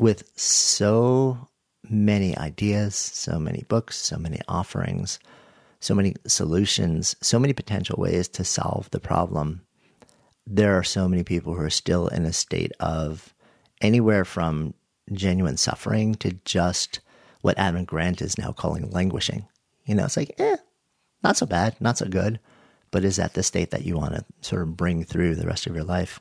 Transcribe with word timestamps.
with 0.00 0.30
so 0.38 1.48
many 1.88 2.36
ideas, 2.36 2.94
so 2.94 3.38
many 3.38 3.64
books, 3.68 3.96
so 3.96 4.16
many 4.16 4.40
offerings, 4.48 5.18
so 5.80 5.94
many 5.94 6.14
solutions, 6.26 7.16
so 7.20 7.38
many 7.38 7.52
potential 7.52 7.96
ways 7.98 8.28
to 8.28 8.44
solve 8.44 8.90
the 8.90 9.00
problem, 9.00 9.62
there 10.46 10.76
are 10.76 10.84
so 10.84 11.08
many 11.08 11.22
people 11.22 11.54
who 11.54 11.62
are 11.62 11.70
still 11.70 12.08
in 12.08 12.24
a 12.24 12.32
state 12.32 12.72
of 12.80 13.34
anywhere 13.80 14.24
from 14.24 14.74
genuine 15.12 15.56
suffering 15.56 16.14
to 16.16 16.32
just 16.44 17.00
what 17.42 17.58
Adam 17.58 17.84
Grant 17.84 18.20
is 18.20 18.38
now 18.38 18.52
calling 18.52 18.90
languishing. 18.90 19.46
You 19.86 19.94
know, 19.94 20.04
it's 20.04 20.16
like, 20.16 20.34
eh, 20.38 20.56
not 21.22 21.36
so 21.36 21.46
bad, 21.46 21.76
not 21.80 21.98
so 21.98 22.06
good. 22.06 22.40
But 22.90 23.04
is 23.04 23.16
that 23.16 23.34
the 23.34 23.42
state 23.42 23.70
that 23.70 23.84
you 23.84 23.96
want 23.96 24.14
to 24.14 24.24
sort 24.40 24.62
of 24.62 24.76
bring 24.76 25.04
through 25.04 25.36
the 25.36 25.46
rest 25.46 25.66
of 25.66 25.74
your 25.74 25.84
life? 25.84 26.20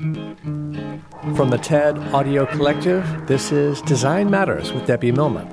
From 0.00 1.50
the 1.50 1.58
TED 1.58 1.98
Audio 2.14 2.46
Collective, 2.46 3.04
this 3.26 3.52
is 3.52 3.82
Design 3.82 4.30
Matters 4.30 4.72
with 4.72 4.86
Debbie 4.86 5.12
Millman. 5.12 5.46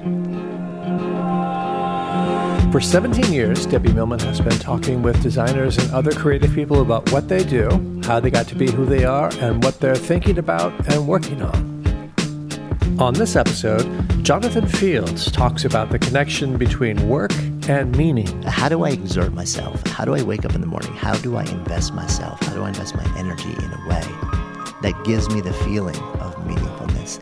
For 2.71 2.79
17 2.79 3.33
years, 3.33 3.65
Debbie 3.65 3.91
Millman 3.91 4.21
has 4.21 4.39
been 4.39 4.57
talking 4.57 5.01
with 5.01 5.21
designers 5.21 5.77
and 5.77 5.91
other 5.91 6.13
creative 6.13 6.53
people 6.53 6.79
about 6.79 7.11
what 7.11 7.27
they 7.27 7.43
do, 7.43 7.99
how 8.05 8.21
they 8.21 8.29
got 8.29 8.47
to 8.47 8.55
be 8.55 8.71
who 8.71 8.85
they 8.85 9.03
are, 9.03 9.29
and 9.41 9.61
what 9.65 9.81
they're 9.81 9.97
thinking 9.97 10.37
about 10.37 10.71
and 10.93 11.09
working 11.09 11.41
on. 11.41 12.97
On 12.99 13.13
this 13.13 13.35
episode, 13.35 14.23
Jonathan 14.23 14.65
Fields 14.65 15.29
talks 15.29 15.65
about 15.65 15.89
the 15.89 15.99
connection 15.99 16.55
between 16.55 17.09
work 17.09 17.33
and 17.67 17.95
meaning. 17.97 18.43
How 18.43 18.69
do 18.69 18.83
I 18.83 18.89
exert 18.89 19.33
myself? 19.33 19.85
How 19.87 20.05
do 20.05 20.15
I 20.15 20.23
wake 20.23 20.45
up 20.45 20.55
in 20.55 20.61
the 20.61 20.67
morning? 20.67 20.93
How 20.93 21.15
do 21.15 21.35
I 21.35 21.43
invest 21.43 21.93
myself? 21.93 22.39
How 22.41 22.53
do 22.53 22.63
I 22.63 22.69
invest 22.69 22.95
my 22.95 23.05
energy 23.17 23.49
in 23.49 23.71
a 23.71 23.87
way 23.87 24.37
that 24.81 25.03
gives 25.03 25.29
me 25.29 25.41
the 25.41 25.53
feeling 25.53 25.95
of 26.19 26.35
meaningfulness. 26.45 27.21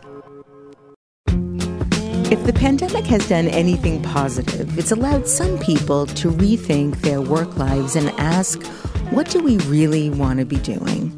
If 2.30 2.44
the 2.44 2.52
pandemic 2.52 3.04
has 3.06 3.28
done 3.28 3.46
anything 3.48 4.02
positive, 4.02 4.78
it's 4.78 4.90
allowed 4.90 5.28
some 5.28 5.58
people 5.58 6.06
to 6.06 6.30
rethink 6.30 7.00
their 7.02 7.20
work 7.20 7.56
lives 7.56 7.94
and 7.94 8.10
ask, 8.18 8.62
what 9.10 9.30
do 9.30 9.40
we 9.40 9.58
really 9.58 10.10
want 10.10 10.40
to 10.40 10.44
be 10.44 10.56
doing? 10.56 11.10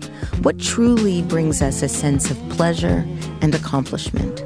What 0.42 0.60
truly 0.60 1.22
brings 1.22 1.62
us 1.62 1.82
a 1.82 1.88
sense 1.88 2.30
of 2.30 2.36
pleasure 2.50 3.06
and 3.40 3.54
accomplishment? 3.54 4.42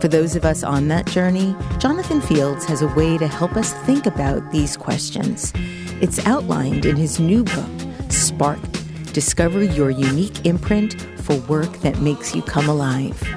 For 0.00 0.08
those 0.08 0.36
of 0.36 0.44
us 0.44 0.62
on 0.62 0.88
that 0.88 1.06
journey, 1.06 1.56
Jonathan 1.78 2.20
Fields 2.20 2.64
has 2.66 2.82
a 2.82 2.88
way 2.88 3.18
to 3.18 3.26
help 3.26 3.56
us 3.56 3.72
think 3.84 4.06
about 4.06 4.52
these 4.52 4.76
questions. 4.76 5.52
It's 6.00 6.24
outlined 6.26 6.84
in 6.84 6.96
his 6.96 7.18
new 7.18 7.44
book, 7.44 7.70
Sparked 8.10 8.76
Discover 9.16 9.64
your 9.64 9.88
unique 9.88 10.44
imprint 10.44 11.00
for 11.22 11.36
work 11.48 11.72
that 11.78 12.02
makes 12.02 12.34
you 12.34 12.42
come 12.42 12.68
alive. 12.68 13.35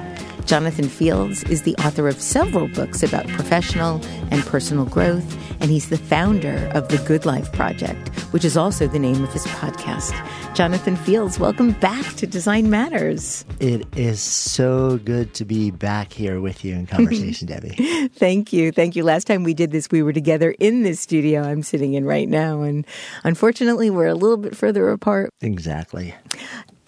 Jonathan 0.50 0.88
Fields 0.88 1.44
is 1.44 1.62
the 1.62 1.76
author 1.76 2.08
of 2.08 2.20
several 2.20 2.66
books 2.66 3.04
about 3.04 3.24
professional 3.28 4.04
and 4.32 4.44
personal 4.46 4.84
growth, 4.84 5.38
and 5.60 5.70
he's 5.70 5.90
the 5.90 5.96
founder 5.96 6.68
of 6.74 6.88
the 6.88 6.98
Good 7.06 7.24
Life 7.24 7.52
Project, 7.52 8.08
which 8.32 8.44
is 8.44 8.56
also 8.56 8.88
the 8.88 8.98
name 8.98 9.22
of 9.22 9.32
his 9.32 9.46
podcast. 9.46 10.12
Jonathan 10.56 10.96
Fields, 10.96 11.38
welcome 11.38 11.70
back 11.74 12.04
to 12.16 12.26
Design 12.26 12.68
Matters. 12.68 13.44
It 13.60 13.86
is 13.96 14.20
so 14.20 14.98
good 15.04 15.34
to 15.34 15.44
be 15.44 15.70
back 15.70 16.12
here 16.12 16.40
with 16.40 16.64
you 16.64 16.74
in 16.74 16.88
conversation, 16.88 17.46
Debbie. 17.46 18.08
Thank 18.08 18.52
you. 18.52 18.72
Thank 18.72 18.96
you. 18.96 19.04
Last 19.04 19.28
time 19.28 19.44
we 19.44 19.54
did 19.54 19.70
this, 19.70 19.88
we 19.92 20.02
were 20.02 20.12
together 20.12 20.56
in 20.58 20.82
this 20.82 20.98
studio 20.98 21.42
I'm 21.42 21.62
sitting 21.62 21.94
in 21.94 22.04
right 22.04 22.28
now, 22.28 22.62
and 22.62 22.84
unfortunately, 23.22 23.88
we're 23.88 24.08
a 24.08 24.16
little 24.16 24.36
bit 24.36 24.56
further 24.56 24.90
apart. 24.90 25.30
Exactly. 25.42 26.12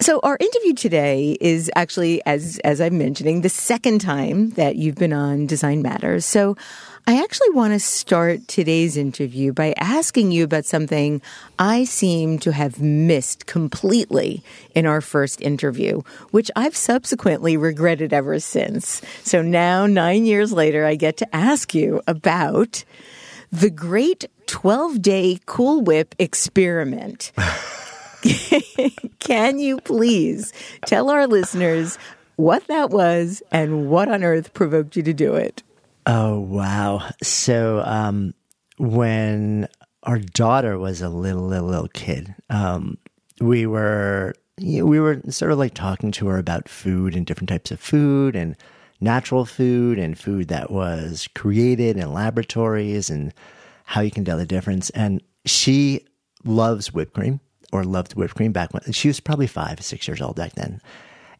So 0.03 0.19
our 0.21 0.35
interview 0.37 0.73
today 0.73 1.37
is 1.39 1.71
actually, 1.77 2.21
as 2.25 2.59
as 2.65 2.81
I'm 2.81 2.97
mentioning, 2.97 3.39
the 3.39 3.47
second 3.47 4.01
time 4.01 4.49
that 4.49 4.75
you've 4.75 4.95
been 4.95 5.13
on 5.13 5.47
Design 5.47 5.81
Matters. 5.81 6.25
So 6.25 6.57
I 7.07 7.23
actually 7.23 7.51
want 7.51 7.71
to 7.71 7.79
start 7.79 8.45
today's 8.49 8.97
interview 8.97 9.53
by 9.53 9.73
asking 9.77 10.33
you 10.33 10.43
about 10.43 10.65
something 10.65 11.21
I 11.57 11.85
seem 11.85 12.37
to 12.39 12.51
have 12.51 12.81
missed 12.81 13.45
completely 13.45 14.43
in 14.75 14.85
our 14.85 14.99
first 14.99 15.39
interview, 15.39 16.01
which 16.31 16.51
I've 16.53 16.75
subsequently 16.75 17.55
regretted 17.55 18.11
ever 18.11 18.41
since. 18.41 19.01
So 19.23 19.41
now, 19.41 19.85
nine 19.85 20.25
years 20.25 20.51
later, 20.51 20.85
I 20.85 20.95
get 20.95 21.15
to 21.19 21.33
ask 21.33 21.73
you 21.73 22.01
about 22.07 22.83
the 23.53 23.69
great 23.69 24.25
12 24.47 25.01
day 25.01 25.39
Cool 25.45 25.79
Whip 25.79 26.13
experiment. 26.19 27.31
Can 29.19 29.59
you 29.59 29.79
please 29.81 30.53
tell 30.85 31.09
our 31.09 31.27
listeners 31.27 31.97
what 32.35 32.65
that 32.67 32.89
was 32.89 33.43
and 33.51 33.89
what 33.89 34.09
on 34.09 34.23
earth 34.23 34.53
provoked 34.53 34.95
you 34.95 35.03
to 35.03 35.13
do 35.13 35.35
it? 35.35 35.63
Oh, 36.05 36.39
wow. 36.39 37.09
So, 37.21 37.81
um, 37.85 38.33
when 38.77 39.67
our 40.03 40.19
daughter 40.19 40.77
was 40.77 41.01
a 41.01 41.09
little, 41.09 41.43
little, 41.43 41.67
little 41.67 41.87
kid, 41.89 42.33
um, 42.49 42.97
we 43.39 43.65
were, 43.65 44.33
we 44.57 44.81
were 44.81 45.21
sort 45.29 45.51
of 45.51 45.57
like 45.57 45.73
talking 45.73 46.11
to 46.13 46.27
her 46.27 46.37
about 46.37 46.67
food 46.67 47.15
and 47.15 47.25
different 47.25 47.49
types 47.49 47.71
of 47.71 47.79
food 47.79 48.35
and 48.35 48.55
natural 48.99 49.45
food 49.45 49.99
and 49.99 50.17
food 50.17 50.47
that 50.47 50.71
was 50.71 51.27
created 51.35 51.97
in 51.97 52.13
laboratories 52.13 53.09
and 53.09 53.33
how 53.85 54.01
you 54.01 54.11
can 54.11 54.25
tell 54.25 54.37
the 54.37 54.45
difference. 54.45 54.89
And 54.91 55.21
she 55.45 56.05
loves 56.45 56.93
whipped 56.93 57.13
cream 57.13 57.39
or 57.73 57.83
loved 57.83 58.13
whipped 58.13 58.35
cream 58.35 58.51
back 58.51 58.71
when 58.71 58.93
she 58.93 59.07
was 59.07 59.19
probably 59.19 59.47
five, 59.47 59.83
six 59.83 60.07
years 60.07 60.21
old 60.21 60.35
back 60.35 60.53
then. 60.53 60.79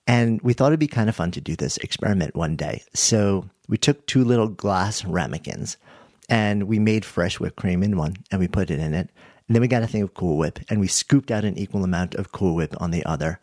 And 0.08 0.42
we 0.42 0.54
thought 0.54 0.68
it'd 0.68 0.80
be 0.80 0.88
kind 0.88 1.08
of 1.08 1.16
fun 1.16 1.32
to 1.32 1.42
do 1.42 1.56
this 1.56 1.78
experiment 1.78 2.36
one 2.36 2.56
day. 2.56 2.84
So 2.94 3.50
we 3.70 3.78
took 3.78 4.06
two 4.06 4.24
little 4.24 4.48
glass 4.48 5.06
ramekins 5.06 5.78
and 6.28 6.64
we 6.64 6.80
made 6.80 7.06
fresh 7.06 7.40
whipped 7.40 7.56
cream 7.56 7.84
in 7.84 7.98
one 7.98 8.16
and 8.32 8.42
we 8.42 8.48
put 8.48 8.72
it 8.72 8.80
in 8.80 8.94
it. 8.94 9.10
And 9.48 9.56
then 9.56 9.62
we 9.62 9.68
got 9.68 9.84
a 9.84 9.88
thing 9.88 10.02
of 10.02 10.16
Cool 10.16 10.38
Whip 10.38 10.60
and 10.70 10.80
we 10.80 10.88
scooped 10.88 11.30
out 11.30 11.46
an 11.46 11.58
equal 11.58 11.84
amount 11.84 12.16
of 12.16 12.32
Cool 12.32 12.56
Whip 12.56 12.74
on 12.82 12.92
the 12.92 13.06
other. 13.06 13.40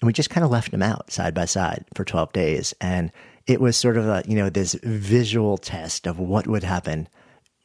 And 0.00 0.06
we 0.06 0.12
just 0.12 0.30
kind 0.30 0.44
of 0.44 0.50
left 0.50 0.72
them 0.72 0.82
out 0.82 1.10
side 1.10 1.34
by 1.34 1.46
side 1.46 1.86
for 1.94 2.04
12 2.04 2.32
days. 2.32 2.74
And 2.80 3.10
it 3.46 3.60
was 3.60 3.76
sort 3.76 3.96
of 3.96 4.06
a, 4.06 4.22
you 4.26 4.36
know, 4.36 4.50
this 4.50 4.74
visual 4.82 5.56
test 5.56 6.06
of 6.06 6.18
what 6.18 6.46
would 6.46 6.64
happen 6.64 7.08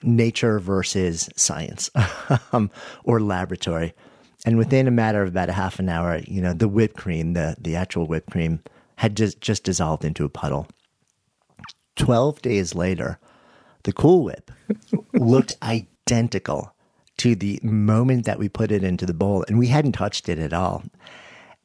nature 0.01 0.59
versus 0.59 1.29
science 1.35 1.89
um, 2.53 2.71
or 3.03 3.19
laboratory. 3.19 3.93
And 4.45 4.57
within 4.57 4.87
a 4.87 4.91
matter 4.91 5.21
of 5.21 5.29
about 5.29 5.49
a 5.49 5.53
half 5.53 5.79
an 5.79 5.89
hour, 5.89 6.19
you 6.27 6.41
know, 6.41 6.53
the 6.53 6.67
whipped 6.67 6.97
cream, 6.97 7.33
the, 7.33 7.55
the 7.59 7.75
actual 7.75 8.07
whipped 8.07 8.31
cream, 8.31 8.61
had 8.95 9.15
just, 9.15 9.41
just 9.41 9.63
dissolved 9.63 10.03
into 10.03 10.25
a 10.25 10.29
puddle. 10.29 10.67
12 11.95 12.41
days 12.41 12.73
later, 12.73 13.19
the 13.83 13.93
Cool 13.93 14.23
Whip 14.23 14.51
looked 15.13 15.57
identical 15.61 16.73
to 17.17 17.35
the 17.35 17.59
moment 17.61 18.25
that 18.25 18.39
we 18.39 18.49
put 18.49 18.71
it 18.71 18.83
into 18.83 19.05
the 19.05 19.13
bowl, 19.13 19.45
and 19.47 19.59
we 19.59 19.67
hadn't 19.67 19.91
touched 19.91 20.27
it 20.27 20.39
at 20.39 20.53
all. 20.53 20.83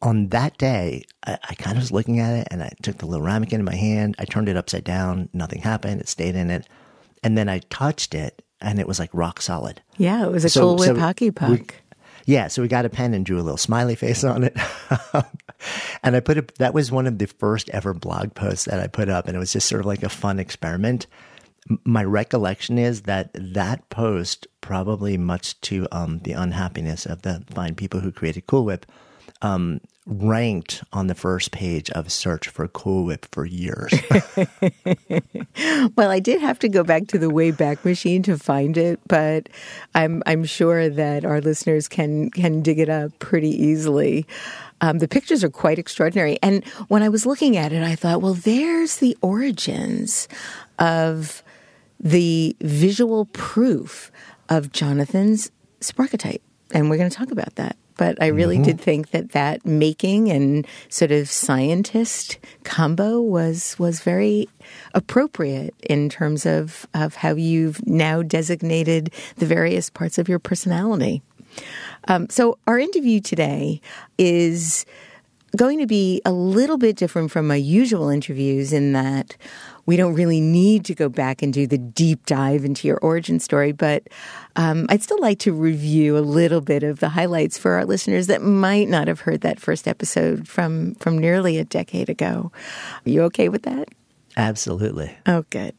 On 0.02 0.28
that 0.28 0.58
day, 0.58 1.04
I, 1.26 1.38
I 1.48 1.54
kind 1.54 1.76
of 1.78 1.82
was 1.82 1.92
looking 1.92 2.20
at 2.20 2.34
it 2.34 2.48
and 2.50 2.62
I 2.62 2.70
took 2.82 2.98
the 2.98 3.06
little 3.06 3.24
ramekin 3.24 3.60
in 3.60 3.64
my 3.64 3.74
hand. 3.74 4.14
I 4.18 4.26
turned 4.26 4.50
it 4.50 4.56
upside 4.56 4.84
down. 4.84 5.30
Nothing 5.32 5.62
happened. 5.62 6.02
It 6.02 6.08
stayed 6.08 6.36
in 6.36 6.50
it. 6.50 6.68
And 7.22 7.38
then 7.38 7.48
I 7.48 7.60
touched 7.70 8.14
it 8.14 8.42
and 8.60 8.78
it 8.78 8.86
was 8.86 8.98
like 8.98 9.08
rock 9.14 9.40
solid. 9.40 9.80
Yeah, 9.96 10.26
it 10.26 10.30
was 10.30 10.44
a 10.44 10.50
so, 10.50 10.60
Cool 10.60 10.76
Whip 10.76 10.86
so 10.88 10.98
hockey 10.98 11.30
puck. 11.30 11.48
We, 11.48 11.66
yeah, 12.26 12.48
so 12.48 12.60
we 12.60 12.68
got 12.68 12.84
a 12.84 12.90
pen 12.90 13.14
and 13.14 13.24
drew 13.24 13.40
a 13.40 13.42
little 13.42 13.56
smiley 13.56 13.94
face 13.94 14.22
on 14.22 14.44
it. 14.44 14.56
and 16.02 16.14
I 16.14 16.20
put 16.20 16.36
it, 16.36 16.54
that 16.56 16.74
was 16.74 16.92
one 16.92 17.06
of 17.06 17.18
the 17.18 17.26
first 17.26 17.70
ever 17.70 17.94
blog 17.94 18.34
posts 18.34 18.66
that 18.66 18.80
I 18.80 18.86
put 18.86 19.08
up. 19.08 19.26
And 19.26 19.36
it 19.36 19.40
was 19.40 19.52
just 19.52 19.68
sort 19.68 19.80
of 19.80 19.86
like 19.86 20.02
a 20.02 20.08
fun 20.10 20.38
experiment 20.38 21.06
my 21.84 22.04
recollection 22.04 22.78
is 22.78 23.02
that 23.02 23.30
that 23.34 23.88
post, 23.90 24.46
probably 24.60 25.16
much 25.16 25.60
to 25.62 25.86
um, 25.92 26.20
the 26.20 26.32
unhappiness 26.32 27.06
of 27.06 27.22
the 27.22 27.42
fine 27.50 27.74
people 27.74 28.00
who 28.00 28.12
created 28.12 28.46
Cool 28.46 28.64
Whip, 28.64 28.86
um, 29.42 29.80
ranked 30.06 30.84
on 30.92 31.08
the 31.08 31.14
first 31.14 31.50
page 31.50 31.90
of 31.90 32.12
search 32.12 32.48
for 32.48 32.68
Cool 32.68 33.04
Whip 33.04 33.26
for 33.32 33.44
years. 33.44 33.92
well, 35.96 36.10
I 36.10 36.20
did 36.20 36.40
have 36.40 36.58
to 36.60 36.68
go 36.68 36.84
back 36.84 37.08
to 37.08 37.18
the 37.18 37.26
Wayback 37.26 37.84
Machine 37.84 38.22
to 38.24 38.38
find 38.38 38.76
it, 38.76 39.00
but 39.08 39.48
I'm 39.94 40.22
I'm 40.26 40.44
sure 40.44 40.88
that 40.88 41.24
our 41.24 41.40
listeners 41.40 41.88
can 41.88 42.30
can 42.30 42.62
dig 42.62 42.78
it 42.78 42.88
up 42.88 43.18
pretty 43.18 43.50
easily. 43.50 44.26
Um, 44.80 44.98
the 44.98 45.08
pictures 45.08 45.42
are 45.42 45.50
quite 45.50 45.78
extraordinary, 45.78 46.38
and 46.42 46.64
when 46.88 47.02
I 47.02 47.08
was 47.08 47.26
looking 47.26 47.56
at 47.56 47.72
it, 47.72 47.82
I 47.82 47.96
thought, 47.96 48.20
well, 48.20 48.34
there's 48.34 48.98
the 48.98 49.16
origins 49.22 50.28
of 50.78 51.42
the 51.98 52.54
visual 52.60 53.24
proof 53.26 54.12
of 54.48 54.72
Jonathan's 54.72 55.50
sparketype. 55.80 56.40
And 56.72 56.90
we're 56.90 56.96
going 56.96 57.10
to 57.10 57.16
talk 57.16 57.30
about 57.30 57.54
that. 57.56 57.76
But 57.96 58.20
I 58.22 58.26
really 58.26 58.56
mm-hmm. 58.56 58.64
did 58.64 58.80
think 58.80 59.10
that 59.10 59.32
that 59.32 59.64
making 59.64 60.30
and 60.30 60.66
sort 60.88 61.12
of 61.12 61.30
scientist 61.30 62.38
combo 62.64 63.20
was 63.20 63.78
was 63.78 64.00
very 64.00 64.48
appropriate 64.94 65.74
in 65.82 66.08
terms 66.08 66.46
of, 66.46 66.86
of 66.94 67.14
how 67.14 67.34
you've 67.34 67.86
now 67.86 68.22
designated 68.22 69.12
the 69.36 69.46
various 69.46 69.90
parts 69.90 70.18
of 70.18 70.28
your 70.28 70.38
personality. 70.38 71.22
Um, 72.08 72.28
so 72.28 72.58
our 72.66 72.78
interview 72.78 73.20
today 73.20 73.80
is 74.18 74.84
going 75.56 75.78
to 75.78 75.86
be 75.86 76.20
a 76.24 76.32
little 76.32 76.76
bit 76.76 76.96
different 76.96 77.30
from 77.30 77.46
my 77.46 77.56
usual 77.56 78.08
interviews 78.08 78.72
in 78.72 78.92
that 78.92 79.36
we 79.86 79.96
don't 79.96 80.14
really 80.14 80.40
need 80.40 80.84
to 80.86 80.94
go 80.94 81.08
back 81.08 81.42
and 81.42 81.52
do 81.52 81.66
the 81.66 81.78
deep 81.78 82.26
dive 82.26 82.64
into 82.64 82.86
your 82.86 82.98
origin 82.98 83.40
story, 83.40 83.72
but 83.72 84.08
um, 84.56 84.86
I'd 84.88 85.02
still 85.02 85.20
like 85.20 85.38
to 85.40 85.52
review 85.52 86.18
a 86.18 86.20
little 86.20 86.60
bit 86.60 86.82
of 86.82 87.00
the 87.00 87.08
highlights 87.08 87.56
for 87.56 87.72
our 87.72 87.84
listeners 87.84 88.26
that 88.26 88.42
might 88.42 88.88
not 88.88 89.08
have 89.08 89.20
heard 89.20 89.42
that 89.42 89.60
first 89.60 89.88
episode 89.88 90.48
from 90.48 90.94
from 90.96 91.18
nearly 91.18 91.58
a 91.58 91.64
decade 91.64 92.10
ago. 92.10 92.50
Are 93.06 93.10
you 93.10 93.22
okay 93.22 93.48
with 93.48 93.62
that? 93.62 93.88
Absolutely. 94.38 95.16
Oh, 95.24 95.46
good. 95.48 95.74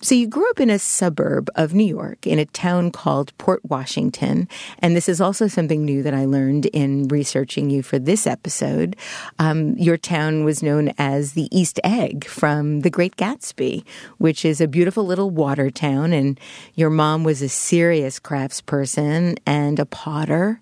So 0.00 0.16
you 0.16 0.26
grew 0.26 0.48
up 0.50 0.58
in 0.58 0.70
a 0.70 0.78
suburb 0.80 1.48
of 1.54 1.72
New 1.72 1.84
York 1.84 2.26
in 2.26 2.40
a 2.40 2.46
town 2.46 2.90
called 2.90 3.36
Port 3.38 3.64
Washington. 3.64 4.48
And 4.80 4.96
this 4.96 5.08
is 5.08 5.20
also 5.20 5.46
something 5.46 5.84
new 5.84 6.02
that 6.02 6.12
I 6.12 6.24
learned 6.24 6.66
in 6.66 7.06
researching 7.06 7.70
you 7.70 7.80
for 7.82 8.00
this 8.00 8.26
episode. 8.26 8.96
Um, 9.38 9.76
your 9.78 9.96
town 9.96 10.42
was 10.42 10.64
known 10.64 10.92
as 10.98 11.34
the 11.34 11.48
East 11.56 11.78
Egg 11.84 12.24
from 12.24 12.80
The 12.80 12.90
Great 12.90 13.16
Gatsby, 13.16 13.84
which 14.18 14.44
is 14.44 14.60
a 14.60 14.66
beautiful 14.66 15.06
little 15.06 15.30
water 15.30 15.70
town. 15.70 16.12
And 16.12 16.40
your 16.74 16.90
mom 16.90 17.22
was 17.22 17.40
a 17.40 17.48
serious 17.48 18.18
craftsperson 18.18 19.38
and 19.46 19.78
a 19.78 19.86
potter 19.86 20.60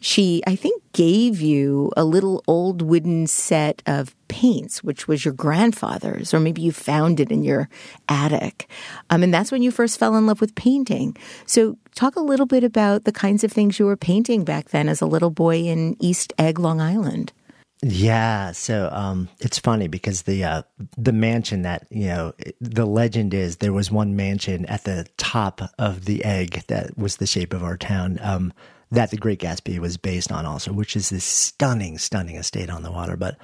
she, 0.00 0.42
I 0.46 0.56
think, 0.56 0.82
gave 0.92 1.40
you 1.40 1.92
a 1.96 2.04
little 2.04 2.42
old 2.46 2.82
wooden 2.82 3.26
set 3.26 3.82
of 3.86 4.14
paints, 4.28 4.82
which 4.82 5.06
was 5.06 5.24
your 5.24 5.34
grandfather's, 5.34 6.32
or 6.32 6.40
maybe 6.40 6.62
you 6.62 6.72
found 6.72 7.20
it 7.20 7.30
in 7.30 7.44
your 7.44 7.68
attic. 8.08 8.68
Um, 9.10 9.22
and 9.22 9.32
that's 9.32 9.52
when 9.52 9.62
you 9.62 9.70
first 9.70 9.98
fell 9.98 10.16
in 10.16 10.26
love 10.26 10.40
with 10.40 10.54
painting. 10.54 11.16
So, 11.46 11.76
talk 11.94 12.16
a 12.16 12.20
little 12.20 12.46
bit 12.46 12.64
about 12.64 13.04
the 13.04 13.12
kinds 13.12 13.44
of 13.44 13.52
things 13.52 13.78
you 13.78 13.86
were 13.86 13.96
painting 13.96 14.44
back 14.44 14.70
then 14.70 14.88
as 14.88 15.00
a 15.00 15.06
little 15.06 15.30
boy 15.30 15.58
in 15.58 15.96
East 16.00 16.32
Egg, 16.38 16.58
Long 16.58 16.80
Island. 16.80 17.32
Yeah, 17.82 18.52
so 18.52 18.90
um, 18.92 19.30
it's 19.38 19.58
funny 19.58 19.88
because 19.88 20.22
the 20.22 20.44
uh, 20.44 20.62
the 20.98 21.12
mansion 21.12 21.62
that 21.62 21.86
you 21.90 22.08
know 22.08 22.34
the 22.60 22.84
legend 22.84 23.32
is 23.32 23.56
there 23.56 23.72
was 23.72 23.90
one 23.90 24.16
mansion 24.16 24.66
at 24.66 24.84
the 24.84 25.06
top 25.16 25.62
of 25.78 26.04
the 26.04 26.22
egg 26.22 26.62
that 26.68 26.98
was 26.98 27.16
the 27.16 27.26
shape 27.26 27.54
of 27.54 27.64
our 27.64 27.78
town. 27.78 28.18
Um, 28.20 28.52
that 28.90 29.10
the 29.10 29.16
Great 29.16 29.40
Gatsby 29.40 29.78
was 29.78 29.96
based 29.96 30.32
on 30.32 30.46
also, 30.46 30.72
which 30.72 30.96
is 30.96 31.10
this 31.10 31.24
stunning, 31.24 31.98
stunning 31.98 32.36
estate 32.36 32.70
on 32.70 32.82
the 32.82 32.90
water. 32.90 33.16
But 33.16 33.38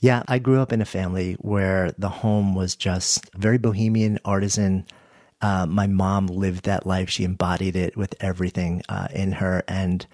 yeah, 0.00 0.22
I 0.28 0.38
grew 0.38 0.60
up 0.60 0.72
in 0.72 0.80
a 0.80 0.86
family 0.86 1.34
where 1.40 1.92
the 1.98 2.08
home 2.08 2.54
was 2.54 2.76
just 2.76 3.32
very 3.34 3.58
bohemian, 3.58 4.18
artisan. 4.24 4.86
Uh, 5.40 5.66
my 5.66 5.86
mom 5.86 6.26
lived 6.26 6.64
that 6.64 6.86
life. 6.86 7.10
She 7.10 7.24
embodied 7.24 7.76
it 7.76 7.96
with 7.96 8.14
everything 8.20 8.82
uh, 8.88 9.08
in 9.12 9.32
her 9.32 9.64
and 9.66 10.06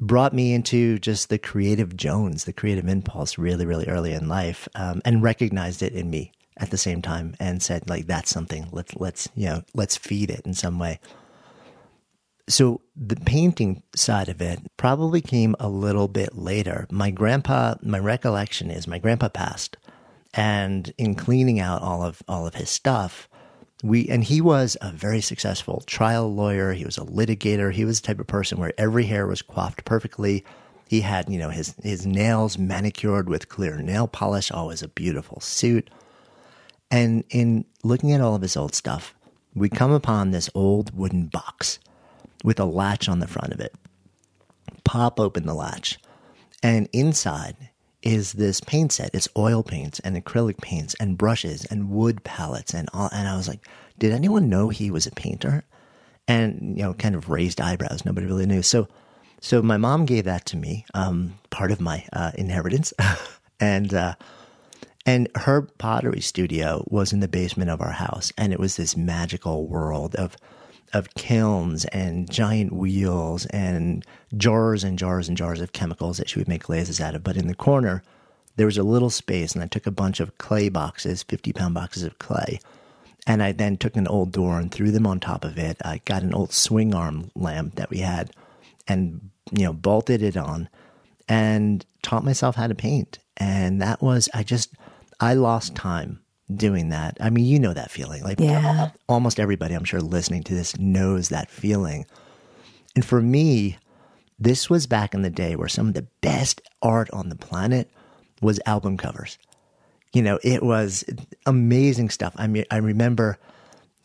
brought 0.00 0.32
me 0.32 0.52
into 0.52 0.98
just 0.98 1.28
the 1.28 1.38
creative 1.38 1.96
Jones, 1.96 2.44
the 2.44 2.52
creative 2.52 2.88
impulse 2.88 3.38
really, 3.38 3.66
really 3.66 3.86
early 3.86 4.12
in 4.12 4.28
life 4.28 4.68
um, 4.74 5.00
and 5.04 5.22
recognized 5.22 5.82
it 5.82 5.92
in 5.92 6.10
me 6.10 6.32
at 6.56 6.70
the 6.70 6.78
same 6.78 7.02
time 7.02 7.34
and 7.40 7.62
said 7.62 7.88
like 7.88 8.06
that's 8.06 8.30
something 8.30 8.68
let's 8.72 8.94
let's 8.96 9.28
you 9.34 9.46
know 9.46 9.62
let's 9.74 9.96
feed 9.96 10.30
it 10.30 10.42
in 10.44 10.52
some 10.52 10.78
way 10.78 11.00
so 12.48 12.80
the 12.96 13.16
painting 13.16 13.82
side 13.94 14.28
of 14.28 14.40
it 14.40 14.60
probably 14.76 15.20
came 15.20 15.54
a 15.60 15.68
little 15.68 16.08
bit 16.08 16.36
later. 16.36 16.86
My 16.90 17.10
grandpa, 17.10 17.76
my 17.82 17.98
recollection 17.98 18.70
is 18.70 18.86
my 18.86 18.98
grandpa 18.98 19.28
passed, 19.28 19.76
and 20.34 20.92
in 20.98 21.14
cleaning 21.14 21.60
out 21.60 21.82
all 21.82 22.02
of 22.02 22.22
all 22.26 22.46
of 22.46 22.54
his 22.54 22.70
stuff, 22.70 23.28
we 23.82 24.08
and 24.08 24.24
he 24.24 24.40
was 24.40 24.76
a 24.80 24.90
very 24.90 25.20
successful 25.20 25.82
trial 25.86 26.32
lawyer. 26.32 26.72
He 26.72 26.84
was 26.84 26.98
a 26.98 27.02
litigator. 27.02 27.72
He 27.72 27.84
was 27.84 28.00
the 28.00 28.06
type 28.06 28.20
of 28.20 28.26
person 28.26 28.58
where 28.58 28.72
every 28.76 29.04
hair 29.04 29.26
was 29.26 29.42
coiffed 29.42 29.84
perfectly. 29.84 30.44
He 30.88 31.00
had, 31.00 31.30
you 31.30 31.38
know, 31.38 31.50
his 31.50 31.74
his 31.82 32.06
nails 32.06 32.58
manicured 32.58 33.28
with 33.28 33.48
clear 33.48 33.80
nail 33.80 34.08
polish, 34.08 34.50
always 34.50 34.82
a 34.82 34.88
beautiful 34.88 35.40
suit. 35.40 35.90
And 36.90 37.24
in 37.30 37.64
looking 37.82 38.12
at 38.12 38.20
all 38.20 38.34
of 38.34 38.42
his 38.42 38.56
old 38.56 38.74
stuff, 38.74 39.14
we 39.54 39.68
come 39.68 39.92
upon 39.92 40.30
this 40.30 40.50
old 40.54 40.94
wooden 40.96 41.26
box 41.26 41.78
with 42.42 42.60
a 42.60 42.64
latch 42.64 43.08
on 43.08 43.20
the 43.20 43.28
front 43.28 43.52
of 43.52 43.60
it. 43.60 43.74
Pop 44.84 45.20
open 45.20 45.46
the 45.46 45.54
latch, 45.54 45.98
and 46.62 46.88
inside 46.92 47.56
is 48.02 48.32
this 48.32 48.60
paint 48.60 48.92
set. 48.92 49.10
It's 49.14 49.28
oil 49.36 49.62
paints 49.62 50.00
and 50.00 50.16
acrylic 50.16 50.60
paints 50.60 50.94
and 50.94 51.16
brushes 51.16 51.64
and 51.66 51.90
wood 51.90 52.24
palettes 52.24 52.74
and 52.74 52.88
all. 52.92 53.08
And 53.12 53.28
I 53.28 53.36
was 53.36 53.48
like, 53.48 53.66
did 53.98 54.12
anyone 54.12 54.48
know 54.48 54.68
he 54.68 54.90
was 54.90 55.06
a 55.06 55.12
painter? 55.12 55.64
And 56.28 56.76
you 56.76 56.82
know, 56.82 56.94
kind 56.94 57.14
of 57.14 57.28
raised 57.28 57.60
eyebrows. 57.60 58.04
Nobody 58.04 58.26
really 58.26 58.46
knew. 58.46 58.62
So, 58.62 58.88
so 59.40 59.62
my 59.62 59.76
mom 59.76 60.06
gave 60.06 60.24
that 60.24 60.46
to 60.46 60.56
me, 60.56 60.84
um, 60.94 61.38
part 61.50 61.70
of 61.70 61.80
my 61.80 62.04
uh, 62.12 62.32
inheritance, 62.34 62.92
and. 63.60 63.92
Uh, 63.94 64.14
and 65.04 65.28
her 65.34 65.62
pottery 65.62 66.20
studio 66.20 66.84
was 66.86 67.12
in 67.12 67.18
the 67.18 67.26
basement 67.26 67.70
of 67.70 67.80
our 67.80 67.90
house, 67.90 68.32
and 68.38 68.52
it 68.52 68.60
was 68.60 68.76
this 68.76 68.96
magical 68.96 69.66
world 69.66 70.14
of 70.14 70.36
of 70.92 71.14
kilns 71.14 71.84
and 71.86 72.30
giant 72.30 72.72
wheels 72.72 73.46
and 73.46 74.04
jars 74.36 74.84
and 74.84 74.98
jars 74.98 75.28
and 75.28 75.36
jars 75.36 75.60
of 75.60 75.72
chemicals 75.72 76.18
that 76.18 76.28
she 76.28 76.38
would 76.38 76.48
make 76.48 76.64
glazes 76.64 77.00
out 77.00 77.14
of. 77.14 77.24
But 77.24 77.36
in 77.36 77.48
the 77.48 77.54
corner, 77.54 78.02
there 78.56 78.66
was 78.66 78.78
a 78.78 78.82
little 78.82 79.10
space, 79.10 79.54
and 79.54 79.62
I 79.62 79.66
took 79.66 79.86
a 79.86 79.90
bunch 79.90 80.20
of 80.20 80.36
clay 80.38 80.68
boxes, 80.68 81.22
50 81.22 81.52
pound 81.52 81.74
boxes 81.74 82.02
of 82.02 82.18
clay. 82.18 82.60
And 83.26 83.42
I 83.42 83.52
then 83.52 83.76
took 83.76 83.96
an 83.96 84.08
old 84.08 84.32
door 84.32 84.58
and 84.58 84.70
threw 84.70 84.90
them 84.90 85.06
on 85.06 85.20
top 85.20 85.44
of 85.44 85.56
it. 85.56 85.76
I 85.84 86.00
got 86.04 86.22
an 86.22 86.34
old 86.34 86.52
swing 86.52 86.94
arm 86.94 87.30
lamp 87.34 87.76
that 87.76 87.90
we 87.90 87.98
had 87.98 88.32
and, 88.88 89.30
you 89.52 89.64
know, 89.64 89.72
bolted 89.72 90.22
it 90.22 90.36
on 90.36 90.68
and 91.28 91.86
taught 92.02 92.24
myself 92.24 92.56
how 92.56 92.66
to 92.66 92.74
paint. 92.74 93.18
And 93.36 93.80
that 93.80 94.02
was, 94.02 94.28
I 94.34 94.42
just, 94.42 94.74
I 95.20 95.34
lost 95.34 95.76
time 95.76 96.21
doing 96.54 96.90
that. 96.90 97.16
I 97.20 97.30
mean, 97.30 97.44
you 97.44 97.58
know 97.58 97.72
that 97.72 97.90
feeling. 97.90 98.22
Like 98.22 98.40
yeah. 98.40 98.90
almost 99.08 99.40
everybody 99.40 99.74
I'm 99.74 99.84
sure 99.84 100.00
listening 100.00 100.42
to 100.44 100.54
this 100.54 100.76
knows 100.78 101.28
that 101.30 101.50
feeling. 101.50 102.06
And 102.94 103.04
for 103.04 103.20
me, 103.20 103.78
this 104.38 104.68
was 104.68 104.86
back 104.86 105.14
in 105.14 105.22
the 105.22 105.30
day 105.30 105.56
where 105.56 105.68
some 105.68 105.88
of 105.88 105.94
the 105.94 106.06
best 106.20 106.60
art 106.82 107.10
on 107.12 107.28
the 107.28 107.36
planet 107.36 107.90
was 108.40 108.60
album 108.66 108.96
covers. 108.96 109.38
You 110.12 110.22
know, 110.22 110.38
it 110.42 110.62
was 110.62 111.04
amazing 111.46 112.10
stuff. 112.10 112.34
I 112.36 112.46
mean, 112.46 112.64
I 112.70 112.78
remember 112.78 113.38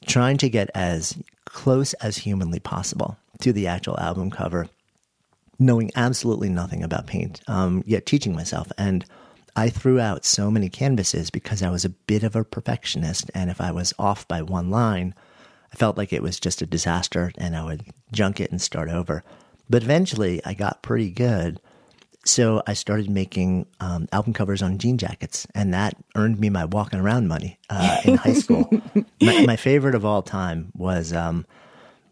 trying 0.06 0.38
to 0.38 0.50
get 0.50 0.70
as 0.74 1.17
close 1.46 1.94
as 1.96 2.17
humanly 2.17 2.60
possible 2.60 3.17
to 3.41 3.51
the 3.51 3.67
actual 3.67 4.00
album 4.00 4.29
cover, 4.32 4.70
knowing 5.60 5.91
absolutely 5.96 6.50
nothing 6.50 6.84
about 6.84 7.08
paint, 7.08 7.41
um, 7.48 7.84
yet 7.86 8.06
teaching 8.06 8.34
myself. 8.34 8.72
And 8.77 9.06
I 9.58 9.70
threw 9.70 10.00
out 10.00 10.24
so 10.24 10.52
many 10.52 10.70
canvases 10.70 11.32
because 11.32 11.64
I 11.64 11.72
was 11.72 11.84
a 11.84 11.90
bit 11.90 12.22
of 12.22 12.36
a 12.36 12.44
perfectionist. 12.44 13.32
And 13.34 13.50
if 13.50 13.60
I 13.60 13.72
was 13.72 13.92
off 13.98 14.28
by 14.28 14.44
one 14.44 14.70
line, 14.70 15.16
I 15.74 15.76
felt 15.76 15.98
like 15.98 16.14
it 16.14 16.22
was 16.22 16.40
just 16.40 16.62
a 16.62 16.68
disaster 16.68 17.32
and 17.40 17.56
I 17.56 17.64
would 17.64 17.84
junk 18.12 18.40
it 18.40 18.52
and 18.52 18.62
start 18.62 18.88
over. 18.88 19.24
But 19.68 19.82
eventually 19.82 20.46
I 20.46 20.54
got 20.54 20.84
pretty 20.84 21.10
good. 21.10 21.60
So 22.24 22.62
I 22.68 22.74
started 22.74 23.10
making 23.10 23.66
um, 23.80 24.08
album 24.12 24.34
covers 24.34 24.62
on 24.62 24.78
jean 24.78 24.98
jackets, 24.98 25.48
and 25.56 25.74
that 25.74 25.96
earned 26.14 26.42
me 26.42 26.50
my 26.50 26.66
walking 26.66 27.00
around 27.00 27.30
money 27.30 27.58
uh, 27.70 28.02
in 28.04 28.18
high 28.18 28.34
school. 28.34 28.70
my, 29.22 29.46
my, 29.46 29.56
favorite 29.56 29.96
of 29.96 30.04
all 30.04 30.22
time 30.22 30.70
was 30.76 31.14
um, 31.14 31.46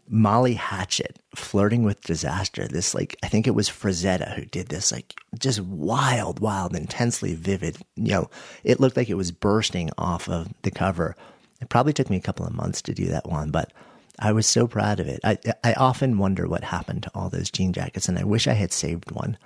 Molly 0.08 0.54
Hatchet, 0.54 1.18
Flirting 1.34 1.82
with 1.82 2.00
Disaster. 2.02 2.68
This, 2.68 2.94
like, 2.94 3.16
I 3.22 3.28
think 3.28 3.46
it 3.46 3.54
was 3.54 3.68
Frazetta 3.68 4.34
who 4.34 4.44
did 4.44 4.68
this, 4.68 4.92
like, 4.92 5.18
just 5.38 5.60
wild, 5.60 6.40
wild, 6.40 6.76
intensely 6.76 7.34
vivid. 7.34 7.78
You 7.96 8.12
know, 8.12 8.30
it 8.64 8.80
looked 8.80 8.96
like 8.96 9.08
it 9.10 9.14
was 9.14 9.32
bursting 9.32 9.90
off 9.98 10.28
of 10.28 10.48
the 10.62 10.70
cover. 10.70 11.16
It 11.60 11.68
probably 11.68 11.92
took 11.92 12.10
me 12.10 12.16
a 12.16 12.20
couple 12.20 12.46
of 12.46 12.54
months 12.54 12.82
to 12.82 12.94
do 12.94 13.06
that 13.06 13.28
one, 13.28 13.50
but 13.50 13.72
I 14.18 14.32
was 14.32 14.46
so 14.46 14.66
proud 14.66 15.00
of 15.00 15.08
it. 15.08 15.20
I, 15.24 15.38
I 15.62 15.74
often 15.74 16.18
wonder 16.18 16.48
what 16.48 16.64
happened 16.64 17.02
to 17.04 17.10
all 17.14 17.28
those 17.28 17.50
jean 17.50 17.72
jackets, 17.72 18.08
and 18.08 18.18
I 18.18 18.24
wish 18.24 18.46
I 18.46 18.54
had 18.54 18.72
saved 18.72 19.10
one. 19.10 19.36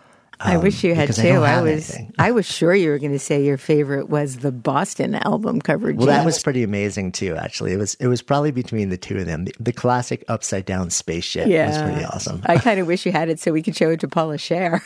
Um, 0.43 0.53
I 0.53 0.57
wish 0.57 0.83
you 0.83 0.95
had 0.95 1.13
too. 1.13 1.29
I, 1.29 1.57
I 1.57 1.63
was 1.63 1.99
I 2.19 2.31
was 2.31 2.47
sure 2.47 2.75
you 2.75 2.89
were 2.89 2.99
going 2.99 3.13
to 3.13 3.19
say 3.19 3.45
your 3.45 3.59
favorite 3.59 4.09
was 4.09 4.39
the 4.39 4.51
Boston 4.51 5.15
album 5.17 5.61
cover. 5.61 5.93
Well, 5.93 6.07
that 6.07 6.25
was 6.25 6.43
pretty 6.43 6.63
amazing 6.63 7.13
too. 7.13 7.37
Actually, 7.37 7.73
it 7.73 7.77
was 7.77 7.95
it 7.97 8.07
was 8.07 8.23
probably 8.23 8.51
between 8.51 8.89
the 8.89 8.97
two 8.97 9.19
of 9.19 9.27
them. 9.27 9.45
The, 9.45 9.55
the 9.61 9.73
classic 9.73 10.25
upside 10.29 10.65
down 10.65 10.89
spaceship 10.89 11.47
yeah. 11.47 11.69
was 11.69 11.83
pretty 11.83 12.05
awesome. 12.07 12.41
I 12.47 12.57
kind 12.59 12.81
of 12.81 12.87
wish 12.87 13.05
you 13.05 13.13
had 13.13 13.29
it 13.29 13.39
so 13.39 13.53
we 13.53 13.63
could 13.63 13.77
show 13.77 13.91
it 13.91 14.01
to 14.01 14.09
Paula 14.09 14.37
Scher. 14.37 14.81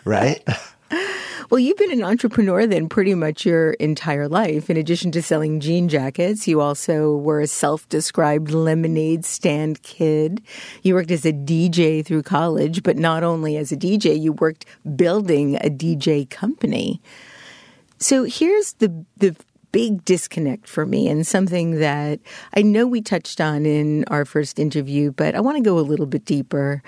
right. 0.06 0.42
Well, 1.48 1.60
you've 1.60 1.76
been 1.76 1.92
an 1.92 2.02
entrepreneur 2.02 2.66
then 2.66 2.88
pretty 2.88 3.14
much 3.14 3.46
your 3.46 3.72
entire 3.74 4.28
life. 4.28 4.68
In 4.68 4.76
addition 4.76 5.12
to 5.12 5.22
selling 5.22 5.60
jean 5.60 5.88
jackets, 5.88 6.48
you 6.48 6.60
also 6.60 7.16
were 7.16 7.40
a 7.40 7.46
self 7.46 7.88
described 7.88 8.50
lemonade 8.50 9.24
stand 9.24 9.82
kid. 9.82 10.42
You 10.82 10.94
worked 10.94 11.12
as 11.12 11.24
a 11.24 11.32
DJ 11.32 12.04
through 12.04 12.24
college, 12.24 12.82
but 12.82 12.96
not 12.96 13.22
only 13.22 13.56
as 13.56 13.70
a 13.70 13.76
DJ, 13.76 14.20
you 14.20 14.32
worked 14.32 14.64
building 14.96 15.54
a 15.56 15.70
DJ 15.70 16.28
company. 16.28 17.00
So 17.98 18.24
here's 18.24 18.72
the, 18.74 19.04
the 19.16 19.36
big 19.76 20.04
disconnect 20.04 20.66
for 20.66 20.86
me 20.86 21.06
and 21.06 21.26
something 21.26 21.80
that 21.80 22.18
I 22.54 22.62
know 22.62 22.86
we 22.86 23.02
touched 23.02 23.40
on 23.40 23.66
in 23.66 24.04
our 24.04 24.24
first 24.24 24.58
interview, 24.58 25.12
but 25.12 25.34
I 25.34 25.40
want 25.40 25.58
to 25.58 25.62
go 25.62 25.78
a 25.78 25.80
little 25.80 26.06
bit 26.06 26.24
deeper. 26.24 26.82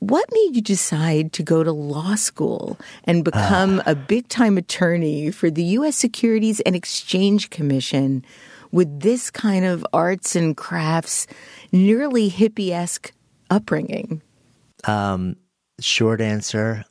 What 0.00 0.24
made 0.32 0.56
you 0.56 0.62
decide 0.62 1.32
to 1.34 1.42
go 1.42 1.62
to 1.62 1.72
law 1.72 2.14
school 2.14 2.78
and 3.04 3.22
become 3.22 3.80
uh, 3.80 3.84
a 3.86 3.94
big 3.94 4.28
time 4.28 4.56
attorney 4.56 5.30
for 5.30 5.50
the 5.50 5.62
U.S. 5.62 5.94
Securities 5.94 6.60
and 6.60 6.74
Exchange 6.74 7.50
Commission 7.50 8.24
with 8.72 9.00
this 9.00 9.30
kind 9.30 9.64
of 9.64 9.86
arts 9.92 10.34
and 10.34 10.56
crafts, 10.56 11.26
nearly 11.70 12.30
hippie 12.30 12.70
esque 12.70 13.12
upbringing? 13.50 14.22
Um, 14.84 15.36
short 15.80 16.22
answer 16.22 16.84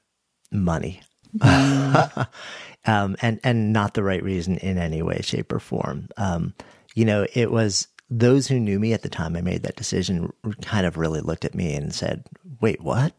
money. 0.51 1.01
Mm. 1.35 2.27
um, 2.85 3.15
and, 3.23 3.39
and 3.43 3.73
not 3.73 3.95
the 3.95 4.03
right 4.03 4.23
reason 4.23 4.57
in 4.57 4.77
any 4.77 5.01
way, 5.01 5.21
shape, 5.23 5.51
or 5.51 5.59
form. 5.59 6.09
Um, 6.17 6.53
you 6.93 7.05
know, 7.05 7.25
it 7.33 7.51
was 7.51 7.87
those 8.09 8.47
who 8.47 8.59
knew 8.59 8.79
me 8.79 8.93
at 8.93 9.03
the 9.03 9.09
time 9.09 9.35
I 9.35 9.41
made 9.41 9.63
that 9.63 9.75
decision 9.75 10.31
kind 10.61 10.85
of 10.85 10.97
really 10.97 11.21
looked 11.21 11.45
at 11.45 11.55
me 11.55 11.75
and 11.75 11.93
said, 11.93 12.23
wait, 12.59 12.81
what? 12.81 13.13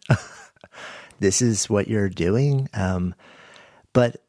this 1.21 1.41
is 1.41 1.71
what 1.71 1.89
you're 1.89 2.09
doing? 2.09 2.69
Um, 2.75 3.15
but 3.93 4.23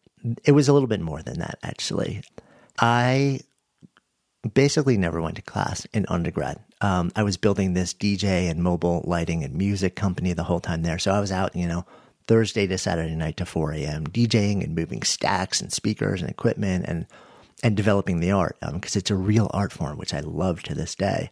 it 0.43 0.51
was 0.51 0.67
a 0.67 0.73
little 0.73 0.87
bit 0.87 1.01
more 1.01 1.23
than 1.23 1.39
that, 1.39 1.57
actually. 1.63 2.21
I 2.79 3.41
basically 4.53 4.97
never 4.97 5.21
went 5.21 5.35
to 5.37 5.41
class 5.41 5.85
in 5.93 6.05
undergrad. 6.09 6.59
Um, 6.81 7.11
I 7.15 7.23
was 7.23 7.37
building 7.37 7.73
this 7.73 7.93
DJ 7.93 8.49
and 8.49 8.63
mobile 8.63 9.03
lighting 9.05 9.43
and 9.43 9.55
music 9.55 9.95
company 9.95 10.33
the 10.33 10.43
whole 10.43 10.59
time 10.59 10.83
there. 10.83 10.99
So 10.99 11.11
I 11.11 11.19
was 11.19 11.31
out, 11.31 11.55
you 11.55 11.67
know, 11.67 11.85
Thursday 12.27 12.67
to 12.67 12.77
Saturday 12.77 13.15
night 13.15 13.37
to 13.37 13.45
4 13.45 13.73
a.m. 13.73 14.05
DJing 14.07 14.63
and 14.63 14.75
moving 14.75 15.03
stacks 15.03 15.61
and 15.61 15.71
speakers 15.71 16.21
and 16.21 16.29
equipment 16.29 16.85
and 16.87 17.05
and 17.63 17.77
developing 17.77 18.19
the 18.19 18.31
art 18.31 18.57
because 18.73 18.95
um, 18.95 18.99
it's 18.99 19.11
a 19.11 19.15
real 19.15 19.49
art 19.53 19.71
form 19.71 19.97
which 19.97 20.13
I 20.13 20.21
love 20.21 20.63
to 20.63 20.73
this 20.73 20.95
day 20.95 21.29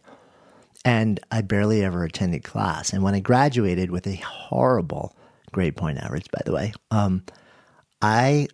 and 0.84 1.20
I 1.30 1.42
barely 1.42 1.84
ever 1.84 2.04
attended 2.04 2.44
class. 2.44 2.92
And 2.92 3.02
when 3.02 3.14
I 3.14 3.20
graduated 3.20 3.90
with 3.90 4.06
a 4.06 4.16
horrible 4.16 5.14
grade 5.52 5.76
point 5.76 5.98
average, 5.98 6.30
by 6.30 6.40
the 6.44 6.52
way, 6.52 6.72
um, 6.90 7.24
I 8.00 8.48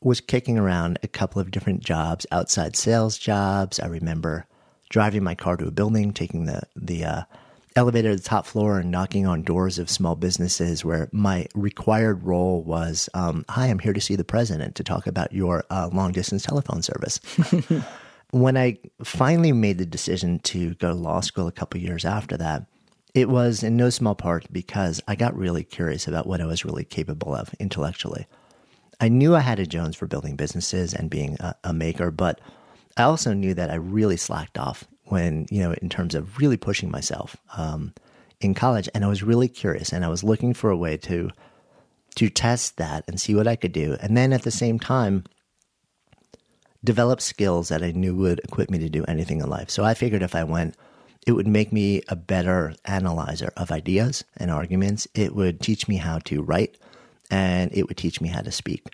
was 0.00 0.20
kicking 0.20 0.58
around 0.58 0.98
a 1.02 1.08
couple 1.08 1.40
of 1.40 1.50
different 1.50 1.82
jobs, 1.82 2.26
outside 2.30 2.76
sales 2.76 3.18
jobs. 3.18 3.80
I 3.80 3.86
remember 3.86 4.46
driving 4.90 5.24
my 5.24 5.34
car 5.34 5.56
to 5.56 5.66
a 5.66 5.70
building, 5.70 6.12
taking 6.12 6.46
the 6.46 6.62
the 6.76 7.04
uh, 7.04 7.22
elevator 7.76 8.10
to 8.10 8.16
the 8.16 8.22
top 8.22 8.46
floor, 8.46 8.78
and 8.78 8.90
knocking 8.90 9.26
on 9.26 9.42
doors 9.42 9.78
of 9.78 9.90
small 9.90 10.16
businesses. 10.16 10.84
Where 10.84 11.08
my 11.12 11.46
required 11.54 12.22
role 12.24 12.62
was, 12.62 13.08
um, 13.14 13.44
"Hi, 13.48 13.66
I'm 13.66 13.78
here 13.78 13.92
to 13.92 14.00
see 14.00 14.16
the 14.16 14.24
president 14.24 14.74
to 14.76 14.84
talk 14.84 15.06
about 15.06 15.32
your 15.32 15.64
uh, 15.70 15.90
long 15.92 16.12
distance 16.12 16.42
telephone 16.42 16.82
service." 16.82 17.20
when 18.32 18.56
I 18.56 18.78
finally 19.04 19.52
made 19.52 19.78
the 19.78 19.86
decision 19.86 20.38
to 20.40 20.74
go 20.74 20.88
to 20.88 20.94
law 20.94 21.20
school 21.20 21.46
a 21.46 21.52
couple 21.52 21.80
years 21.80 22.04
after 22.04 22.36
that, 22.38 22.66
it 23.14 23.28
was 23.28 23.62
in 23.62 23.76
no 23.76 23.90
small 23.90 24.14
part 24.14 24.46
because 24.50 25.02
I 25.06 25.14
got 25.14 25.36
really 25.36 25.64
curious 25.64 26.08
about 26.08 26.26
what 26.26 26.40
I 26.40 26.46
was 26.46 26.64
really 26.64 26.84
capable 26.84 27.34
of 27.34 27.54
intellectually. 27.60 28.26
I 29.00 29.08
knew 29.08 29.34
I 29.34 29.40
had 29.40 29.58
a 29.58 29.66
Jones 29.66 29.96
for 29.96 30.06
building 30.06 30.36
businesses 30.36 30.94
and 30.94 31.10
being 31.10 31.36
a, 31.40 31.54
a 31.64 31.72
maker, 31.74 32.10
but 32.10 32.40
I 32.96 33.02
also 33.02 33.34
knew 33.34 33.52
that 33.54 33.70
I 33.70 33.74
really 33.74 34.16
slacked 34.16 34.58
off 34.58 34.84
when, 35.04 35.46
you 35.50 35.60
know, 35.60 35.72
in 35.72 35.88
terms 35.88 36.14
of 36.14 36.38
really 36.38 36.56
pushing 36.56 36.90
myself 36.90 37.36
um, 37.56 37.92
in 38.40 38.54
college. 38.54 38.88
And 38.94 39.04
I 39.04 39.08
was 39.08 39.22
really 39.22 39.48
curious 39.48 39.92
and 39.92 40.04
I 40.04 40.08
was 40.08 40.24
looking 40.24 40.54
for 40.54 40.70
a 40.70 40.76
way 40.76 40.96
to 40.98 41.30
to 42.14 42.28
test 42.28 42.76
that 42.76 43.04
and 43.08 43.18
see 43.18 43.34
what 43.34 43.46
I 43.46 43.56
could 43.56 43.72
do. 43.72 43.96
And 44.00 44.14
then 44.14 44.34
at 44.34 44.42
the 44.42 44.50
same 44.50 44.78
time, 44.78 45.24
develop 46.84 47.22
skills 47.22 47.68
that 47.68 47.82
I 47.82 47.92
knew 47.92 48.14
would 48.16 48.40
equip 48.44 48.70
me 48.70 48.78
to 48.78 48.90
do 48.90 49.04
anything 49.04 49.40
in 49.40 49.48
life. 49.48 49.70
So 49.70 49.82
I 49.82 49.94
figured 49.94 50.22
if 50.22 50.34
I 50.34 50.44
went, 50.44 50.76
it 51.26 51.32
would 51.32 51.46
make 51.46 51.72
me 51.72 52.02
a 52.08 52.16
better 52.16 52.74
analyzer 52.84 53.52
of 53.56 53.70
ideas 53.70 54.24
and 54.36 54.50
arguments. 54.50 55.08
It 55.14 55.34
would 55.34 55.60
teach 55.60 55.88
me 55.88 55.96
how 55.96 56.18
to 56.20 56.42
write 56.42 56.76
and 57.30 57.70
it 57.72 57.88
would 57.88 57.96
teach 57.96 58.20
me 58.20 58.28
how 58.28 58.42
to 58.42 58.50
speak. 58.50 58.86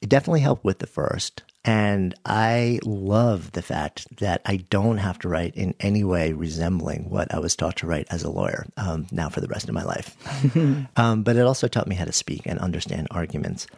It 0.00 0.08
definitely 0.08 0.40
helped 0.40 0.64
with 0.64 0.78
the 0.78 0.86
first. 0.86 1.42
And 1.64 2.14
I 2.24 2.80
love 2.82 3.52
the 3.52 3.62
fact 3.62 4.16
that 4.18 4.42
I 4.44 4.56
don't 4.56 4.98
have 4.98 5.18
to 5.20 5.28
write 5.28 5.54
in 5.54 5.74
any 5.78 6.02
way 6.02 6.32
resembling 6.32 7.08
what 7.08 7.32
I 7.32 7.38
was 7.38 7.54
taught 7.54 7.76
to 7.76 7.86
write 7.86 8.08
as 8.10 8.24
a 8.24 8.30
lawyer 8.30 8.66
um, 8.76 9.06
now 9.12 9.28
for 9.28 9.40
the 9.40 9.46
rest 9.46 9.68
of 9.68 9.74
my 9.74 9.84
life. 9.84 10.16
um, 10.96 11.22
but 11.22 11.36
it 11.36 11.46
also 11.46 11.68
taught 11.68 11.86
me 11.86 11.94
how 11.94 12.04
to 12.04 12.12
speak 12.12 12.42
and 12.46 12.58
understand 12.58 13.06
arguments. 13.12 13.68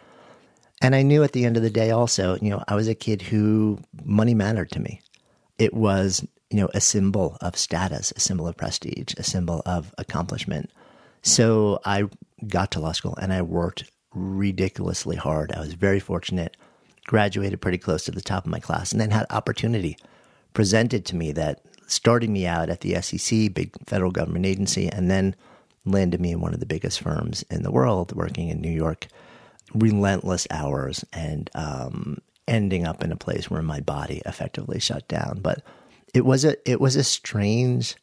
And 0.81 0.95
I 0.95 1.03
knew 1.03 1.23
at 1.23 1.33
the 1.33 1.45
end 1.45 1.57
of 1.57 1.63
the 1.63 1.71
day 1.71 1.91
also, 1.91 2.37
you 2.41 2.51
know, 2.51 2.65
I 2.69 2.75
was 2.75 2.89
a 2.89 2.95
kid 2.95 3.21
who 3.21 3.79
money 4.03 4.35
mattered 4.35 4.71
to 4.73 4.81
me. 4.81 5.03
It 5.59 5.75
was, 5.75 6.27
you 6.51 6.61
know, 6.61 6.71
a 6.75 6.81
symbol 6.81 7.37
of 7.43 7.57
status, 7.57 8.13
a 8.17 8.21
symbol 8.21 8.49
of 8.49 8.57
prestige, 8.57 9.15
a 9.19 9.23
symbol 9.23 9.63
of 9.67 9.95
accomplishment. 9.99 10.71
So 11.23 11.81
I 11.85 12.05
got 12.49 12.71
to 12.73 12.81
law 12.81 12.93
school 12.93 13.17
and 13.21 13.33
I 13.33 13.43
worked 13.43 13.85
ridiculously 14.15 15.17
hard. 15.17 15.53
I 15.53 15.61
was 15.61 15.75
very 15.75 16.01
fortunate, 16.01 16.57
graduated 17.07 17.61
pretty 17.61 17.79
close 17.79 18.05
to 18.05 18.11
the 18.11 18.21
top 18.21 18.45
of 18.45 18.51
my 18.51 18.61
class, 18.61 18.93
and 18.93 19.01
then 19.01 19.11
had 19.11 19.27
opportunity 19.31 19.97
presented 20.53 21.05
to 21.07 21.17
me 21.17 21.33
that 21.33 21.61
started 21.87 22.31
me 22.31 22.47
out 22.47 22.71
at 22.71 22.81
the 22.81 23.01
SEC, 23.01 23.53
big 23.53 23.73
federal 23.87 24.11
government 24.11 24.47
agency, 24.47 24.89
and 24.89 25.11
then 25.11 25.35
landed 25.85 26.21
me 26.21 26.33
in 26.33 26.41
one 26.41 26.55
of 26.55 26.61
the 26.61 26.67
biggest 26.67 27.01
firms 27.01 27.43
in 27.51 27.63
the 27.63 27.71
world, 27.71 28.15
working 28.15 28.49
in 28.49 28.61
New 28.61 28.71
York 28.71 29.07
relentless 29.75 30.47
hours 30.51 31.05
and 31.13 31.51
um, 31.55 32.19
ending 32.47 32.87
up 32.87 33.03
in 33.03 33.13
a 33.13 33.17
place 33.17 33.51
where 33.51 33.63
my 33.63 33.81
body 33.81 34.23
effectively 34.25 34.79
shut 34.79 35.07
down. 35.09 35.41
But 35.43 35.63
it 36.13 36.25
was 36.25 36.45
a 36.45 36.57
it 36.71 36.81
was 36.81 36.97
a 36.97 37.05
strange 37.05 37.97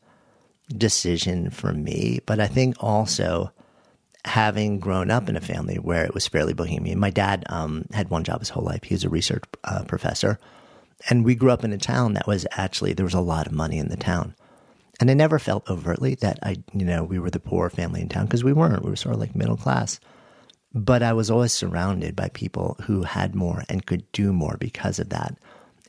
decision 0.77 1.49
for 1.49 1.73
me. 1.73 2.19
But 2.25 2.39
I 2.39 2.47
think 2.47 2.75
also 2.79 3.51
having 4.25 4.79
grown 4.79 5.09
up 5.09 5.29
in 5.29 5.35
a 5.35 5.41
family 5.41 5.75
where 5.75 6.05
it 6.05 6.13
was 6.13 6.27
fairly 6.27 6.53
bohemian. 6.53 6.99
My 6.99 7.09
dad 7.09 7.43
um, 7.49 7.85
had 7.91 8.09
one 8.09 8.23
job 8.23 8.39
his 8.39 8.49
whole 8.49 8.63
life. 8.63 8.83
He 8.83 8.93
was 8.93 9.03
a 9.03 9.09
research 9.09 9.43
uh, 9.63 9.83
professor, 9.83 10.39
and 11.09 11.25
we 11.25 11.35
grew 11.35 11.51
up 11.51 11.63
in 11.63 11.73
a 11.73 11.77
town 11.77 12.13
that 12.13 12.27
was 12.27 12.45
actually 12.51 12.93
there 12.93 13.05
was 13.05 13.13
a 13.13 13.21
lot 13.21 13.47
of 13.47 13.53
money 13.53 13.77
in 13.77 13.89
the 13.89 13.97
town. 13.97 14.35
And 14.99 15.09
I 15.09 15.15
never 15.15 15.39
felt 15.39 15.67
overtly 15.67 16.13
that 16.15 16.37
I, 16.43 16.57
you 16.73 16.85
know, 16.85 17.03
we 17.03 17.17
were 17.17 17.31
the 17.31 17.39
poor 17.39 17.71
family 17.71 18.01
in 18.01 18.09
town 18.09 18.25
because 18.25 18.43
we 18.43 18.53
weren't. 18.53 18.83
We 18.83 18.91
were 18.91 18.95
sort 18.95 19.15
of 19.15 19.19
like 19.19 19.35
middle 19.35 19.57
class. 19.57 19.99
But 20.73 21.01
I 21.01 21.13
was 21.13 21.31
always 21.31 21.51
surrounded 21.51 22.15
by 22.15 22.29
people 22.29 22.77
who 22.83 23.01
had 23.01 23.33
more 23.33 23.63
and 23.67 23.85
could 23.85 24.09
do 24.11 24.31
more 24.31 24.57
because 24.59 24.99
of 24.99 25.09
that. 25.09 25.35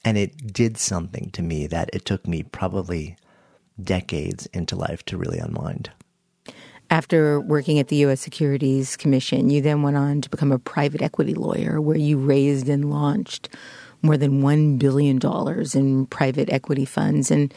And 0.04 0.16
it 0.16 0.52
did 0.52 0.78
something 0.78 1.30
to 1.32 1.42
me 1.42 1.66
that 1.66 1.90
it 1.92 2.06
took 2.06 2.26
me 2.26 2.42
probably 2.42 3.16
decades 3.80 4.46
into 4.46 4.76
life 4.76 5.04
to 5.04 5.18
really 5.18 5.38
unwind. 5.38 5.90
After 6.92 7.40
working 7.40 7.78
at 7.78 7.88
the 7.88 7.96
U.S. 7.96 8.20
Securities 8.20 8.98
Commission, 8.98 9.48
you 9.48 9.62
then 9.62 9.80
went 9.80 9.96
on 9.96 10.20
to 10.20 10.28
become 10.28 10.52
a 10.52 10.58
private 10.58 11.00
equity 11.00 11.32
lawyer 11.32 11.80
where 11.80 11.96
you 11.96 12.18
raised 12.18 12.68
and 12.68 12.90
launched 12.90 13.48
more 14.02 14.18
than 14.18 14.42
$1 14.42 14.78
billion 14.78 15.18
in 15.74 16.06
private 16.06 16.50
equity 16.50 16.84
funds. 16.84 17.30
And 17.30 17.54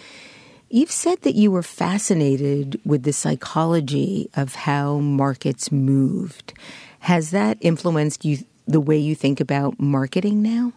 You've 0.70 0.89
said 0.89 1.22
that 1.24 1.36
you 1.36 1.51
were 1.51 1.62
fascinated 1.62 2.80
with 2.86 3.04
the 3.04 3.12
psychology 3.12 4.30
of 4.36 4.56
how 4.56 5.00
markets 5.00 5.70
moved. 5.70 6.54
Has 7.00 7.32
that 7.32 7.58
influenced 7.60 8.24
you 8.24 8.39
the 8.65 8.80
way 8.80 8.98
you 8.98 9.15
think 9.15 9.42
about 9.42 9.80
marketing 9.80 10.42
now? 10.42 10.72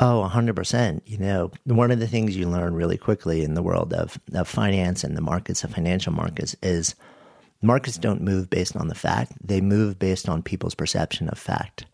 Oh, 0.00 0.28
100%. 0.28 1.02
You 1.06 1.18
know, 1.18 1.52
one 1.64 1.92
of 1.92 2.00
the 2.00 2.08
things 2.08 2.36
you 2.36 2.48
learn 2.48 2.74
really 2.74 2.98
quickly 2.98 3.44
in 3.44 3.54
the 3.54 3.62
world 3.62 3.94
of, 3.94 4.18
of 4.34 4.48
finance 4.48 5.04
and 5.04 5.16
the 5.16 5.22
markets, 5.22 5.62
of 5.62 5.72
financial 5.72 6.12
markets, 6.12 6.56
is 6.62 6.96
markets 7.64 7.98
don't 7.98 8.22
move 8.22 8.50
based 8.50 8.76
on 8.76 8.88
the 8.88 8.94
fact, 8.94 9.32
they 9.42 9.60
move 9.60 9.98
based 9.98 10.28
on 10.28 10.42
people's 10.42 10.74
perception 10.74 11.28
of 11.28 11.38
fact, 11.38 11.86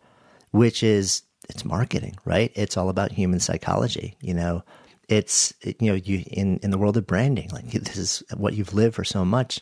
which 0.51 0.83
is 0.83 1.23
it's 1.49 1.65
marketing, 1.65 2.15
right? 2.25 2.51
It's 2.55 2.77
all 2.77 2.89
about 2.89 3.11
human 3.11 3.39
psychology. 3.39 4.15
You 4.21 4.33
know, 4.33 4.63
it's 5.11 5.53
you 5.63 5.91
know 5.91 5.93
you 5.93 6.23
in 6.27 6.57
in 6.63 6.71
the 6.71 6.77
world 6.77 6.97
of 6.97 7.05
branding 7.05 7.49
like 7.51 7.69
this 7.71 7.97
is 7.97 8.23
what 8.37 8.53
you've 8.53 8.73
lived 8.73 8.95
for 8.95 9.03
so 9.03 9.25
much 9.25 9.59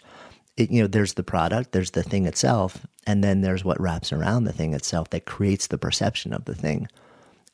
it, 0.58 0.70
you 0.72 0.82
know 0.82 0.88
there's 0.88 1.16
the 1.16 1.24
product 1.24 1.72
there's 1.72 1.92
the 1.92 2.04
thing 2.04 2.26
itself 2.26 2.86
and 3.08 3.24
then 3.24 3.42
there's 3.42 3.66
what 3.66 3.82
wraps 3.82 4.14
around 4.14 4.44
the 4.44 4.54
thing 4.54 4.74
itself 4.74 5.10
that 5.10 5.26
creates 5.26 5.68
the 5.68 5.78
perception 5.78 6.34
of 6.34 6.46
the 6.46 6.56
thing 6.56 6.88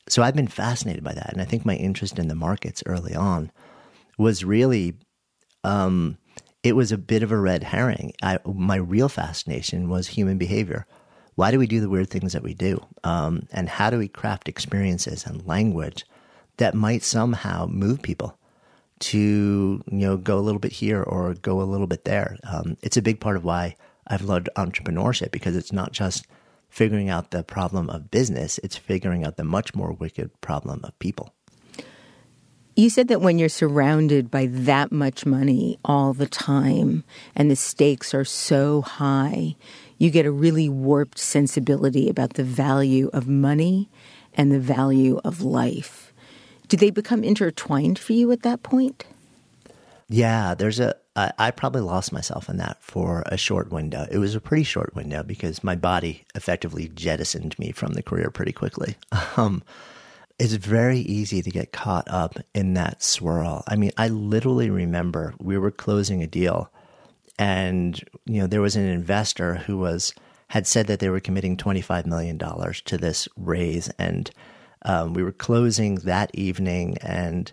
so 0.09 0.21
i've 0.21 0.35
been 0.35 0.47
fascinated 0.47 1.03
by 1.03 1.13
that 1.13 1.31
and 1.31 1.41
i 1.41 1.45
think 1.45 1.65
my 1.65 1.75
interest 1.75 2.19
in 2.19 2.27
the 2.27 2.35
markets 2.35 2.83
early 2.85 3.15
on 3.15 3.51
was 4.17 4.43
really 4.43 4.93
um, 5.63 6.17
it 6.65 6.75
was 6.75 6.91
a 6.91 6.97
bit 6.97 7.23
of 7.23 7.31
a 7.31 7.37
red 7.37 7.63
herring 7.63 8.13
I, 8.21 8.39
my 8.45 8.75
real 8.75 9.09
fascination 9.09 9.89
was 9.89 10.07
human 10.07 10.37
behavior 10.37 10.85
why 11.35 11.51
do 11.51 11.59
we 11.59 11.67
do 11.67 11.81
the 11.81 11.89
weird 11.89 12.09
things 12.09 12.33
that 12.33 12.43
we 12.43 12.53
do 12.53 12.85
um, 13.03 13.47
and 13.51 13.69
how 13.69 13.89
do 13.89 13.97
we 13.97 14.07
craft 14.07 14.49
experiences 14.49 15.25
and 15.25 15.45
language 15.45 16.05
that 16.57 16.73
might 16.73 17.03
somehow 17.03 17.65
move 17.67 18.01
people 18.01 18.37
to 18.99 19.83
you 19.85 19.97
know 19.97 20.17
go 20.17 20.37
a 20.37 20.41
little 20.41 20.59
bit 20.59 20.71
here 20.71 21.03
or 21.03 21.33
go 21.35 21.61
a 21.61 21.63
little 21.63 21.87
bit 21.87 22.05
there. 22.05 22.37
Um, 22.43 22.77
it's 22.81 22.97
a 22.97 23.01
big 23.01 23.19
part 23.19 23.35
of 23.35 23.43
why 23.43 23.75
I've 24.07 24.23
loved 24.23 24.49
entrepreneurship 24.55 25.31
because 25.31 25.55
it's 25.55 25.73
not 25.73 25.91
just 25.91 26.25
figuring 26.69 27.09
out 27.09 27.31
the 27.31 27.43
problem 27.43 27.89
of 27.89 28.11
business; 28.11 28.59
it's 28.63 28.77
figuring 28.77 29.25
out 29.25 29.37
the 29.37 29.43
much 29.43 29.75
more 29.75 29.91
wicked 29.91 30.39
problem 30.41 30.81
of 30.83 30.97
people. 30.99 31.34
You 32.75 32.89
said 32.89 33.07
that 33.07 33.21
when 33.21 33.39
you're 33.39 33.47
surrounded 33.47 34.29
by 34.29 34.47
that 34.47 34.91
much 34.91 35.25
money 35.25 35.79
all 35.85 36.13
the 36.13 36.27
time 36.27 37.05
and 37.33 37.49
the 37.49 37.55
stakes 37.55 38.13
are 38.13 38.25
so 38.25 38.81
high, 38.81 39.55
you 39.97 40.09
get 40.09 40.25
a 40.25 40.31
really 40.31 40.67
warped 40.67 41.17
sensibility 41.17 42.09
about 42.09 42.33
the 42.33 42.43
value 42.43 43.09
of 43.13 43.29
money 43.29 43.89
and 44.33 44.51
the 44.51 44.59
value 44.59 45.21
of 45.23 45.41
life. 45.41 46.13
Do 46.67 46.75
they 46.75 46.89
become 46.89 47.23
intertwined 47.23 47.97
for 47.97 48.11
you 48.11 48.29
at 48.33 48.43
that 48.43 48.61
point? 48.61 49.05
Yeah, 50.09 50.53
there's 50.53 50.79
a. 50.79 50.95
I, 51.15 51.31
I 51.39 51.51
probably 51.51 51.81
lost 51.81 52.11
myself 52.11 52.49
in 52.49 52.57
that 52.57 52.77
for 52.81 53.23
a 53.27 53.37
short 53.37 53.71
window. 53.71 54.05
It 54.11 54.17
was 54.17 54.35
a 54.35 54.41
pretty 54.41 54.63
short 54.63 54.93
window 54.93 55.23
because 55.23 55.63
my 55.63 55.75
body 55.75 56.25
effectively 56.35 56.89
jettisoned 56.89 57.57
me 57.57 57.71
from 57.71 57.93
the 57.93 58.03
career 58.03 58.29
pretty 58.29 58.51
quickly. 58.51 58.97
Um, 59.37 59.63
it's 60.37 60.53
very 60.53 60.99
easy 60.99 61.41
to 61.41 61.49
get 61.49 61.71
caught 61.71 62.07
up 62.09 62.37
in 62.53 62.73
that 62.73 63.01
swirl. 63.01 63.63
I 63.67 63.75
mean, 63.75 63.91
I 63.97 64.09
literally 64.09 64.69
remember 64.69 65.33
we 65.39 65.57
were 65.57 65.71
closing 65.71 66.21
a 66.21 66.27
deal, 66.27 66.69
and 67.39 68.01
you 68.25 68.41
know 68.41 68.47
there 68.47 68.61
was 68.61 68.75
an 68.75 68.85
investor 68.85 69.55
who 69.55 69.77
was 69.77 70.13
had 70.47 70.67
said 70.67 70.87
that 70.87 70.99
they 70.99 71.09
were 71.09 71.19
committing 71.19 71.57
twenty 71.57 71.81
five 71.81 72.05
million 72.05 72.37
dollars 72.37 72.81
to 72.81 72.97
this 72.97 73.27
raise, 73.37 73.89
and 73.97 74.29
um, 74.83 75.13
we 75.13 75.23
were 75.23 75.31
closing 75.31 75.95
that 75.95 76.31
evening 76.33 76.97
and 76.99 77.51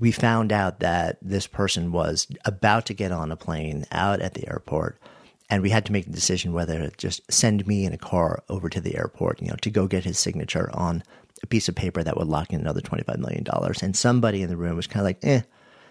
we 0.00 0.10
found 0.10 0.50
out 0.50 0.80
that 0.80 1.18
this 1.20 1.46
person 1.46 1.92
was 1.92 2.26
about 2.46 2.86
to 2.86 2.94
get 2.94 3.12
on 3.12 3.30
a 3.30 3.36
plane 3.36 3.84
out 3.92 4.20
at 4.20 4.32
the 4.32 4.48
airport 4.48 4.98
and 5.50 5.62
we 5.62 5.70
had 5.70 5.84
to 5.84 5.92
make 5.92 6.06
a 6.06 6.10
decision 6.10 6.52
whether 6.52 6.78
to 6.78 6.96
just 6.96 7.20
send 7.30 7.66
me 7.66 7.84
in 7.84 7.92
a 7.92 7.98
car 7.98 8.42
over 8.48 8.68
to 8.68 8.80
the 8.80 8.96
airport, 8.96 9.42
you 9.42 9.48
know, 9.48 9.56
to 9.60 9.70
go 9.70 9.88
get 9.88 10.04
his 10.04 10.18
signature 10.18 10.70
on 10.72 11.02
a 11.42 11.46
piece 11.46 11.68
of 11.68 11.74
paper 11.74 12.02
that 12.02 12.16
would 12.16 12.28
lock 12.28 12.52
in 12.52 12.60
another 12.60 12.80
$25 12.80 13.18
million. 13.18 13.44
And 13.82 13.96
somebody 13.96 14.42
in 14.42 14.48
the 14.48 14.56
room 14.56 14.76
was 14.76 14.86
kind 14.86 15.00
of 15.00 15.06
like, 15.06 15.18
eh, 15.22 15.42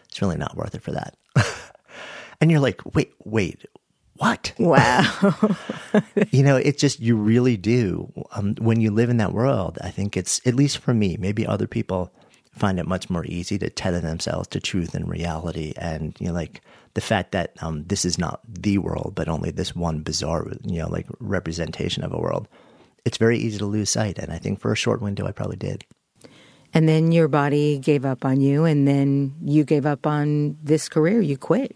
it's 0.07 0.21
really 0.21 0.37
not 0.37 0.55
worth 0.55 0.75
it 0.75 0.81
for 0.81 0.91
that. 0.91 1.15
and 2.41 2.51
you're 2.51 2.59
like, 2.59 2.81
wait, 2.95 3.13
wait, 3.23 3.65
what? 4.15 4.53
Wow. 4.57 5.35
you 6.31 6.43
know, 6.43 6.57
it's 6.57 6.79
just, 6.81 6.99
you 6.99 7.15
really 7.15 7.57
do. 7.57 8.11
Um, 8.33 8.55
when 8.59 8.81
you 8.81 8.91
live 8.91 9.09
in 9.09 9.17
that 9.17 9.33
world, 9.33 9.77
I 9.81 9.89
think 9.91 10.17
it's, 10.17 10.45
at 10.45 10.55
least 10.55 10.79
for 10.79 10.93
me, 10.93 11.17
maybe 11.19 11.47
other 11.47 11.67
people 11.67 12.11
find 12.51 12.79
it 12.79 12.87
much 12.87 13.09
more 13.09 13.25
easy 13.25 13.57
to 13.57 13.69
tether 13.69 14.01
themselves 14.01 14.47
to 14.49 14.59
truth 14.59 14.93
and 14.93 15.09
reality. 15.09 15.73
And, 15.77 16.15
you 16.19 16.27
know, 16.27 16.33
like 16.33 16.61
the 16.93 17.01
fact 17.01 17.31
that 17.31 17.53
um, 17.61 17.85
this 17.85 18.03
is 18.03 18.17
not 18.17 18.41
the 18.47 18.77
world, 18.77 19.13
but 19.15 19.29
only 19.29 19.51
this 19.51 19.75
one 19.75 20.01
bizarre, 20.01 20.45
you 20.65 20.79
know, 20.79 20.89
like 20.89 21.07
representation 21.19 22.03
of 22.03 22.13
a 22.13 22.19
world. 22.19 22.47
It's 23.09 23.17
very 23.17 23.39
easy 23.39 23.57
to 23.57 23.65
lose 23.65 23.89
sight. 23.89 24.19
And 24.19 24.31
I 24.31 24.37
think 24.37 24.59
for 24.59 24.71
a 24.71 24.75
short 24.75 25.01
window, 25.01 25.25
I 25.25 25.31
probably 25.31 25.57
did. 25.57 25.83
And 26.75 26.87
then 26.87 27.11
your 27.11 27.27
body 27.27 27.79
gave 27.79 28.05
up 28.05 28.23
on 28.23 28.39
you, 28.39 28.65
and 28.65 28.87
then 28.87 29.33
you 29.41 29.63
gave 29.63 29.87
up 29.87 30.05
on 30.05 30.57
this 30.61 30.87
career. 30.87 31.19
You 31.19 31.35
quit. 31.35 31.75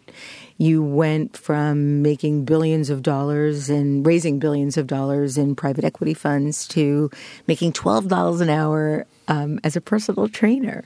You 0.57 0.83
went 0.83 1.35
from 1.35 2.03
making 2.03 2.45
billions 2.45 2.91
of 2.91 3.01
dollars 3.01 3.67
and 3.67 4.05
raising 4.05 4.37
billions 4.37 4.77
of 4.77 4.85
dollars 4.85 5.35
in 5.35 5.55
private 5.55 5.83
equity 5.83 6.13
funds 6.13 6.67
to 6.67 7.09
making 7.47 7.73
$12 7.73 8.39
an 8.39 8.51
hour 8.51 9.07
um, 9.27 9.59
as 9.63 9.75
a 9.75 9.81
personal 9.81 10.29
trainer. 10.29 10.83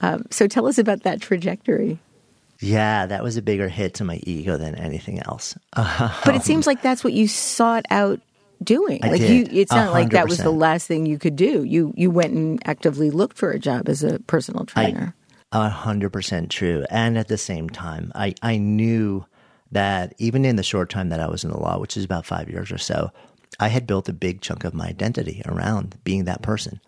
Um, 0.00 0.24
so 0.32 0.48
tell 0.48 0.66
us 0.66 0.76
about 0.76 1.04
that 1.04 1.20
trajectory. 1.20 2.00
Yeah, 2.58 3.06
that 3.06 3.22
was 3.22 3.36
a 3.36 3.42
bigger 3.42 3.68
hit 3.68 3.94
to 3.94 4.04
my 4.04 4.18
ego 4.24 4.56
than 4.56 4.74
anything 4.74 5.20
else. 5.20 5.56
but 5.76 6.34
it 6.34 6.42
seems 6.50 6.66
like 6.66 6.82
that's 6.82 7.04
what 7.04 7.12
you 7.12 7.28
sought 7.28 7.86
out 7.92 8.20
doing. 8.62 9.00
I 9.02 9.10
like 9.10 9.20
did. 9.20 9.52
you, 9.52 9.60
it's 9.60 9.72
not 9.72 9.92
like 9.92 10.10
that 10.10 10.28
was 10.28 10.38
the 10.38 10.50
last 10.50 10.86
thing 10.86 11.06
you 11.06 11.18
could 11.18 11.36
do. 11.36 11.64
You 11.64 11.92
you 11.96 12.10
went 12.10 12.32
and 12.32 12.60
actively 12.66 13.10
looked 13.10 13.36
for 13.36 13.50
a 13.50 13.58
job 13.58 13.88
as 13.88 14.02
a 14.02 14.18
personal 14.20 14.64
trainer. 14.64 15.14
A 15.52 15.68
hundred 15.68 16.10
percent 16.10 16.50
true. 16.50 16.84
And 16.90 17.16
at 17.16 17.28
the 17.28 17.38
same 17.38 17.70
time, 17.70 18.12
I, 18.14 18.34
I 18.42 18.58
knew 18.58 19.24
that 19.72 20.14
even 20.18 20.44
in 20.44 20.56
the 20.56 20.62
short 20.62 20.90
time 20.90 21.08
that 21.08 21.20
I 21.20 21.28
was 21.28 21.44
in 21.44 21.50
the 21.50 21.58
law, 21.58 21.78
which 21.78 21.96
is 21.96 22.04
about 22.04 22.26
five 22.26 22.48
years 22.48 22.70
or 22.70 22.78
so, 22.78 23.10
I 23.60 23.68
had 23.68 23.86
built 23.86 24.08
a 24.08 24.12
big 24.12 24.40
chunk 24.40 24.64
of 24.64 24.74
my 24.74 24.88
identity 24.88 25.42
around 25.46 25.96
being 26.04 26.24
that 26.24 26.42
person. 26.42 26.80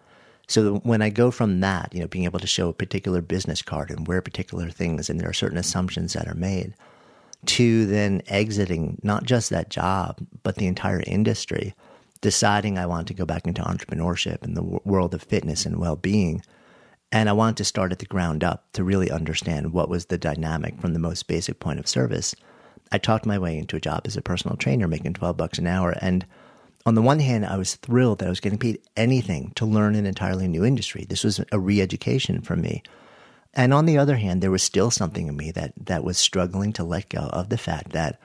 So 0.47 0.77
when 0.79 1.01
I 1.01 1.11
go 1.11 1.31
from 1.31 1.61
that, 1.61 1.95
you 1.95 2.01
know, 2.01 2.09
being 2.09 2.25
able 2.25 2.41
to 2.41 2.47
show 2.47 2.69
a 2.69 2.75
particular 2.75 3.23
business 3.23 3.63
card 3.63 3.91
and 3.91 4.07
wear 4.07 4.21
particular 4.21 4.69
things, 4.69 5.09
and 5.09 5.21
there 5.21 5.29
are 5.29 5.35
certain 5.35 5.59
assumptions 5.59 6.13
that 6.15 6.27
are 6.27 6.35
made, 6.35 6.75
to 7.47 7.87
then 7.87 8.23
exiting 8.27 8.99
not 9.03 9.25
just 9.25 9.51
that 9.51 9.71
job, 9.71 10.19
but 10.43 10.57
the 10.57 10.67
entire 10.67 11.03
industry, 11.07 11.75
deciding 12.21 12.79
I 12.79 12.87
want 12.87 13.09
to 13.09 13.15
go 13.15 13.25
back 13.25 13.47
into 13.47 13.63
entrepreneurship 13.63 14.43
and 14.43 14.57
the 14.57 14.81
world 14.85 15.15
of 15.15 15.23
fitness 15.23 15.65
and 15.65 15.79
well 15.79 15.97
being. 15.97 16.43
And 17.13 17.29
I 17.29 17.33
want 17.33 17.57
to 17.57 17.65
start 17.65 17.93
at 17.93 17.99
the 17.99 18.07
ground 18.07 18.45
up 18.45 18.71
to 18.75 18.85
really 18.85 19.11
understand 19.11 19.73
what 19.73 19.89
was 19.89 20.07
the 20.07 20.19
dynamic 20.19 20.81
from 20.81 20.93
the 20.93 21.01
most 21.01 21.27
basic 21.27 21.59
point 21.59 21.81
of 21.81 21.89
service. 21.89 22.35
I 22.93 22.99
talked 22.99 23.27
my 23.27 23.39
way 23.39 23.59
into 23.59 23.77
a 23.77 23.81
job 23.81 24.03
as 24.05 24.17
a 24.17 24.23
personal 24.23 24.57
trainer, 24.57 24.87
making 24.87 25.15
12 25.15 25.37
bucks 25.37 25.59
an 25.59 25.67
hour. 25.67 25.97
And 26.01 26.25
on 26.87 26.95
the 26.95 27.03
one 27.03 27.21
hand, 27.21 27.47
I 27.47 27.57
was 27.57 27.77
thrilled 27.77 28.19
that 28.19 28.27
I 28.27 28.31
was 28.31 28.41
getting 28.41 28.59
paid 28.59 28.81
anything 28.97 29.53
to 29.57 29.67
learn 29.67 29.95
an 29.95 30.07
entirely 30.07 30.47
new 30.47 30.65
industry. 30.65 31.05
This 31.09 31.25
was 31.25 31.41
a 31.51 31.59
re 31.59 31.81
education 31.81 32.43
for 32.43 32.57
me. 32.57 32.83
And 33.55 33.75
on 33.75 33.87
the 33.87 33.99
other 33.99 34.17
hand, 34.17 34.43
there 34.43 34.51
was 34.51 34.63
still 34.63 34.91
something 34.91 35.27
in 35.27 35.37
me 35.37 35.51
that, 35.53 35.73
that 35.87 36.05
was 36.05 36.19
struggling 36.19 36.73
to 36.75 36.85
let 36.85 37.09
go 37.09 37.29
of 37.33 37.49
the 37.49 37.59
fact 37.59 37.93
that, 37.93 38.21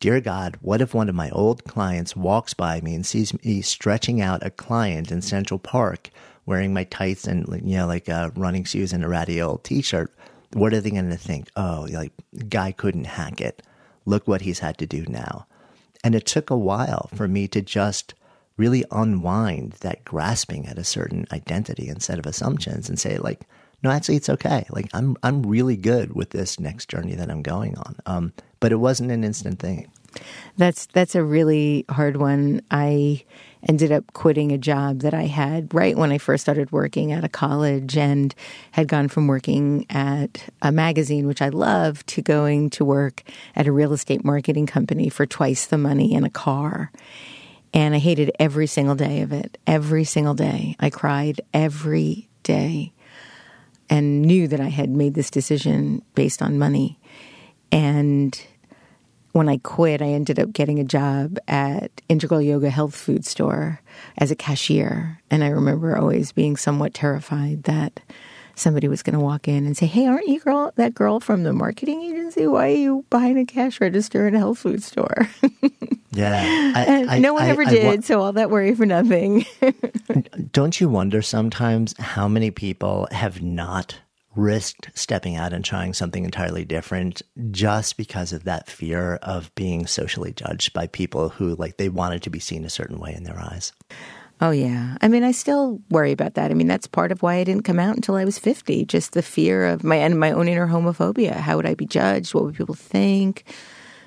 dear 0.00 0.20
God, 0.20 0.58
what 0.60 0.80
if 0.80 0.92
one 0.92 1.08
of 1.08 1.14
my 1.14 1.30
old 1.30 1.64
clients 1.64 2.16
walks 2.16 2.52
by 2.52 2.80
me 2.80 2.94
and 2.94 3.06
sees 3.06 3.32
me 3.44 3.62
stretching 3.62 4.20
out 4.20 4.44
a 4.44 4.50
client 4.50 5.12
in 5.12 5.22
Central 5.22 5.58
Park 5.58 6.10
wearing 6.46 6.72
my 6.72 6.84
tights 6.84 7.26
and, 7.26 7.46
you 7.64 7.76
know, 7.76 7.86
like 7.86 8.08
uh, 8.08 8.30
running 8.34 8.64
shoes 8.64 8.92
and 8.92 9.04
a 9.04 9.08
ratty 9.08 9.40
old 9.40 9.62
t 9.62 9.82
shirt? 9.82 10.12
What 10.52 10.72
are 10.72 10.80
they 10.80 10.90
going 10.90 11.10
to 11.10 11.16
think? 11.16 11.48
Oh, 11.56 11.86
like, 11.90 12.12
guy 12.48 12.72
couldn't 12.72 13.04
hack 13.04 13.40
it. 13.40 13.62
Look 14.04 14.26
what 14.26 14.40
he's 14.40 14.60
had 14.60 14.78
to 14.78 14.86
do 14.86 15.04
now. 15.08 15.46
And 16.02 16.14
it 16.14 16.26
took 16.26 16.50
a 16.50 16.56
while 16.56 17.10
for 17.14 17.26
me 17.26 17.48
to 17.48 17.60
just 17.60 18.14
really 18.56 18.84
unwind 18.90 19.72
that 19.80 20.04
grasping 20.04 20.66
at 20.66 20.78
a 20.78 20.84
certain 20.84 21.26
identity 21.32 21.88
and 21.88 22.02
set 22.02 22.18
of 22.18 22.26
assumptions 22.26 22.88
and 22.88 22.98
say, 22.98 23.18
like, 23.18 23.46
no, 23.82 23.90
actually, 23.90 24.16
it's 24.16 24.28
okay. 24.28 24.66
Like, 24.70 24.88
I'm 24.94 25.16
I'm 25.22 25.42
really 25.42 25.76
good 25.76 26.14
with 26.14 26.30
this 26.30 26.58
next 26.58 26.88
journey 26.88 27.14
that 27.14 27.30
I'm 27.30 27.42
going 27.42 27.76
on. 27.78 27.96
Um, 28.06 28.32
but 28.60 28.72
it 28.72 28.76
wasn't 28.76 29.10
an 29.10 29.22
instant 29.22 29.58
thing. 29.58 29.90
That's 30.56 30.86
that's 30.86 31.14
a 31.14 31.22
really 31.22 31.84
hard 31.90 32.16
one. 32.16 32.62
I 32.70 33.24
ended 33.68 33.92
up 33.92 34.12
quitting 34.12 34.52
a 34.52 34.58
job 34.58 35.00
that 35.00 35.12
I 35.12 35.24
had 35.24 35.74
right 35.74 35.96
when 35.96 36.12
I 36.12 36.18
first 36.18 36.42
started 36.42 36.70
working 36.72 37.12
at 37.12 37.24
a 37.24 37.28
college 37.28 37.96
and 37.96 38.34
had 38.70 38.88
gone 38.88 39.08
from 39.08 39.26
working 39.26 39.86
at 39.90 40.48
a 40.62 40.70
magazine 40.70 41.26
which 41.26 41.42
I 41.42 41.48
loved 41.48 42.06
to 42.08 42.22
going 42.22 42.70
to 42.70 42.84
work 42.84 43.24
at 43.54 43.66
a 43.66 43.72
real 43.72 43.92
estate 43.92 44.24
marketing 44.24 44.66
company 44.66 45.08
for 45.08 45.26
twice 45.26 45.66
the 45.66 45.78
money 45.78 46.14
in 46.14 46.24
a 46.24 46.30
car. 46.30 46.92
And 47.74 47.94
I 47.94 47.98
hated 47.98 48.30
every 48.38 48.68
single 48.68 48.94
day 48.94 49.20
of 49.20 49.32
it. 49.32 49.58
Every 49.66 50.04
single 50.04 50.34
day. 50.34 50.76
I 50.80 50.88
cried 50.88 51.40
every 51.52 52.28
day. 52.42 52.92
And 53.88 54.22
knew 54.22 54.48
that 54.48 54.60
I 54.60 54.68
had 54.68 54.90
made 54.90 55.14
this 55.14 55.30
decision 55.30 56.02
based 56.14 56.42
on 56.42 56.58
money. 56.58 56.98
And 57.70 58.40
when 59.32 59.48
I 59.48 59.58
quit, 59.58 60.00
I 60.00 60.06
ended 60.06 60.38
up 60.38 60.52
getting 60.52 60.78
a 60.78 60.84
job 60.84 61.38
at 61.46 61.90
Integral 62.08 62.40
Yoga 62.40 62.70
Health 62.70 62.94
Food 62.94 63.24
Store 63.24 63.80
as 64.16 64.30
a 64.30 64.36
cashier. 64.36 65.20
And 65.30 65.44
I 65.44 65.48
remember 65.48 65.96
always 65.96 66.32
being 66.32 66.56
somewhat 66.56 66.94
terrified 66.94 67.64
that 67.64 68.00
somebody 68.56 68.88
was 68.88 69.02
going 69.02 69.14
to 69.14 69.24
walk 69.24 69.46
in 69.46 69.66
and 69.66 69.76
say, 69.76 69.86
"Hey, 69.86 70.06
aren't 70.06 70.26
you 70.26 70.40
girl 70.40 70.72
that 70.76 70.94
girl 70.94 71.20
from 71.20 71.44
the 71.44 71.52
marketing 71.52 72.02
agency? 72.02 72.46
Why 72.46 72.70
are 72.70 72.74
you 72.74 73.04
behind 73.10 73.38
a 73.38 73.44
cash 73.44 73.80
register 73.80 74.26
in 74.26 74.34
a 74.34 74.38
health 74.38 74.58
food 74.58 74.82
store?" 74.82 75.28
yeah, 76.10 76.72
I, 76.74 76.84
and 76.84 77.10
I, 77.10 77.18
no 77.18 77.34
one 77.34 77.44
I, 77.44 77.48
ever 77.48 77.64
did. 77.64 78.04
so 78.04 78.20
all 78.20 78.32
that 78.32 78.50
worry 78.50 78.74
for 78.74 78.86
nothing. 78.86 79.44
don't 80.52 80.80
you 80.80 80.88
wonder 80.88 81.22
sometimes 81.22 81.94
how 81.98 82.26
many 82.26 82.50
people 82.50 83.06
have 83.12 83.42
not 83.42 84.00
risked 84.34 84.90
stepping 84.94 85.34
out 85.36 85.52
and 85.52 85.64
trying 85.64 85.94
something 85.94 86.24
entirely 86.24 86.64
different 86.64 87.22
just 87.50 87.96
because 87.96 88.32
of 88.32 88.44
that 88.44 88.68
fear 88.68 89.14
of 89.22 89.54
being 89.54 89.86
socially 89.86 90.32
judged 90.32 90.72
by 90.72 90.86
people 90.86 91.30
who 91.30 91.54
like 91.56 91.78
they 91.78 91.88
wanted 91.88 92.22
to 92.22 92.30
be 92.30 92.38
seen 92.38 92.64
a 92.64 92.70
certain 92.70 92.98
way 92.98 93.14
in 93.14 93.24
their 93.24 93.38
eyes. 93.38 93.72
Oh 94.40 94.50
yeah. 94.50 94.96
I 95.00 95.08
mean, 95.08 95.24
I 95.24 95.32
still 95.32 95.80
worry 95.90 96.12
about 96.12 96.34
that. 96.34 96.50
I 96.50 96.54
mean, 96.54 96.66
that's 96.66 96.86
part 96.86 97.10
of 97.10 97.22
why 97.22 97.36
I 97.36 97.44
didn't 97.44 97.64
come 97.64 97.78
out 97.78 97.96
until 97.96 98.16
I 98.16 98.24
was 98.24 98.38
50, 98.38 98.84
just 98.84 99.12
the 99.12 99.22
fear 99.22 99.66
of 99.66 99.82
my 99.82 99.96
and 99.96 100.20
my 100.20 100.30
own 100.32 100.46
inner 100.46 100.66
homophobia. 100.66 101.32
How 101.32 101.56
would 101.56 101.66
I 101.66 101.74
be 101.74 101.86
judged? 101.86 102.34
What 102.34 102.44
would 102.44 102.54
people 102.54 102.74
think? 102.74 103.44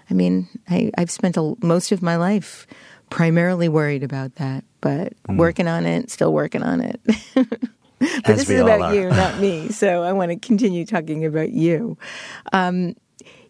I 0.09 0.13
mean, 0.13 0.47
I, 0.69 0.91
have 0.97 1.09
spent 1.09 1.37
a, 1.37 1.55
most 1.61 1.91
of 1.91 2.01
my 2.01 2.15
life 2.15 2.67
primarily 3.09 3.69
worried 3.69 4.03
about 4.03 4.35
that, 4.35 4.63
but 4.81 5.13
mm. 5.23 5.37
working 5.37 5.67
on 5.67 5.85
it, 5.85 6.11
still 6.11 6.33
working 6.33 6.61
on 6.61 6.81
it. 6.81 7.01
but 7.33 8.29
As 8.29 8.37
this 8.39 8.49
is 8.49 8.61
about 8.61 8.81
are. 8.81 8.95
you, 8.95 9.09
not 9.09 9.39
me. 9.39 9.69
So 9.69 10.03
I 10.03 10.13
want 10.13 10.31
to 10.31 10.37
continue 10.37 10.85
talking 10.85 11.25
about 11.25 11.49
you. 11.51 11.97
Um, 12.53 12.95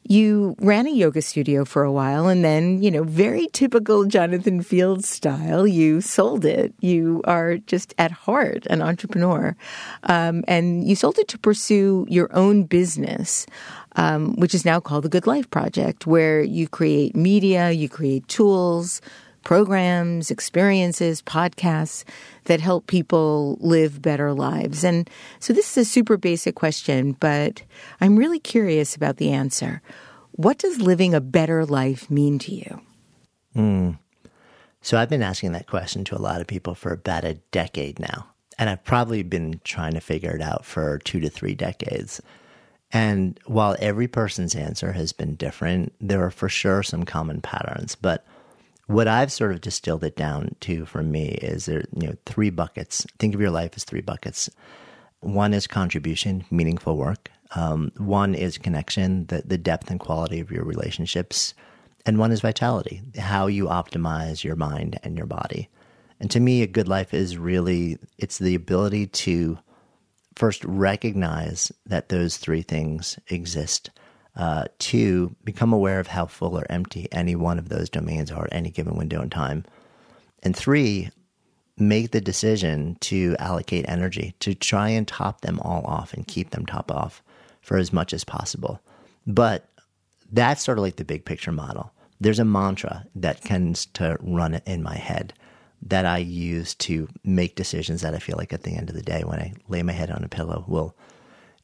you 0.03 0.55
ran 0.59 0.87
a 0.87 0.91
yoga 0.91 1.21
studio 1.21 1.65
for 1.65 1.83
a 1.83 1.91
while 1.91 2.27
and 2.27 2.43
then, 2.43 2.81
you 2.81 2.89
know, 2.89 3.03
very 3.03 3.47
typical 3.53 4.05
Jonathan 4.05 4.61
Fields 4.61 5.07
style, 5.07 5.67
you 5.67 6.01
sold 6.01 6.45
it. 6.45 6.73
You 6.79 7.21
are 7.25 7.57
just 7.57 7.93
at 7.97 8.11
heart 8.11 8.65
an 8.67 8.81
entrepreneur. 8.81 9.55
Um, 10.03 10.43
and 10.47 10.87
you 10.87 10.95
sold 10.95 11.19
it 11.19 11.27
to 11.29 11.37
pursue 11.37 12.07
your 12.09 12.29
own 12.35 12.63
business, 12.63 13.45
um, 13.97 14.35
which 14.37 14.55
is 14.55 14.65
now 14.65 14.79
called 14.79 15.03
the 15.03 15.09
Good 15.09 15.27
Life 15.27 15.49
Project, 15.51 16.07
where 16.07 16.41
you 16.41 16.67
create 16.67 17.15
media, 17.15 17.71
you 17.71 17.87
create 17.87 18.27
tools, 18.27 19.01
programs, 19.49 20.29
experiences, 20.29 21.23
podcasts 21.23 22.03
that 22.43 22.59
help 22.59 22.85
people 22.85 23.57
live 23.59 23.99
better 23.99 24.31
lives. 24.31 24.83
And 24.83 25.09
so 25.39 25.53
this 25.53 25.75
is 25.75 25.87
a 25.87 25.89
super 25.89 26.17
basic 26.17 26.53
question, 26.53 27.13
but 27.13 27.63
I'm 27.99 28.15
really 28.15 28.37
curious 28.37 28.95
about 28.95 29.17
the 29.17 29.31
answer. 29.31 29.81
What 30.33 30.59
does 30.59 30.79
living 30.79 31.15
a 31.15 31.19
better 31.19 31.65
life 31.65 32.11
mean 32.11 32.37
to 32.37 32.53
you? 32.53 32.81
Mm. 33.55 33.97
So 34.81 34.99
I've 34.99 35.09
been 35.09 35.23
asking 35.23 35.53
that 35.53 35.65
question 35.65 36.03
to 36.03 36.15
a 36.15 36.21
lot 36.21 36.41
of 36.41 36.45
people 36.45 36.75
for 36.75 36.93
about 36.93 37.23
a 37.23 37.39
decade 37.49 37.97
now. 37.97 38.27
And 38.59 38.69
I've 38.69 38.83
probably 38.83 39.23
been 39.23 39.61
trying 39.63 39.95
to 39.95 39.99
figure 39.99 40.35
it 40.35 40.43
out 40.43 40.63
for 40.63 40.99
two 40.99 41.19
to 41.21 41.27
three 41.27 41.55
decades. 41.55 42.21
And 42.91 43.39
while 43.47 43.75
every 43.79 44.07
person's 44.07 44.53
answer 44.53 44.91
has 44.91 45.11
been 45.11 45.33
different, 45.33 45.91
there 45.99 46.23
are 46.23 46.29
for 46.29 46.49
sure 46.49 46.83
some 46.83 47.03
common 47.03 47.41
patterns. 47.41 47.95
But 47.95 48.23
what 48.89 49.07
I've 49.07 49.31
sort 49.31 49.51
of 49.51 49.61
distilled 49.61 50.03
it 50.03 50.15
down 50.15 50.55
to 50.61 50.83
for 50.87 51.03
me 51.03 51.27
is 51.27 51.67
there, 51.67 51.83
you 51.95 52.07
know, 52.07 52.15
three 52.25 52.49
buckets. 52.49 53.05
Think 53.19 53.35
of 53.35 53.41
your 53.41 53.51
life 53.51 53.73
as 53.75 53.83
three 53.83 54.01
buckets. 54.01 54.49
One 55.19 55.53
is 55.53 55.67
contribution, 55.67 56.43
meaningful 56.49 56.97
work. 56.97 57.29
Um, 57.55 57.91
one 57.97 58.33
is 58.33 58.57
connection, 58.57 59.27
the, 59.27 59.43
the 59.45 59.59
depth 59.59 59.91
and 59.91 59.99
quality 59.99 60.39
of 60.39 60.49
your 60.49 60.63
relationships. 60.63 61.53
And 62.07 62.17
one 62.17 62.31
is 62.31 62.41
vitality, 62.41 63.03
how 63.15 63.45
you 63.45 63.65
optimize 63.65 64.43
your 64.43 64.55
mind 64.55 64.99
and 65.03 65.15
your 65.15 65.27
body. 65.27 65.69
And 66.19 66.31
to 66.31 66.39
me, 66.39 66.63
a 66.63 66.67
good 66.67 66.87
life 66.87 67.13
is 67.13 67.37
really, 67.37 67.99
it's 68.17 68.39
the 68.39 68.55
ability 68.55 69.05
to 69.05 69.59
first 70.35 70.65
recognize 70.65 71.71
that 71.85 72.09
those 72.09 72.37
three 72.37 72.63
things 72.63 73.19
exist 73.27 73.91
uh, 74.35 74.65
two, 74.77 75.35
become 75.43 75.73
aware 75.73 75.99
of 75.99 76.07
how 76.07 76.25
full 76.25 76.57
or 76.57 76.65
empty 76.69 77.07
any 77.11 77.35
one 77.35 77.59
of 77.59 77.69
those 77.69 77.89
domains 77.89 78.31
are 78.31 78.45
at 78.45 78.53
any 78.53 78.69
given 78.69 78.95
window 78.95 79.21
in 79.21 79.29
time. 79.29 79.65
And 80.43 80.55
three, 80.55 81.09
make 81.77 82.11
the 82.11 82.21
decision 82.21 82.95
to 83.01 83.35
allocate 83.39 83.85
energy 83.87 84.35
to 84.39 84.53
try 84.53 84.89
and 84.89 85.07
top 85.07 85.41
them 85.41 85.59
all 85.61 85.83
off 85.85 86.13
and 86.13 86.27
keep 86.27 86.51
them 86.51 86.65
top 86.65 86.91
off 86.91 87.23
for 87.61 87.77
as 87.77 87.93
much 87.93 88.13
as 88.13 88.23
possible. 88.23 88.79
But 89.25 89.67
that's 90.31 90.63
sort 90.63 90.77
of 90.77 90.83
like 90.83 90.97
the 90.97 91.05
big 91.05 91.25
picture 91.25 91.51
model. 91.51 91.91
There's 92.21 92.39
a 92.39 92.45
mantra 92.45 93.05
that 93.15 93.41
tends 93.41 93.85
to 93.87 94.17
run 94.21 94.61
in 94.65 94.83
my 94.83 94.95
head 94.95 95.33
that 95.81 96.05
I 96.05 96.17
use 96.17 96.75
to 96.75 97.07
make 97.23 97.55
decisions 97.55 98.01
that 98.01 98.13
I 98.13 98.19
feel 98.19 98.35
like 98.37 98.51
at 98.51 98.63
the 98.63 98.75
end 98.75 98.89
of 98.89 98.95
the 98.95 99.01
day, 99.01 99.23
when 99.23 99.39
I 99.39 99.53
lay 99.69 99.81
my 99.81 99.93
head 99.93 100.11
on 100.11 100.23
a 100.23 100.29
pillow, 100.29 100.65
will 100.67 100.95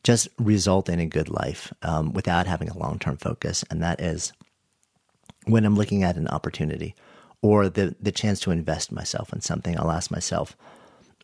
just 0.06 0.30
result 0.38 0.88
in 0.88 1.00
a 1.00 1.06
good 1.06 1.30
life 1.30 1.74
um, 1.82 2.14
without 2.14 2.46
having 2.46 2.70
a 2.70 2.78
long 2.78 3.00
term 3.00 3.18
focus. 3.18 3.66
And 3.72 3.82
that 3.82 4.00
is 4.00 4.32
when 5.46 5.66
I'm 5.66 5.76
looking 5.76 6.04
at 6.04 6.16
an 6.16 6.28
opportunity 6.28 6.96
or 7.42 7.70
the, 7.70 7.96
the 8.00 8.12
chance 8.12 8.40
to 8.42 8.52
invest 8.52 8.92
myself 8.92 9.34
in 9.34 9.42
something, 9.42 9.78
I'll 9.78 9.92
ask 9.92 10.12
myself, 10.12 10.56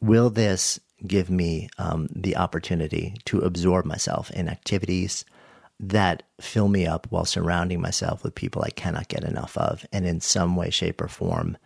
will 0.01 0.31
this 0.31 0.79
give 1.05 1.29
me 1.29 1.69
um, 1.77 2.07
the 2.15 2.35
opportunity 2.35 3.15
to 3.25 3.39
absorb 3.39 3.85
myself 3.85 4.31
in 4.31 4.49
activities 4.49 5.25
that 5.79 6.23
fill 6.39 6.67
me 6.67 6.85
up 6.85 7.07
while 7.09 7.25
surrounding 7.25 7.81
myself 7.81 8.23
with 8.23 8.35
people 8.35 8.63
I 8.63 8.69
cannot 8.71 9.07
get 9.07 9.23
enough 9.23 9.57
of, 9.57 9.85
and 9.91 10.05
in 10.05 10.21
some 10.21 10.55
way, 10.55 10.69
shape, 10.69 11.01
or 11.01 11.07
form, 11.07 11.57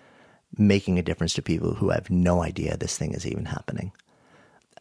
making 0.58 0.98
a 0.98 1.04
difference 1.04 1.34
to 1.34 1.42
people 1.42 1.74
who 1.74 1.90
have 1.90 2.10
no 2.10 2.42
idea 2.42 2.78
this 2.78 2.98
thing 2.98 3.14
is 3.14 3.28
even 3.28 3.46
happening? 3.46 3.92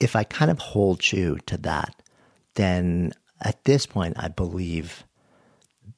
If 0.01 0.15
I 0.15 0.23
kind 0.23 0.53
of 0.53 0.59
hold 0.59 1.01
true 1.01 1.39
to 1.47 1.57
that, 1.59 2.01
then 2.55 3.13
at 3.41 3.65
this 3.65 3.87
point, 3.87 4.15
I 4.19 4.29
believe 4.29 5.05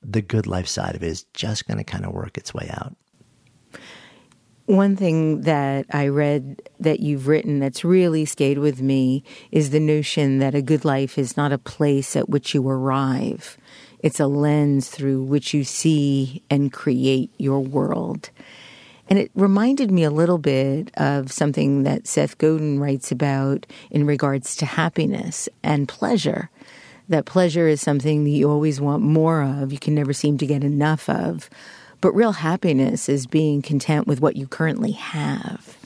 the 0.03 0.23
good 0.23 0.47
life 0.47 0.69
side 0.69 0.95
of 0.95 1.03
it 1.03 1.09
is 1.09 1.25
just 1.35 1.67
going 1.67 1.79
to 1.79 1.85
kind 1.85 2.05
of 2.05 2.13
work 2.13 2.37
its 2.37 2.53
way 2.53 2.69
out. 2.71 2.97
One 4.67 4.97
thing 4.97 5.43
that 5.43 5.87
I 5.93 6.09
read 6.09 6.69
that 6.81 6.99
you've 6.99 7.29
written 7.29 7.61
that's 7.61 7.85
really 7.85 8.25
stayed 8.25 8.59
with 8.59 8.83
me 8.83 9.23
is 9.53 9.71
the 9.71 9.79
notion 9.79 10.39
that 10.39 10.57
a 10.57 10.63
good 10.63 10.85
life 10.85 11.19
is 11.19 11.37
not 11.37 11.53
a 11.53 11.59
place 11.59 12.17
at 12.17 12.29
which 12.29 12.53
you 12.53 12.69
arrive. 12.69 13.59
It's 14.01 14.19
a 14.19 14.27
lens 14.27 14.89
through 14.89 15.23
which 15.23 15.55
you 15.55 15.63
see 15.63 16.43
and 16.51 16.73
create 16.73 17.31
your 17.39 17.61
world. 17.61 18.31
And 19.09 19.19
it 19.19 19.31
reminded 19.35 19.91
me 19.91 20.03
a 20.03 20.11
little 20.11 20.39
bit 20.39 20.91
of 20.97 21.31
something 21.31 21.85
that 21.85 22.07
Seth 22.07 22.39
Godin 22.39 22.81
writes 22.81 23.13
about 23.13 23.67
in 23.91 24.05
regards 24.05 24.57
to 24.57 24.67
happiness 24.67 25.49
and 25.63 25.87
pleasure. 25.87 26.51
That 27.09 27.25
pleasure 27.25 27.69
is 27.69 27.81
something 27.81 28.25
that 28.25 28.31
you 28.31 28.51
always 28.51 28.81
want 28.81 29.03
more 29.03 29.43
of, 29.43 29.73
you 29.73 29.79
can 29.79 29.95
never 29.95 30.13
seem 30.13 30.39
to 30.39 30.47
get 30.47 30.65
enough 30.65 31.09
of. 31.09 31.49
But 32.01 32.13
real 32.13 32.33
happiness 32.33 33.09
is 33.09 33.27
being 33.27 33.63
content 33.63 34.07
with 34.07 34.21
what 34.21 34.37
you 34.37 34.47
currently 34.47 34.93
have. 34.93 35.77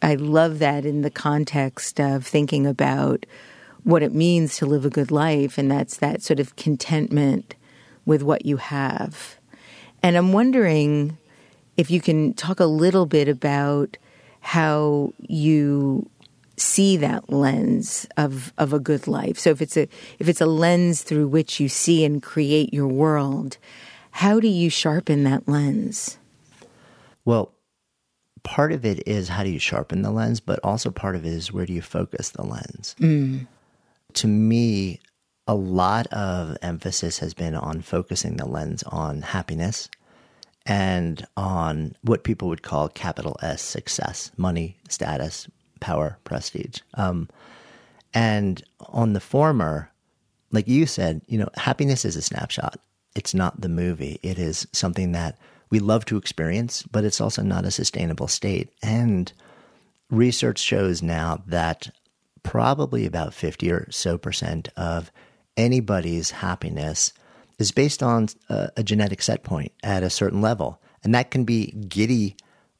I 0.00 0.14
love 0.14 0.60
that 0.60 0.84
in 0.84 1.02
the 1.02 1.10
context 1.10 1.98
of 1.98 2.26
thinking 2.26 2.66
about 2.66 3.26
what 3.82 4.02
it 4.02 4.14
means 4.14 4.56
to 4.58 4.66
live 4.66 4.84
a 4.84 4.90
good 4.90 5.10
life, 5.10 5.58
and 5.58 5.70
that's 5.70 5.96
that 5.98 6.22
sort 6.22 6.40
of 6.40 6.56
contentment 6.56 7.54
with 8.06 8.22
what 8.22 8.46
you 8.46 8.58
have. 8.58 9.36
And 10.02 10.16
I'm 10.16 10.32
wondering 10.32 11.18
if 11.76 11.90
you 11.90 12.00
can 12.00 12.34
talk 12.34 12.60
a 12.60 12.66
little 12.66 13.06
bit 13.06 13.28
about 13.28 13.96
how 14.40 15.12
you 15.18 16.08
see 16.56 16.96
that 16.98 17.30
lens 17.30 18.06
of 18.16 18.52
of 18.58 18.72
a 18.72 18.78
good 18.78 19.06
life. 19.06 19.38
So 19.38 19.50
if 19.50 19.60
it's 19.60 19.76
a 19.76 19.88
if 20.18 20.28
it's 20.28 20.40
a 20.40 20.46
lens 20.46 21.02
through 21.02 21.28
which 21.28 21.58
you 21.58 21.68
see 21.68 22.04
and 22.04 22.22
create 22.22 22.72
your 22.72 22.86
world, 22.86 23.58
how 24.12 24.40
do 24.40 24.48
you 24.48 24.70
sharpen 24.70 25.24
that 25.24 25.48
lens? 25.48 26.18
Well, 27.24 27.52
part 28.42 28.72
of 28.72 28.84
it 28.84 29.06
is 29.08 29.28
how 29.28 29.42
do 29.42 29.50
you 29.50 29.58
sharpen 29.58 30.02
the 30.02 30.10
lens, 30.10 30.40
but 30.40 30.60
also 30.62 30.90
part 30.90 31.16
of 31.16 31.24
it 31.24 31.32
is 31.32 31.52
where 31.52 31.66
do 31.66 31.72
you 31.72 31.82
focus 31.82 32.30
the 32.30 32.44
lens. 32.44 32.94
Mm. 33.00 33.46
To 34.14 34.28
me, 34.28 35.00
a 35.46 35.54
lot 35.54 36.06
of 36.08 36.56
emphasis 36.62 37.18
has 37.18 37.34
been 37.34 37.54
on 37.54 37.80
focusing 37.80 38.36
the 38.36 38.46
lens 38.46 38.82
on 38.84 39.22
happiness 39.22 39.88
and 40.66 41.26
on 41.36 41.94
what 42.02 42.24
people 42.24 42.48
would 42.48 42.62
call 42.62 42.88
capital 42.88 43.36
S 43.42 43.62
success 43.62 44.30
money, 44.36 44.76
status, 44.88 45.48
power, 45.80 46.18
prestige. 46.24 46.80
Um, 46.94 47.28
and 48.14 48.62
on 48.80 49.12
the 49.12 49.20
former, 49.20 49.90
like 50.50 50.68
you 50.68 50.86
said, 50.86 51.20
you 51.26 51.38
know, 51.38 51.48
happiness 51.56 52.04
is 52.04 52.16
a 52.16 52.22
snapshot. 52.22 52.78
It's 53.14 53.34
not 53.34 53.60
the 53.60 53.68
movie. 53.68 54.18
It 54.22 54.38
is 54.38 54.66
something 54.72 55.12
that 55.12 55.36
we 55.70 55.80
love 55.80 56.04
to 56.06 56.16
experience, 56.16 56.82
but 56.84 57.04
it's 57.04 57.20
also 57.20 57.42
not 57.42 57.64
a 57.64 57.70
sustainable 57.70 58.28
state. 58.28 58.72
And 58.82 59.32
research 60.10 60.58
shows 60.58 61.02
now 61.02 61.42
that 61.46 61.90
probably 62.42 63.06
about 63.06 63.34
50 63.34 63.70
or 63.72 63.90
so 63.90 64.16
percent 64.16 64.68
of 64.76 65.10
anybody's 65.56 66.30
happiness 66.30 67.12
is 67.58 67.70
based 67.70 68.02
on 68.02 68.28
a, 68.48 68.70
a, 68.78 68.82
genetic 68.82 69.22
set 69.22 69.42
point 69.42 69.72
at 69.82 70.02
a 70.02 70.10
certain 70.10 70.40
level. 70.40 70.80
And 71.02 71.14
that 71.14 71.30
can 71.30 71.44
be 71.44 71.66
giddy 71.88 72.36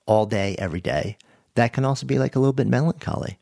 all 0.07 0.27
day, 0.27 0.57
every 0.59 0.81
day. 0.81 1.17
That 1.55 1.73
can 1.73 1.85
also 1.85 2.07
be 2.07 2.19
like 2.19 2.37
a 2.37 2.41
little 2.41 2.53
bit 2.53 2.67
melancholy. 2.67 3.39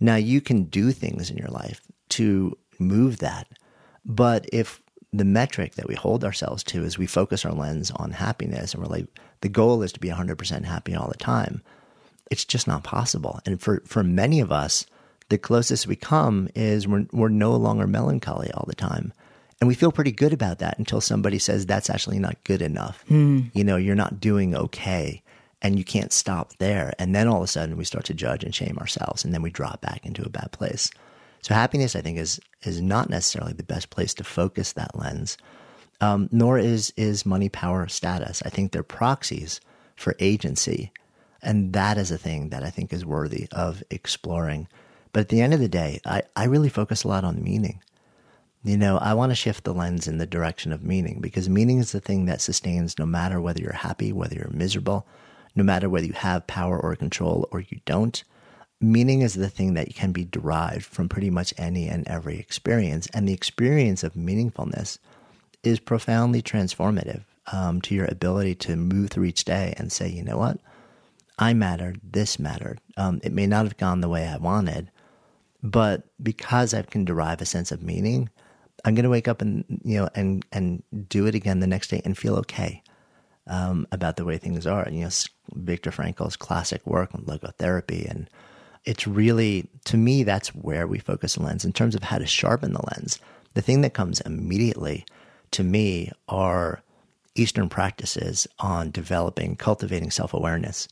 Now, 0.00 0.16
you 0.16 0.40
can 0.40 0.64
do 0.64 0.92
things 0.92 1.30
in 1.30 1.36
your 1.36 1.48
life 1.48 1.80
to 2.10 2.56
move 2.78 3.18
that. 3.18 3.48
But 4.04 4.46
if 4.52 4.82
the 5.12 5.24
metric 5.24 5.74
that 5.74 5.88
we 5.88 5.94
hold 5.94 6.24
ourselves 6.24 6.62
to 6.64 6.84
is 6.84 6.96
we 6.96 7.06
focus 7.06 7.44
our 7.44 7.52
lens 7.52 7.90
on 7.92 8.12
happiness 8.12 8.72
and 8.72 8.82
we're 8.82 8.88
like, 8.88 9.06
the 9.40 9.48
goal 9.48 9.82
is 9.82 9.92
to 9.92 10.00
be 10.00 10.08
100% 10.08 10.64
happy 10.64 10.94
all 10.94 11.08
the 11.08 11.16
time, 11.16 11.62
it's 12.30 12.44
just 12.44 12.68
not 12.68 12.84
possible. 12.84 13.40
And 13.44 13.60
for, 13.60 13.82
for 13.86 14.04
many 14.04 14.40
of 14.40 14.52
us, 14.52 14.86
the 15.28 15.38
closest 15.38 15.86
we 15.86 15.96
come 15.96 16.48
is 16.54 16.86
we're, 16.86 17.06
we're 17.12 17.28
no 17.28 17.52
longer 17.56 17.86
melancholy 17.86 18.50
all 18.52 18.64
the 18.66 18.74
time. 18.74 19.12
And 19.60 19.68
we 19.68 19.74
feel 19.74 19.92
pretty 19.92 20.12
good 20.12 20.32
about 20.32 20.58
that 20.60 20.78
until 20.78 21.00
somebody 21.00 21.38
says 21.38 21.66
that's 21.66 21.90
actually 21.90 22.18
not 22.18 22.42
good 22.44 22.62
enough. 22.62 23.04
Mm. 23.10 23.50
You 23.54 23.62
know, 23.62 23.76
you're 23.76 23.94
not 23.94 24.20
doing 24.20 24.54
okay 24.54 25.22
and 25.60 25.76
you 25.78 25.84
can't 25.84 26.12
stop 26.12 26.56
there. 26.58 26.94
And 26.98 27.14
then 27.14 27.28
all 27.28 27.38
of 27.38 27.44
a 27.44 27.46
sudden 27.46 27.76
we 27.76 27.84
start 27.84 28.04
to 28.06 28.14
judge 28.14 28.42
and 28.42 28.54
shame 28.54 28.78
ourselves 28.78 29.24
and 29.24 29.34
then 29.34 29.42
we 29.42 29.50
drop 29.50 29.82
back 29.82 30.06
into 30.06 30.24
a 30.24 30.30
bad 30.30 30.52
place. 30.52 30.90
So 31.42 31.54
happiness, 31.54 31.96
I 31.96 32.00
think, 32.00 32.18
is 32.18 32.40
is 32.62 32.80
not 32.80 33.08
necessarily 33.08 33.52
the 33.52 33.62
best 33.62 33.90
place 33.90 34.12
to 34.14 34.24
focus 34.24 34.72
that 34.72 34.98
lens. 34.98 35.38
Um, 36.00 36.28
nor 36.32 36.58
is 36.58 36.92
is 36.96 37.26
money, 37.26 37.48
power, 37.48 37.86
status. 37.88 38.42
I 38.44 38.50
think 38.50 38.72
they're 38.72 38.82
proxies 38.82 39.60
for 39.96 40.16
agency, 40.18 40.92
and 41.42 41.72
that 41.72 41.98
is 41.98 42.10
a 42.10 42.18
thing 42.18 42.50
that 42.50 42.62
I 42.62 42.70
think 42.70 42.92
is 42.92 43.04
worthy 43.04 43.48
of 43.52 43.82
exploring. 43.90 44.68
But 45.12 45.20
at 45.20 45.28
the 45.28 45.40
end 45.40 45.54
of 45.54 45.60
the 45.60 45.68
day, 45.68 46.00
I, 46.04 46.22
I 46.36 46.44
really 46.44 46.68
focus 46.68 47.04
a 47.04 47.08
lot 47.08 47.24
on 47.24 47.42
meaning. 47.42 47.80
You 48.62 48.76
know, 48.76 48.98
I 48.98 49.14
want 49.14 49.30
to 49.30 49.36
shift 49.36 49.64
the 49.64 49.72
lens 49.72 50.06
in 50.06 50.18
the 50.18 50.26
direction 50.26 50.70
of 50.70 50.82
meaning 50.82 51.20
because 51.20 51.48
meaning 51.48 51.78
is 51.78 51.92
the 51.92 52.00
thing 52.00 52.26
that 52.26 52.42
sustains 52.42 52.98
no 52.98 53.06
matter 53.06 53.40
whether 53.40 53.60
you're 53.60 53.72
happy, 53.72 54.12
whether 54.12 54.34
you're 54.34 54.50
miserable, 54.52 55.06
no 55.54 55.64
matter 55.64 55.88
whether 55.88 56.06
you 56.06 56.12
have 56.12 56.46
power 56.46 56.78
or 56.78 56.94
control 56.94 57.48
or 57.52 57.60
you 57.60 57.80
don't. 57.86 58.22
Meaning 58.78 59.22
is 59.22 59.34
the 59.34 59.48
thing 59.48 59.74
that 59.74 59.94
can 59.94 60.12
be 60.12 60.24
derived 60.24 60.84
from 60.84 61.08
pretty 61.08 61.30
much 61.30 61.54
any 61.56 61.88
and 61.88 62.06
every 62.06 62.38
experience. 62.38 63.08
And 63.14 63.26
the 63.26 63.32
experience 63.32 64.04
of 64.04 64.12
meaningfulness 64.14 64.98
is 65.62 65.80
profoundly 65.80 66.42
transformative 66.42 67.24
um, 67.52 67.80
to 67.82 67.94
your 67.94 68.06
ability 68.06 68.54
to 68.56 68.76
move 68.76 69.10
through 69.10 69.24
each 69.24 69.44
day 69.44 69.74
and 69.78 69.90
say, 69.90 70.08
you 70.08 70.22
know 70.22 70.38
what? 70.38 70.58
I 71.38 71.54
mattered, 71.54 72.00
this 72.02 72.38
mattered. 72.38 72.80
Um, 72.98 73.20
it 73.22 73.32
may 73.32 73.46
not 73.46 73.64
have 73.64 73.78
gone 73.78 74.02
the 74.02 74.08
way 74.08 74.26
I 74.26 74.36
wanted, 74.36 74.90
but 75.62 76.04
because 76.22 76.74
I 76.74 76.82
can 76.82 77.06
derive 77.06 77.40
a 77.40 77.46
sense 77.46 77.72
of 77.72 77.82
meaning, 77.82 78.28
I'm 78.84 78.94
going 78.94 79.04
to 79.04 79.10
wake 79.10 79.28
up 79.28 79.42
and 79.42 79.64
you 79.84 79.98
know 79.98 80.08
and 80.14 80.44
and 80.52 80.82
do 81.08 81.26
it 81.26 81.34
again 81.34 81.60
the 81.60 81.66
next 81.66 81.88
day 81.88 82.00
and 82.04 82.16
feel 82.16 82.36
okay 82.36 82.82
um, 83.46 83.86
about 83.92 84.16
the 84.16 84.24
way 84.24 84.38
things 84.38 84.66
are. 84.66 84.88
You 84.90 85.04
know, 85.04 85.10
Viktor 85.54 85.90
Frankl's 85.90 86.36
classic 86.36 86.86
work 86.86 87.14
on 87.14 87.22
logotherapy, 87.22 88.08
and 88.08 88.28
it's 88.84 89.06
really 89.06 89.68
to 89.84 89.96
me 89.96 90.22
that's 90.22 90.54
where 90.54 90.86
we 90.86 90.98
focus 90.98 91.34
the 91.34 91.42
lens 91.42 91.64
in 91.64 91.72
terms 91.72 91.94
of 91.94 92.04
how 92.04 92.18
to 92.18 92.26
sharpen 92.26 92.72
the 92.72 92.84
lens. 92.94 93.18
The 93.54 93.62
thing 93.62 93.80
that 93.80 93.94
comes 93.94 94.20
immediately 94.20 95.04
to 95.52 95.64
me 95.64 96.12
are 96.28 96.82
Eastern 97.34 97.68
practices 97.68 98.46
on 98.58 98.90
developing, 98.90 99.56
cultivating 99.56 100.10
self 100.10 100.34
awareness. 100.34 100.88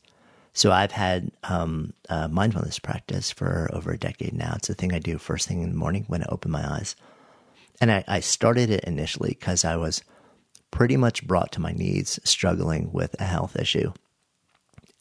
So 0.53 0.71
I've 0.71 0.91
had 0.91 1.31
um, 1.43 1.93
mindfulness 2.09 2.79
practice 2.79 3.31
for 3.31 3.69
over 3.71 3.91
a 3.91 3.97
decade 3.97 4.33
now. 4.33 4.53
It's 4.55 4.69
a 4.69 4.73
thing 4.73 4.93
I 4.93 4.99
do 4.99 5.17
first 5.17 5.47
thing 5.47 5.61
in 5.61 5.69
the 5.69 5.77
morning 5.77 6.05
when 6.07 6.23
I 6.23 6.27
open 6.29 6.51
my 6.51 6.67
eyes. 6.67 6.95
And 7.81 7.91
I, 7.91 8.03
I 8.07 8.19
started 8.19 8.69
it 8.69 8.83
initially 8.83 9.35
because 9.39 9.63
I 9.63 9.75
was 9.75 10.03
pretty 10.71 10.97
much 10.97 11.25
brought 11.25 11.51
to 11.53 11.61
my 11.61 11.71
knees 11.71 12.19
struggling 12.23 12.91
with 12.91 13.15
a 13.19 13.25
health 13.25 13.55
issue. 13.55 13.93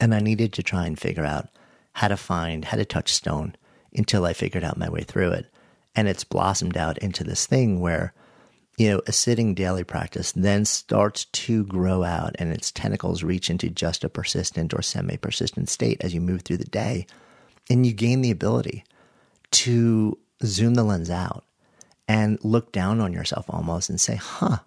And 0.01 0.15
I 0.15 0.21
needed 0.21 0.53
to 0.55 0.63
try 0.63 0.87
and 0.87 0.99
figure 0.99 1.25
out 1.25 1.49
how 1.95 2.09
to 2.09 2.17
find, 2.17 2.65
how 2.65 2.77
to 2.77 2.85
touch 2.85 3.13
stone 3.13 3.57
until 3.93 4.25
I 4.25 4.33
figured 4.33 4.65
out 4.65 4.79
my 4.79 4.89
way 4.89 5.03
through 5.03 5.33
it. 5.33 5.47
And 5.97 6.07
it's 6.07 6.25
blossomed 6.25 6.77
out 6.77 6.99
into 6.99 7.25
this 7.25 7.47
thing 7.47 7.81
where 7.81 8.15
you 8.79 8.89
know, 8.89 9.03
a 9.09 9.13
sitting 9.13 9.55
daily 9.55 9.83
practice 9.83 10.31
then 10.33 10.65
starts 10.65 11.25
to 11.25 11.65
grow 11.65 12.05
out 12.05 12.37
and 12.39 12.53
its 12.53 12.71
tentacles 12.71 13.25
reach 13.25 13.51
into 13.51 13.69
just 13.69 14.05
a 14.05 14.09
persistent 14.09 14.73
or 14.73 14.83
semi 14.83 15.17
persistent 15.17 15.69
state 15.69 15.99
as 16.01 16.15
you 16.15 16.21
move 16.21 16.43
through 16.43 16.59
the 16.59 16.65
day. 16.65 17.05
And 17.69 17.85
you 17.85 17.93
gain 17.93 18.23
the 18.23 18.31
ability 18.31 18.85
to 19.51 20.17
zoom 20.45 20.75
the 20.75 20.85
lens 20.85 21.11
out 21.11 21.45
and 22.09 22.43
look 22.43 22.73
down 22.73 23.01
on 23.01 23.13
yourself 23.13 23.47
almost 23.49 23.91
and 23.91 24.01
say, 24.01 24.17
huh, 24.17 24.59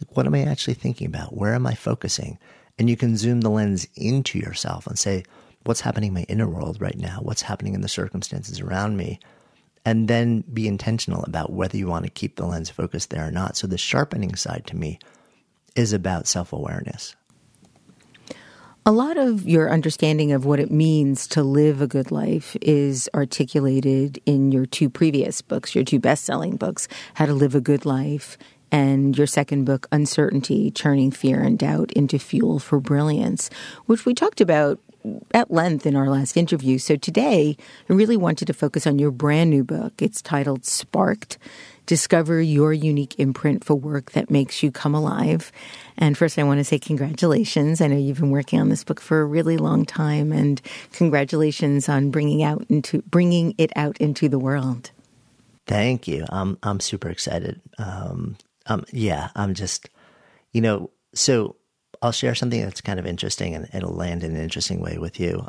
like 0.00 0.16
what 0.16 0.26
am 0.26 0.34
I 0.34 0.44
actually 0.44 0.74
thinking 0.74 1.08
about? 1.08 1.36
Where 1.36 1.54
am 1.54 1.66
I 1.66 1.74
focusing? 1.74 2.38
And 2.78 2.88
you 2.88 2.96
can 2.96 3.16
zoom 3.16 3.40
the 3.40 3.50
lens 3.50 3.88
into 3.96 4.38
yourself 4.38 4.86
and 4.86 4.98
say, 4.98 5.24
what's 5.64 5.80
happening 5.80 6.08
in 6.08 6.14
my 6.14 6.26
inner 6.28 6.48
world 6.48 6.80
right 6.80 6.98
now? 6.98 7.18
What's 7.22 7.42
happening 7.42 7.74
in 7.74 7.80
the 7.80 7.88
circumstances 7.88 8.60
around 8.60 8.96
me? 8.96 9.18
and 9.84 10.08
then 10.08 10.44
be 10.52 10.68
intentional 10.68 11.24
about 11.24 11.52
whether 11.52 11.76
you 11.76 11.88
want 11.88 12.04
to 12.04 12.10
keep 12.10 12.36
the 12.36 12.46
lens 12.46 12.70
focused 12.70 13.10
there 13.10 13.26
or 13.26 13.30
not. 13.30 13.56
So 13.56 13.66
the 13.66 13.78
sharpening 13.78 14.34
side 14.36 14.66
to 14.68 14.76
me 14.76 14.98
is 15.74 15.92
about 15.92 16.26
self 16.26 16.52
awareness. 16.52 17.16
A 18.84 18.90
lot 18.90 19.16
of 19.16 19.48
your 19.48 19.70
understanding 19.70 20.32
of 20.32 20.44
what 20.44 20.58
it 20.58 20.72
means 20.72 21.28
to 21.28 21.44
live 21.44 21.80
a 21.80 21.86
good 21.86 22.10
life 22.10 22.56
is 22.60 23.08
articulated 23.14 24.20
in 24.26 24.50
your 24.50 24.66
two 24.66 24.90
previous 24.90 25.40
books, 25.40 25.72
your 25.72 25.84
two 25.84 26.00
best 26.00 26.24
selling 26.24 26.56
books, 26.56 26.88
How 27.14 27.26
to 27.26 27.32
Live 27.32 27.54
a 27.54 27.60
Good 27.60 27.86
Life 27.86 28.36
and 28.72 29.16
your 29.16 29.28
second 29.28 29.66
book, 29.66 29.86
Uncertainty 29.92 30.72
Turning 30.72 31.12
Fear 31.12 31.42
and 31.42 31.60
Doubt 31.60 31.92
into 31.92 32.18
Fuel 32.18 32.58
for 32.58 32.80
Brilliance, 32.80 33.50
which 33.86 34.04
we 34.04 34.14
talked 34.14 34.40
about 34.40 34.80
at 35.32 35.52
length 35.52 35.86
in 35.86 35.94
our 35.94 36.08
last 36.08 36.36
interview. 36.36 36.78
So 36.78 36.96
today, 36.96 37.56
I 37.88 37.92
really 37.92 38.16
wanted 38.16 38.46
to 38.46 38.52
focus 38.52 38.84
on 38.84 38.98
your 38.98 39.12
brand 39.12 39.50
new 39.50 39.62
book. 39.62 40.02
It's 40.02 40.20
titled 40.20 40.64
Sparked 40.64 41.38
Discover 41.86 42.40
Your 42.40 42.72
Unique 42.72 43.18
Imprint 43.18 43.64
for 43.64 43.74
Work 43.74 44.12
That 44.12 44.30
Makes 44.30 44.62
You 44.62 44.70
Come 44.70 44.94
Alive. 44.94 45.52
And 45.98 46.16
first, 46.16 46.38
I 46.38 46.42
want 46.44 46.58
to 46.58 46.64
say 46.64 46.78
congratulations. 46.78 47.80
I 47.80 47.88
know 47.88 47.96
you've 47.96 48.20
been 48.20 48.30
working 48.30 48.60
on 48.60 48.68
this 48.68 48.84
book 48.84 49.00
for 49.00 49.20
a 49.20 49.24
really 49.24 49.56
long 49.56 49.84
time, 49.84 50.32
and 50.32 50.60
congratulations 50.92 51.88
on 51.88 52.10
bringing 52.10 52.42
out 52.42 52.64
into 52.68 53.02
bringing 53.02 53.54
it 53.58 53.72
out 53.76 53.98
into 53.98 54.28
the 54.28 54.38
world. 54.38 54.90
Thank 55.66 56.08
you. 56.08 56.24
I'm 56.28 56.58
I'm 56.62 56.80
super 56.80 57.08
excited. 57.08 57.60
Um, 57.78 58.36
um, 58.66 58.84
yeah, 58.92 59.30
I'm 59.34 59.54
just, 59.54 59.88
you 60.52 60.60
know, 60.60 60.90
so 61.14 61.56
I'll 62.00 62.12
share 62.12 62.34
something 62.34 62.60
that's 62.60 62.80
kind 62.80 62.98
of 62.98 63.06
interesting 63.06 63.54
and 63.54 63.68
it'll 63.72 63.94
land 63.94 64.24
in 64.24 64.34
an 64.34 64.42
interesting 64.42 64.80
way 64.80 64.98
with 64.98 65.20
you. 65.20 65.46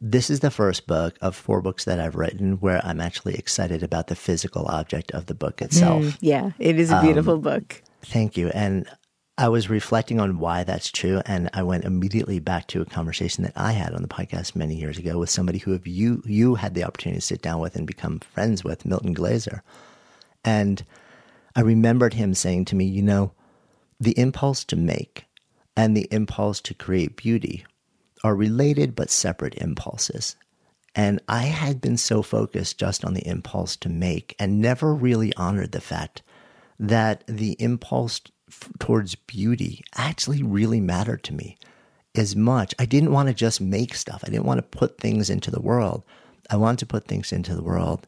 This 0.00 0.30
is 0.30 0.40
the 0.40 0.50
first 0.50 0.86
book 0.86 1.16
of 1.20 1.34
four 1.34 1.60
books 1.60 1.84
that 1.84 2.00
I've 2.00 2.16
written 2.16 2.54
where 2.60 2.84
I'm 2.84 3.00
actually 3.00 3.34
excited 3.34 3.82
about 3.82 4.08
the 4.08 4.16
physical 4.16 4.66
object 4.66 5.10
of 5.12 5.26
the 5.26 5.34
book 5.34 5.62
itself. 5.62 6.04
Mm, 6.04 6.18
yeah, 6.20 6.50
it 6.58 6.78
is 6.78 6.90
a 6.90 7.00
beautiful 7.00 7.34
um, 7.34 7.40
book. 7.40 7.82
Thank 8.02 8.36
you. 8.36 8.48
And 8.48 8.88
I 9.38 9.48
was 9.48 9.68
reflecting 9.68 10.18
on 10.18 10.38
why 10.38 10.64
that's 10.64 10.90
true, 10.90 11.20
and 11.26 11.50
I 11.52 11.62
went 11.62 11.84
immediately 11.84 12.38
back 12.38 12.68
to 12.68 12.80
a 12.80 12.86
conversation 12.86 13.44
that 13.44 13.52
I 13.54 13.72
had 13.72 13.92
on 13.92 14.00
the 14.00 14.08
podcast 14.08 14.56
many 14.56 14.76
years 14.76 14.96
ago 14.96 15.18
with 15.18 15.28
somebody 15.28 15.58
who 15.58 15.78
you 15.84 16.22
you 16.24 16.54
had 16.54 16.74
the 16.74 16.84
opportunity 16.84 17.20
to 17.20 17.26
sit 17.26 17.42
down 17.42 17.60
with 17.60 17.76
and 17.76 17.86
become 17.86 18.20
friends 18.20 18.64
with, 18.64 18.86
Milton 18.86 19.12
Glaser. 19.12 19.62
And 20.42 20.84
I 21.54 21.60
remembered 21.60 22.14
him 22.14 22.32
saying 22.32 22.66
to 22.66 22.76
me, 22.76 22.86
you 22.86 23.02
know, 23.02 23.32
the 24.00 24.18
impulse 24.18 24.64
to 24.64 24.76
make 24.76 25.26
and 25.76 25.94
the 25.94 26.08
impulse 26.10 26.60
to 26.62 26.74
create 26.74 27.16
beauty 27.16 27.66
are 28.24 28.34
related 28.34 28.94
but 28.94 29.10
separate 29.10 29.54
impulses. 29.56 30.36
And 30.94 31.20
I 31.28 31.42
had 31.42 31.80
been 31.80 31.96
so 31.96 32.22
focused 32.22 32.78
just 32.78 33.04
on 33.04 33.14
the 33.14 33.26
impulse 33.26 33.76
to 33.76 33.88
make 33.88 34.34
and 34.38 34.60
never 34.60 34.94
really 34.94 35.34
honored 35.34 35.72
the 35.72 35.80
fact 35.80 36.22
that 36.78 37.24
the 37.26 37.52
impulse 37.58 38.22
f- 38.48 38.70
towards 38.78 39.14
beauty 39.14 39.84
actually 39.94 40.42
really 40.42 40.80
mattered 40.80 41.22
to 41.24 41.34
me 41.34 41.58
as 42.14 42.34
much. 42.34 42.74
I 42.78 42.86
didn't 42.86 43.12
want 43.12 43.28
to 43.28 43.34
just 43.34 43.60
make 43.60 43.94
stuff, 43.94 44.22
I 44.24 44.30
didn't 44.30 44.46
want 44.46 44.58
to 44.58 44.78
put 44.78 44.98
things 44.98 45.28
into 45.28 45.50
the 45.50 45.60
world. 45.60 46.02
I 46.48 46.56
wanted 46.56 46.78
to 46.80 46.86
put 46.86 47.06
things 47.06 47.32
into 47.32 47.54
the 47.54 47.62
world 47.62 48.06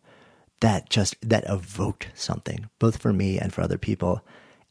that 0.60 0.88
just 0.88 1.16
that 1.28 1.44
evoked 1.48 2.08
something 2.14 2.70
both 2.78 2.96
for 2.96 3.12
me 3.12 3.38
and 3.38 3.52
for 3.52 3.60
other 3.62 3.78
people 3.78 4.24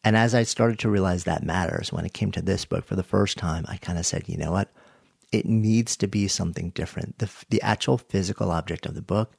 and 0.03 0.15
as 0.15 0.33
I 0.33 0.43
started 0.43 0.79
to 0.79 0.89
realize 0.89 1.25
that 1.25 1.43
matters 1.43 1.91
when 1.91 2.05
it 2.05 2.13
came 2.13 2.31
to 2.31 2.41
this 2.41 2.63
book 2.63 2.85
for 2.85 2.95
the 2.95 3.03
first 3.03 3.37
time, 3.37 3.65
I 3.67 3.75
kind 3.75 3.99
of 3.99 4.05
said, 4.05 4.29
you 4.29 4.37
know 4.37 4.51
what? 4.51 4.71
It 5.31 5.45
needs 5.45 5.95
to 5.97 6.07
be 6.07 6.27
something 6.27 6.69
different. 6.71 7.19
The, 7.19 7.29
the 7.49 7.61
actual 7.61 7.97
physical 7.97 8.51
object 8.51 8.85
of 8.85 8.95
the 8.95 9.01
book 9.01 9.33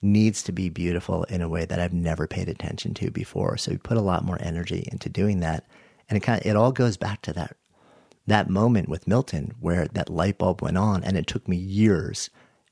needs 0.00 0.42
to 0.42 0.52
be 0.52 0.68
beautiful 0.68 1.24
in 1.24 1.40
a 1.40 1.48
way 1.48 1.64
that 1.64 1.80
I've 1.80 1.92
never 1.92 2.26
paid 2.26 2.48
attention 2.48 2.94
to 2.94 3.10
before. 3.10 3.56
So 3.56 3.72
we 3.72 3.78
put 3.78 3.96
a 3.96 4.02
lot 4.02 4.24
more 4.24 4.38
energy 4.40 4.88
into 4.92 5.08
doing 5.08 5.40
that. 5.40 5.66
And 6.08 6.16
it 6.16 6.20
kind 6.20 6.40
of, 6.40 6.46
it 6.46 6.56
all 6.56 6.72
goes 6.72 6.96
back 6.96 7.22
to 7.22 7.32
that, 7.32 7.56
that 8.26 8.50
moment 8.50 8.88
with 8.88 9.08
Milton 9.08 9.54
where 9.60 9.86
that 9.88 10.10
light 10.10 10.38
bulb 10.38 10.62
went 10.62 10.78
on 10.78 11.02
and 11.04 11.16
it 11.16 11.26
took 11.26 11.48
me 11.48 11.56
years 11.56 12.30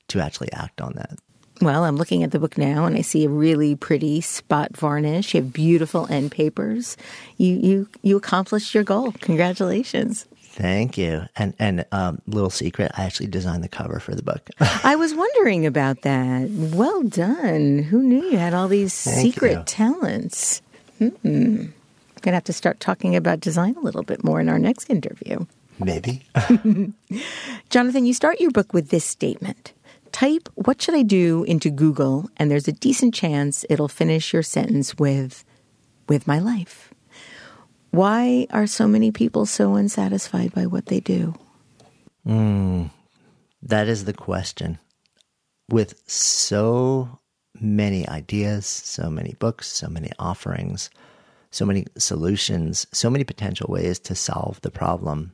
to 0.09 0.19
actually 0.19 0.51
act 0.51 0.81
on 0.81 0.93
that. 0.93 1.17
Well, 1.61 1.83
I'm 1.83 1.97
looking 1.97 2.23
at 2.23 2.31
the 2.31 2.39
book 2.39 2.57
now 2.57 2.85
and 2.85 2.95
I 2.95 3.01
see 3.01 3.25
a 3.25 3.29
really 3.29 3.75
pretty 3.75 4.21
spot 4.21 4.75
varnish. 4.75 5.33
You 5.33 5.41
have 5.41 5.53
beautiful 5.53 6.07
end 6.09 6.31
papers. 6.31 6.97
You 7.37 7.55
you 7.55 7.89
you 8.01 8.17
accomplished 8.17 8.73
your 8.73 8.83
goal. 8.83 9.11
Congratulations. 9.21 10.25
Thank 10.55 10.99
you. 10.99 11.23
And 11.35 11.55
and 11.57 11.83
um, 11.91 12.21
little 12.27 12.51
secret, 12.51 12.91
I 12.95 13.05
actually 13.05 13.27
designed 13.27 13.63
the 13.63 13.67
cover 13.69 13.99
for 13.99 14.13
the 14.13 14.21
book. 14.21 14.49
I 14.83 14.95
was 14.95 15.15
wondering 15.15 15.65
about 15.65 16.01
that. 16.03 16.47
Well 16.51 17.01
done. 17.01 17.79
Who 17.79 18.03
knew 18.03 18.23
you 18.23 18.37
had 18.37 18.53
all 18.53 18.67
these 18.67 18.93
Thank 19.03 19.33
secret 19.33 19.57
you. 19.57 19.63
talents? 19.65 20.61
Hmm. 20.99 21.65
Gonna 22.21 22.35
have 22.37 22.43
to 22.45 22.53
start 22.53 22.79
talking 22.79 23.15
about 23.15 23.39
design 23.39 23.75
a 23.75 23.81
little 23.81 24.03
bit 24.03 24.23
more 24.23 24.39
in 24.39 24.47
our 24.47 24.59
next 24.59 24.89
interview. 24.91 25.45
Maybe. 25.79 26.21
Jonathan, 27.71 28.05
you 28.05 28.13
start 28.13 28.39
your 28.39 28.51
book 28.51 28.73
with 28.73 28.89
this 28.89 29.03
statement. 29.03 29.73
Type 30.11 30.47
what 30.53 30.79
should 30.81 30.93
I 30.93 31.01
do 31.01 31.43
into 31.45 31.71
Google 31.71 32.29
and 32.37 32.51
there's 32.51 32.67
a 32.67 32.71
decent 32.71 33.15
chance 33.15 33.65
it'll 33.71 33.87
finish 33.87 34.31
your 34.31 34.43
sentence 34.43 34.95
with 34.99 35.43
with 36.07 36.27
my 36.27 36.37
life. 36.37 36.92
Why 37.93 38.47
are 38.49 38.65
so 38.65 38.87
many 38.87 39.11
people 39.11 39.45
so 39.45 39.75
unsatisfied 39.75 40.51
by 40.51 40.65
what 40.65 40.87
they 40.87 40.99
do? 40.99 41.35
That 43.61 43.87
is 43.87 44.05
the 44.05 44.13
question. 44.13 44.79
With 45.69 45.93
so 46.09 47.19
many 47.61 48.09
ideas, 48.09 48.65
so 48.65 49.11
many 49.11 49.35
books, 49.37 49.67
so 49.67 49.89
many 49.89 50.09
offerings, 50.17 50.89
so 51.51 51.67
many 51.67 51.85
solutions, 51.95 52.87
so 52.91 53.11
many 53.11 53.23
potential 53.23 53.67
ways 53.69 53.99
to 53.99 54.15
solve 54.15 54.59
the 54.61 54.71
problem, 54.71 55.33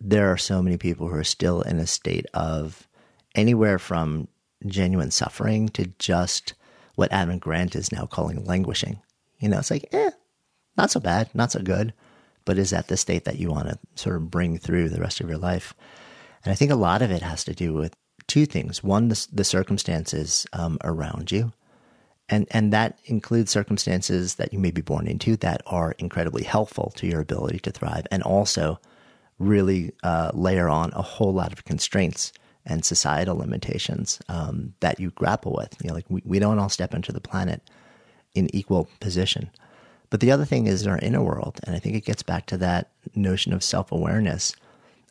there 0.00 0.32
are 0.32 0.38
so 0.38 0.62
many 0.62 0.78
people 0.78 1.08
who 1.08 1.14
are 1.14 1.24
still 1.24 1.60
in 1.60 1.78
a 1.78 1.86
state 1.86 2.24
of 2.32 2.88
anywhere 3.34 3.78
from 3.78 4.28
genuine 4.66 5.10
suffering 5.10 5.68
to 5.68 5.92
just 5.98 6.54
what 6.94 7.12
Adam 7.12 7.38
Grant 7.38 7.76
is 7.76 7.92
now 7.92 8.06
calling 8.06 8.46
languishing. 8.46 8.98
You 9.40 9.50
know, 9.50 9.58
it's 9.58 9.70
like, 9.70 9.86
eh, 9.92 10.10
not 10.76 10.90
so 10.90 11.00
bad, 11.00 11.30
not 11.34 11.52
so 11.52 11.60
good, 11.60 11.92
but 12.44 12.58
is 12.58 12.70
that 12.70 12.88
the 12.88 12.96
state 12.96 13.24
that 13.24 13.38
you 13.38 13.50
want 13.50 13.68
to 13.68 13.78
sort 13.94 14.16
of 14.16 14.30
bring 14.30 14.58
through 14.58 14.88
the 14.88 15.00
rest 15.00 15.20
of 15.20 15.28
your 15.28 15.38
life? 15.38 15.74
And 16.44 16.52
I 16.52 16.54
think 16.54 16.70
a 16.70 16.76
lot 16.76 17.02
of 17.02 17.10
it 17.10 17.22
has 17.22 17.44
to 17.44 17.54
do 17.54 17.74
with 17.74 17.94
two 18.26 18.46
things. 18.46 18.82
One, 18.82 19.08
the, 19.08 19.26
the 19.32 19.44
circumstances 19.44 20.46
um, 20.52 20.78
around 20.84 21.32
you, 21.32 21.52
and 22.28 22.46
and 22.50 22.72
that 22.72 22.98
includes 23.04 23.50
circumstances 23.50 24.36
that 24.36 24.52
you 24.52 24.58
may 24.58 24.70
be 24.70 24.82
born 24.82 25.06
into 25.06 25.36
that 25.38 25.62
are 25.66 25.94
incredibly 25.98 26.44
helpful 26.44 26.92
to 26.96 27.06
your 27.06 27.20
ability 27.20 27.58
to 27.60 27.70
thrive, 27.70 28.06
and 28.10 28.22
also 28.22 28.80
really 29.38 29.92
uh, 30.02 30.30
layer 30.34 30.68
on 30.68 30.92
a 30.94 31.02
whole 31.02 31.32
lot 31.32 31.52
of 31.52 31.64
constraints 31.64 32.32
and 32.64 32.84
societal 32.84 33.36
limitations 33.36 34.18
um, 34.28 34.74
that 34.80 34.98
you 34.98 35.10
grapple 35.10 35.54
with. 35.56 35.76
You 35.82 35.88
know, 35.88 35.94
like 35.94 36.06
we, 36.08 36.22
we 36.24 36.38
don't 36.38 36.58
all 36.58 36.68
step 36.68 36.94
into 36.94 37.12
the 37.12 37.20
planet 37.20 37.62
in 38.34 38.54
equal 38.54 38.88
position. 39.00 39.50
But 40.10 40.20
the 40.20 40.30
other 40.30 40.44
thing 40.44 40.66
is 40.66 40.86
our 40.86 40.98
inner 40.98 41.22
world, 41.22 41.60
and 41.64 41.74
I 41.74 41.78
think 41.78 41.96
it 41.96 42.04
gets 42.04 42.22
back 42.22 42.46
to 42.46 42.56
that 42.58 42.90
notion 43.14 43.52
of 43.52 43.64
self 43.64 43.90
awareness. 43.90 44.54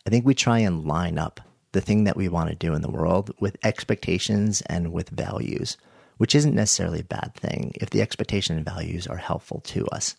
I 0.08 0.10
think 0.10 0.26
we 0.26 0.36
try 0.36 0.60
and 0.60 0.86
line 0.86 1.18
up 1.18 1.42
the 1.72 1.82
thing 1.82 2.06
that 2.06 2.16
we 2.16 2.30
want 2.30 2.50
to 2.50 2.56
do 2.56 2.74
in 2.74 2.82
the 2.82 2.90
world 2.90 3.32
with 3.40 3.58
expectations 3.64 4.62
and 4.68 4.94
with 4.94 5.10
values, 5.10 5.78
which 6.18 6.34
isn't 6.36 6.56
necessarily 6.56 7.02
a 7.02 7.04
bad 7.04 7.34
thing 7.36 7.74
if 7.76 7.90
the 7.90 8.02
expectation 8.02 8.56
and 8.56 8.66
values 8.66 9.08
are 9.08 9.18
helpful 9.18 9.60
to 9.62 9.86
us. 9.88 10.16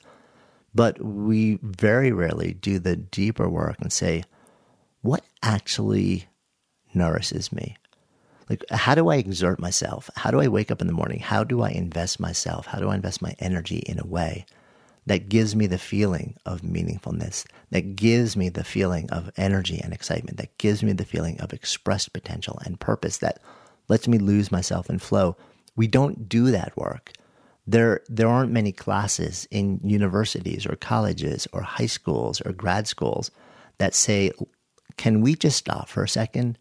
But 0.75 1.03
we 1.03 1.59
very 1.62 2.12
rarely 2.12 2.53
do 2.53 2.79
the 2.79 2.97
deeper 2.97 3.49
work 3.49 3.77
and 3.81 3.91
say, 3.91 4.25
what 5.01 5.25
actually 5.43 6.27
nourishes 6.93 7.51
me? 7.51 7.79
Like, 8.51 8.62
how 8.71 8.95
do 8.95 9.09
I 9.09 9.17
exert 9.17 9.59
myself? 9.59 10.11
How 10.17 10.31
do 10.31 10.41
I 10.41 10.49
wake 10.49 10.71
up 10.71 10.83
in 10.83 10.87
the 10.87 10.93
morning? 10.93 11.21
How 11.21 11.45
do 11.45 11.62
I 11.62 11.71
invest 11.71 12.21
myself? 12.21 12.67
How 12.67 12.79
do 12.79 12.91
I 12.91 12.95
invest 12.95 13.23
my 13.23 13.35
energy 13.39 13.79
in 13.79 13.99
a 13.99 14.07
way 14.07 14.45
that 15.07 15.29
gives 15.29 15.55
me 15.55 15.66
the 15.66 15.79
feeling 15.79 16.37
of 16.45 16.62
meaningfulness, 16.62 17.47
that 17.71 17.97
gives 17.97 18.37
me 18.37 18.49
the 18.49 18.64
feeling 18.64 19.09
of 19.11 19.31
energy 19.37 19.81
and 19.83 19.92
excitement, 19.92 20.37
that 20.38 20.59
gives 20.59 20.83
me 20.83 20.92
the 20.92 21.05
feeling 21.05 21.40
of 21.40 21.53
expressed 21.53 22.12
potential 22.12 22.61
and 22.64 22.81
purpose, 22.81 23.19
that 23.19 23.40
lets 23.88 24.09
me 24.09 24.19
lose 24.19 24.51
myself 24.51 24.90
in 24.90 24.99
flow? 24.99 25.37
We 25.77 25.87
don't 25.87 26.29
do 26.29 26.51
that 26.51 26.77
work. 26.77 27.12
There, 27.69 28.03
there 28.09 28.29
aren't 28.29 28.53
many 28.53 28.73
classes 28.73 29.47
in 29.51 29.81
universities 29.83 30.66
or 30.66 30.77
colleges 30.77 31.47
or 31.53 31.62
high 31.62 31.87
schools 31.87 32.40
or 32.40 32.53
grad 32.53 32.87
schools 32.87 33.31
that 33.79 33.95
say, 33.95 34.33
can 34.97 35.21
we 35.21 35.35
just 35.35 35.59
stop 35.59 35.88
for 35.88 36.03
a 36.03 36.09
second 36.09 36.59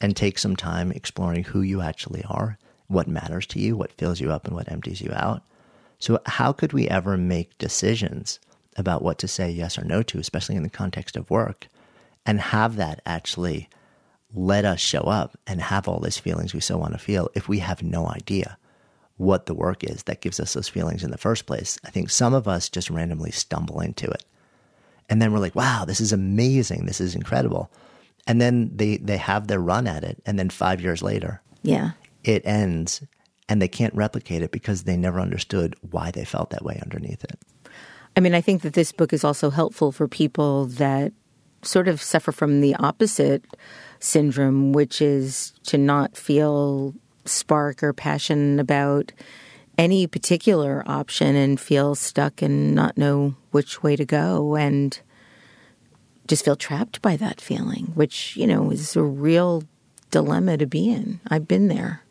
and 0.00 0.16
take 0.16 0.38
some 0.38 0.56
time 0.56 0.92
exploring 0.92 1.44
who 1.44 1.62
you 1.62 1.80
actually 1.80 2.24
are, 2.28 2.58
what 2.88 3.08
matters 3.08 3.46
to 3.46 3.60
you, 3.60 3.76
what 3.76 3.92
fills 3.92 4.20
you 4.20 4.30
up, 4.30 4.46
and 4.46 4.54
what 4.54 4.70
empties 4.70 5.00
you 5.00 5.10
out. 5.12 5.42
So, 5.98 6.20
how 6.26 6.52
could 6.52 6.72
we 6.72 6.88
ever 6.88 7.16
make 7.16 7.56
decisions 7.58 8.38
about 8.76 9.02
what 9.02 9.18
to 9.18 9.28
say 9.28 9.50
yes 9.50 9.78
or 9.78 9.84
no 9.84 10.02
to, 10.02 10.18
especially 10.18 10.56
in 10.56 10.62
the 10.62 10.68
context 10.68 11.16
of 11.16 11.30
work, 11.30 11.68
and 12.26 12.40
have 12.40 12.76
that 12.76 13.00
actually 13.06 13.68
let 14.34 14.64
us 14.64 14.80
show 14.80 15.00
up 15.02 15.38
and 15.46 15.60
have 15.60 15.88
all 15.88 16.00
these 16.00 16.18
feelings 16.18 16.52
we 16.52 16.60
so 16.60 16.76
want 16.76 16.92
to 16.92 16.98
feel 16.98 17.30
if 17.34 17.48
we 17.48 17.60
have 17.60 17.82
no 17.82 18.06
idea 18.08 18.58
what 19.16 19.46
the 19.46 19.54
work 19.54 19.82
is 19.82 20.02
that 20.02 20.20
gives 20.20 20.38
us 20.38 20.52
those 20.52 20.68
feelings 20.68 21.02
in 21.02 21.10
the 21.10 21.16
first 21.16 21.46
place? 21.46 21.78
I 21.84 21.90
think 21.90 22.10
some 22.10 22.34
of 22.34 22.46
us 22.46 22.68
just 22.68 22.90
randomly 22.90 23.30
stumble 23.30 23.80
into 23.80 24.10
it. 24.10 24.24
And 25.08 25.22
then 25.22 25.32
we're 25.32 25.38
like, 25.38 25.54
wow, 25.54 25.84
this 25.86 26.00
is 26.00 26.12
amazing. 26.12 26.84
This 26.84 27.00
is 27.00 27.14
incredible 27.14 27.70
and 28.26 28.40
then 28.40 28.70
they 28.74 28.96
they 28.98 29.16
have 29.16 29.46
their 29.46 29.60
run 29.60 29.86
at 29.86 30.04
it 30.04 30.20
and 30.26 30.38
then 30.38 30.50
5 30.50 30.80
years 30.80 31.02
later 31.02 31.40
Yeah. 31.62 31.92
it 32.24 32.42
ends 32.44 33.02
and 33.48 33.62
they 33.62 33.68
can't 33.68 33.94
replicate 33.94 34.42
it 34.42 34.50
because 34.50 34.82
they 34.82 34.96
never 34.96 35.20
understood 35.20 35.76
why 35.90 36.10
they 36.10 36.24
felt 36.24 36.50
that 36.50 36.64
way 36.64 36.80
underneath 36.82 37.22
it 37.24 37.38
I 38.16 38.20
mean, 38.20 38.34
I 38.34 38.40
think 38.40 38.62
that 38.62 38.72
this 38.72 38.92
book 38.92 39.12
is 39.12 39.24
also 39.24 39.50
helpful 39.50 39.92
for 39.92 40.08
people 40.08 40.64
that 40.66 41.12
sort 41.62 41.86
of 41.86 42.00
suffer 42.00 42.32
from 42.32 42.62
the 42.62 42.74
opposite 42.76 43.44
syndrome, 44.00 44.72
which 44.72 45.02
is 45.02 45.52
to 45.64 45.76
not 45.76 46.16
feel 46.16 46.94
spark 47.26 47.82
or 47.82 47.92
passion 47.92 48.58
about 48.58 49.12
any 49.76 50.06
particular 50.06 50.82
option 50.86 51.36
and 51.36 51.60
feel 51.60 51.94
stuck 51.94 52.40
and 52.40 52.74
not 52.74 52.96
know 52.96 53.34
which 53.50 53.82
way 53.82 53.96
to 53.96 54.06
go 54.06 54.56
and 54.56 55.00
just 56.26 56.44
feel 56.44 56.56
trapped 56.56 57.02
by 57.02 57.16
that 57.16 57.38
feeling, 57.38 57.86
which, 57.94 58.34
you 58.36 58.46
know, 58.46 58.70
is 58.70 58.96
a 58.96 59.02
real 59.02 59.62
dilemma 60.10 60.56
to 60.56 60.66
be 60.66 60.88
in. 60.88 61.20
I've 61.28 61.46
been 61.46 61.68
there. 61.68 62.02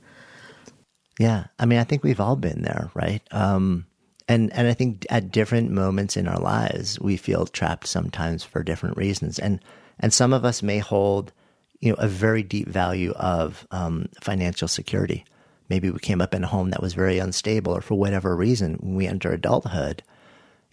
Yeah. 1.20 1.46
I 1.60 1.66
mean 1.66 1.80
i 1.80 1.84
think 1.84 2.04
we've 2.04 2.20
all 2.20 2.36
been 2.36 2.62
there 2.62 2.90
right? 2.94 3.22
Um 3.32 3.86
and 4.28 4.52
and 4.54 4.68
i 4.68 4.74
think 4.74 5.06
at 5.10 5.32
different 5.32 5.72
moments 5.72 6.18
in 6.18 6.28
our 6.28 6.40
lives 6.40 7.00
we 7.00 7.18
feel 7.18 7.46
trapped 7.46 7.88
sometimes 7.88 8.44
for 8.44 8.64
different 8.64 8.98
reasons. 8.98 9.40
And 9.40 9.60
and 10.00 10.14
some 10.14 10.34
of 10.34 10.44
us 10.46 10.62
may 10.62 10.80
hold 10.80 11.32
you 11.80 11.90
know 11.90 11.98
a 12.00 12.08
very 12.08 12.44
deep 12.44 12.68
value 12.68 13.12
of 13.12 13.68
um, 13.72 14.08
financial 14.22 14.68
security. 14.68 15.26
Maybe 15.70 15.90
we 15.90 16.00
came 16.00 16.22
up 16.22 16.34
in 16.34 16.44
a 16.44 16.48
home 16.48 16.70
that 16.70 16.82
was 16.82 16.94
very 16.94 17.18
unstable 17.18 17.76
or 17.76 17.82
for 17.82 17.96
whatever 17.96 18.36
reason 18.36 18.80
we 18.82 19.08
enter 19.08 19.32
adulthood 19.32 20.04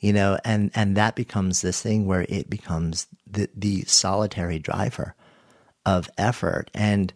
you 0.00 0.12
know 0.12 0.38
and 0.44 0.70
and 0.74 0.96
that 0.96 1.14
becomes 1.14 1.62
this 1.62 1.80
thing 1.80 2.06
where 2.06 2.26
it 2.28 2.50
becomes 2.50 3.06
the 3.26 3.48
the 3.54 3.82
solitary 3.82 4.58
driver 4.58 5.14
of 5.84 6.10
effort. 6.18 6.70
And 6.74 7.12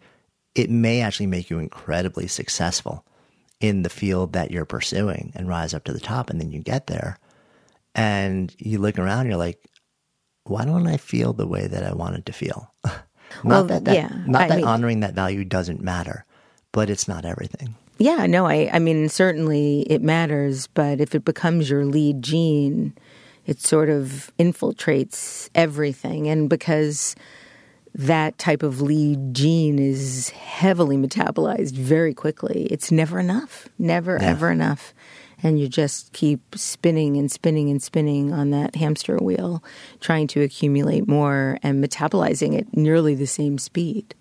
it 0.55 0.71
may 0.71 1.01
actually 1.01 1.27
make 1.27 1.51
you 1.51 1.59
incredibly 1.59 2.27
successful 2.27 3.05
in 3.61 3.83
the 3.83 3.89
field 3.91 4.33
that 4.35 4.51
you're 4.51 4.65
pursuing 4.67 5.33
and 5.35 5.49
rise 5.49 5.73
up 5.75 5.85
to 5.85 5.93
the 5.93 6.01
top 6.01 6.29
and 6.31 6.41
then 6.41 6.51
you 6.53 6.61
get 6.61 6.87
there 6.89 7.19
and 7.95 8.55
you 8.59 8.79
look 8.79 8.99
around 8.99 9.27
you're 9.27 9.37
like 9.37 9.59
why 10.45 10.65
don't 10.65 10.87
i 10.87 10.97
feel 10.97 11.33
the 11.33 11.47
way 11.47 11.67
that 11.67 11.83
i 11.83 11.93
wanted 11.93 12.27
to 12.27 12.33
feel 12.33 12.71
not 12.85 13.05
Well, 13.45 13.65
that, 13.65 13.85
that 13.87 13.95
yeah, 13.95 14.11
not 14.27 14.43
I 14.43 14.49
that 14.49 14.57
mean- 14.57 14.67
honoring 14.67 15.01
that 15.01 15.15
value 15.15 15.45
doesn't 15.45 15.81
matter 15.81 16.25
but 16.73 16.91
it's 16.91 17.09
not 17.09 17.25
everything 17.25 17.75
Yeah, 17.99 18.27
no, 18.27 18.45
I, 18.47 18.69
I 18.71 18.79
mean, 18.79 19.09
certainly 19.09 19.81
it 19.89 20.03
matters, 20.03 20.67
but 20.67 21.01
if 21.01 21.15
it 21.15 21.25
becomes 21.25 21.71
your 21.71 21.87
lead 21.87 22.21
gene, 22.21 22.93
it 23.47 23.59
sort 23.63 23.89
of 23.89 24.31
infiltrates 24.39 25.49
everything. 25.55 26.29
And 26.29 26.51
because 26.51 27.17
that 27.99 28.37
type 28.37 28.63
of 28.63 28.83
lead 28.83 29.35
gene 29.35 29.79
is 29.79 30.29
heavily 30.29 30.99
metabolized 30.99 31.73
very 31.73 32.13
quickly, 32.13 32.67
it's 32.71 32.93
never 32.93 33.19
enough, 33.19 33.69
never, 33.79 34.19
Yeah. 34.21 34.31
ever 34.31 34.51
enough. 34.51 34.93
And 35.43 35.59
you 35.59 35.67
just 35.67 36.13
keep 36.13 36.41
spinning 36.55 37.17
and 37.17 37.31
spinning 37.33 37.71
and 37.71 37.83
spinning 37.83 38.33
on 38.33 38.51
that 38.51 38.77
hamster 38.77 39.17
wheel, 39.17 39.63
trying 40.01 40.27
to 40.29 40.43
accumulate 40.43 41.09
more 41.09 41.59
and 41.63 41.83
metabolizing 41.83 42.59
at 42.59 42.77
nearly 42.77 43.15
the 43.15 43.27
same 43.27 43.57
speed. 43.59 44.15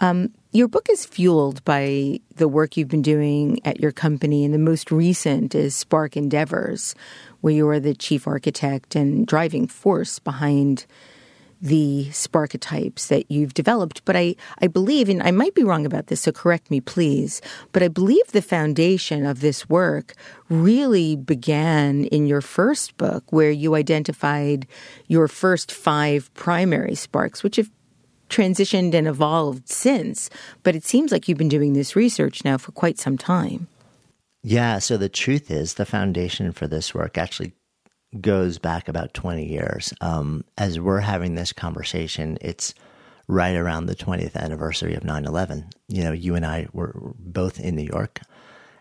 Um, 0.00 0.30
your 0.52 0.68
book 0.68 0.88
is 0.90 1.04
fueled 1.04 1.62
by 1.64 2.20
the 2.36 2.48
work 2.48 2.76
you've 2.76 2.88
been 2.88 3.02
doing 3.02 3.60
at 3.66 3.80
your 3.80 3.92
company, 3.92 4.44
and 4.44 4.54
the 4.54 4.58
most 4.58 4.90
recent 4.90 5.54
is 5.54 5.74
Spark 5.74 6.16
Endeavors, 6.16 6.94
where 7.42 7.52
you 7.52 7.68
are 7.68 7.80
the 7.80 7.94
chief 7.94 8.26
architect 8.26 8.94
and 8.94 9.26
driving 9.26 9.66
force 9.66 10.18
behind 10.18 10.86
the 11.60 12.06
sparketypes 12.10 13.08
that 13.08 13.30
you've 13.30 13.54
developed. 13.54 14.04
But 14.04 14.16
I, 14.16 14.36
I 14.60 14.66
believe, 14.66 15.08
and 15.08 15.22
I 15.22 15.30
might 15.30 15.54
be 15.54 15.64
wrong 15.64 15.86
about 15.86 16.06
this, 16.06 16.20
so 16.20 16.32
correct 16.32 16.70
me, 16.70 16.80
please, 16.80 17.40
but 17.72 17.82
I 17.82 17.88
believe 17.88 18.26
the 18.28 18.42
foundation 18.42 19.26
of 19.26 19.40
this 19.40 19.68
work 19.68 20.14
really 20.48 21.16
began 21.16 22.04
in 22.04 22.26
your 22.26 22.40
first 22.40 22.96
book, 22.96 23.24
where 23.32 23.50
you 23.50 23.74
identified 23.74 24.66
your 25.06 25.28
first 25.28 25.72
five 25.72 26.32
primary 26.34 26.94
sparks, 26.94 27.42
which 27.42 27.56
have 27.56 27.70
transitioned 28.28 28.94
and 28.94 29.08
evolved 29.08 29.68
since. 29.68 30.30
But 30.62 30.76
it 30.76 30.84
seems 30.84 31.12
like 31.12 31.28
you've 31.28 31.38
been 31.38 31.48
doing 31.48 31.72
this 31.72 31.96
research 31.96 32.44
now 32.44 32.58
for 32.58 32.72
quite 32.72 32.98
some 32.98 33.18
time. 33.18 33.68
Yeah, 34.42 34.78
so 34.78 34.96
the 34.96 35.08
truth 35.08 35.50
is, 35.50 35.74
the 35.74 35.84
foundation 35.84 36.52
for 36.52 36.68
this 36.68 36.94
work 36.94 37.18
actually 37.18 37.52
goes 38.20 38.58
back 38.58 38.88
about 38.88 39.14
20 39.14 39.46
years. 39.46 39.92
Um, 40.00 40.44
as 40.56 40.80
we're 40.80 41.00
having 41.00 41.34
this 41.34 41.52
conversation, 41.52 42.38
it's 42.40 42.74
right 43.26 43.56
around 43.56 43.86
the 43.86 43.94
20th 43.94 44.34
anniversary 44.36 44.94
of 44.94 45.04
9 45.04 45.24
11. 45.24 45.70
You 45.88 46.04
know, 46.04 46.12
you 46.12 46.34
and 46.34 46.46
I 46.46 46.68
were 46.72 46.94
both 47.18 47.60
in 47.60 47.76
New 47.76 47.88
York. 47.90 48.20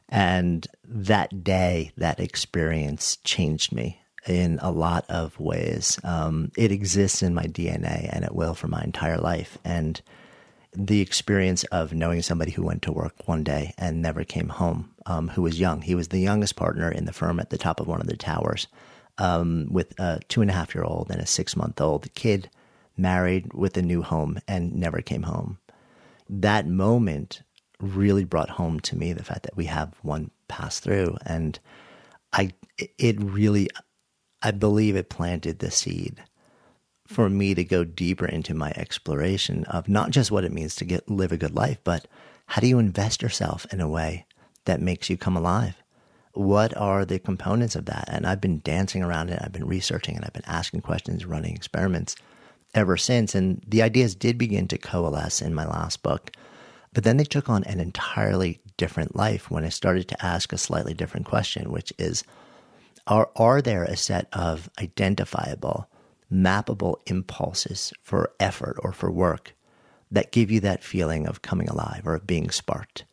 And 0.09 0.65
that 0.85 1.43
day, 1.43 1.91
that 1.97 2.19
experience 2.19 3.17
changed 3.23 3.73
me 3.73 3.99
in 4.25 4.59
a 4.61 4.71
lot 4.71 5.05
of 5.09 5.37
ways. 5.39 5.99
Um, 6.03 6.51
it 6.57 6.71
exists 6.71 7.21
in 7.21 7.33
my 7.33 7.43
DNA 7.43 8.09
and 8.11 8.23
it 8.23 8.33
will 8.33 8.53
for 8.53 8.67
my 8.67 8.81
entire 8.83 9.17
life. 9.17 9.57
And 9.65 10.01
the 10.73 11.01
experience 11.01 11.63
of 11.65 11.93
knowing 11.93 12.21
somebody 12.21 12.51
who 12.51 12.63
went 12.63 12.83
to 12.83 12.91
work 12.91 13.27
one 13.27 13.43
day 13.43 13.73
and 13.77 14.01
never 14.01 14.23
came 14.23 14.49
home, 14.49 14.93
um, 15.05 15.29
who 15.29 15.41
was 15.41 15.59
young. 15.59 15.81
He 15.81 15.95
was 15.95 16.09
the 16.09 16.19
youngest 16.19 16.55
partner 16.55 16.89
in 16.89 17.05
the 17.05 17.13
firm 17.13 17.39
at 17.39 17.49
the 17.49 17.57
top 17.57 17.79
of 17.79 17.87
one 17.87 17.99
of 17.99 18.07
the 18.07 18.17
towers 18.17 18.67
um, 19.17 19.67
with 19.69 19.97
a 19.99 20.19
two 20.27 20.41
and 20.41 20.49
a 20.49 20.53
half 20.53 20.75
year 20.75 20.83
old 20.83 21.09
and 21.09 21.21
a 21.21 21.25
six 21.25 21.55
month 21.55 21.81
old 21.81 22.13
kid, 22.13 22.49
married 22.97 23.53
with 23.53 23.77
a 23.77 23.81
new 23.81 24.01
home 24.01 24.39
and 24.47 24.73
never 24.73 25.01
came 25.01 25.23
home. 25.23 25.59
That 26.29 26.67
moment 26.67 27.43
really 27.79 28.23
brought 28.23 28.49
home 28.49 28.79
to 28.81 28.97
me 28.97 29.13
the 29.13 29.23
fact 29.23 29.43
that 29.43 29.55
we 29.55 29.65
have 29.65 29.93
one 30.01 30.31
pass 30.47 30.79
through. 30.79 31.15
And 31.25 31.59
I, 32.33 32.51
it 32.77 33.21
really, 33.21 33.69
I 34.41 34.51
believe 34.51 34.95
it 34.95 35.09
planted 35.09 35.59
the 35.59 35.71
seed 35.71 36.23
for 37.05 37.29
me 37.29 37.55
to 37.55 37.63
go 37.63 37.83
deeper 37.83 38.25
into 38.25 38.53
my 38.53 38.73
exploration 38.75 39.63
of 39.65 39.87
not 39.87 40.09
just 40.11 40.31
what 40.31 40.43
it 40.43 40.51
means 40.51 40.75
to 40.75 40.85
get 40.85 41.09
live 41.09 41.31
a 41.31 41.37
good 41.37 41.55
life, 41.55 41.77
but 41.83 42.07
how 42.47 42.61
do 42.61 42.67
you 42.67 42.79
invest 42.79 43.21
yourself 43.21 43.65
in 43.71 43.79
a 43.79 43.87
way 43.87 44.25
that 44.65 44.81
makes 44.81 45.09
you 45.09 45.17
come 45.17 45.37
alive? 45.37 45.76
What 46.37 46.75
are 46.77 47.03
the 47.03 47.19
components 47.19 47.75
of 47.75 47.85
that? 47.85 48.05
And 48.07 48.27
I've 48.27 48.41
been 48.41 48.59
dancing 48.59 49.01
around 49.01 49.29
it. 49.29 49.39
I've 49.41 49.51
been 49.51 49.67
researching 49.67 50.15
and 50.15 50.23
I've 50.23 50.33
been 50.33 50.43
asking 50.45 50.81
questions, 50.81 51.25
running 51.25 51.55
experiments 51.55 52.15
ever 52.75 52.95
since. 52.95 53.33
And 53.33 53.63
the 53.67 53.81
ideas 53.81 54.13
did 54.13 54.37
begin 54.37 54.67
to 54.67 54.77
coalesce 54.77 55.41
in 55.41 55.55
my 55.55 55.65
last 55.65 56.03
book. 56.03 56.31
But 56.93 57.03
then 57.03 57.17
they 57.17 57.23
took 57.23 57.49
on 57.49 57.63
an 57.63 57.79
entirely 57.79 58.59
different 58.77 59.15
life 59.15 59.49
when 59.49 59.65
I 59.65 59.69
started 59.69 60.07
to 60.09 60.25
ask 60.25 60.53
a 60.53 60.57
slightly 60.57 60.93
different 60.93 61.25
question, 61.25 61.71
which 61.71 61.91
is 61.97 62.23
are, 63.07 63.29
are 63.35 63.61
there 63.61 63.83
a 63.83 63.97
set 63.97 64.27
of 64.33 64.69
identifiable, 64.79 65.87
mappable 66.31 66.97
impulses 67.07 67.93
for 68.03 68.31
effort 68.39 68.77
or 68.79 68.91
for 68.91 69.09
work 69.09 69.53
that 70.11 70.31
give 70.31 70.51
you 70.51 70.59
that 70.59 70.83
feeling 70.83 71.25
of 71.25 71.41
coming 71.41 71.67
alive 71.67 72.03
or 72.05 72.15
of 72.15 72.27
being 72.27 72.51
sparked? 72.51 73.05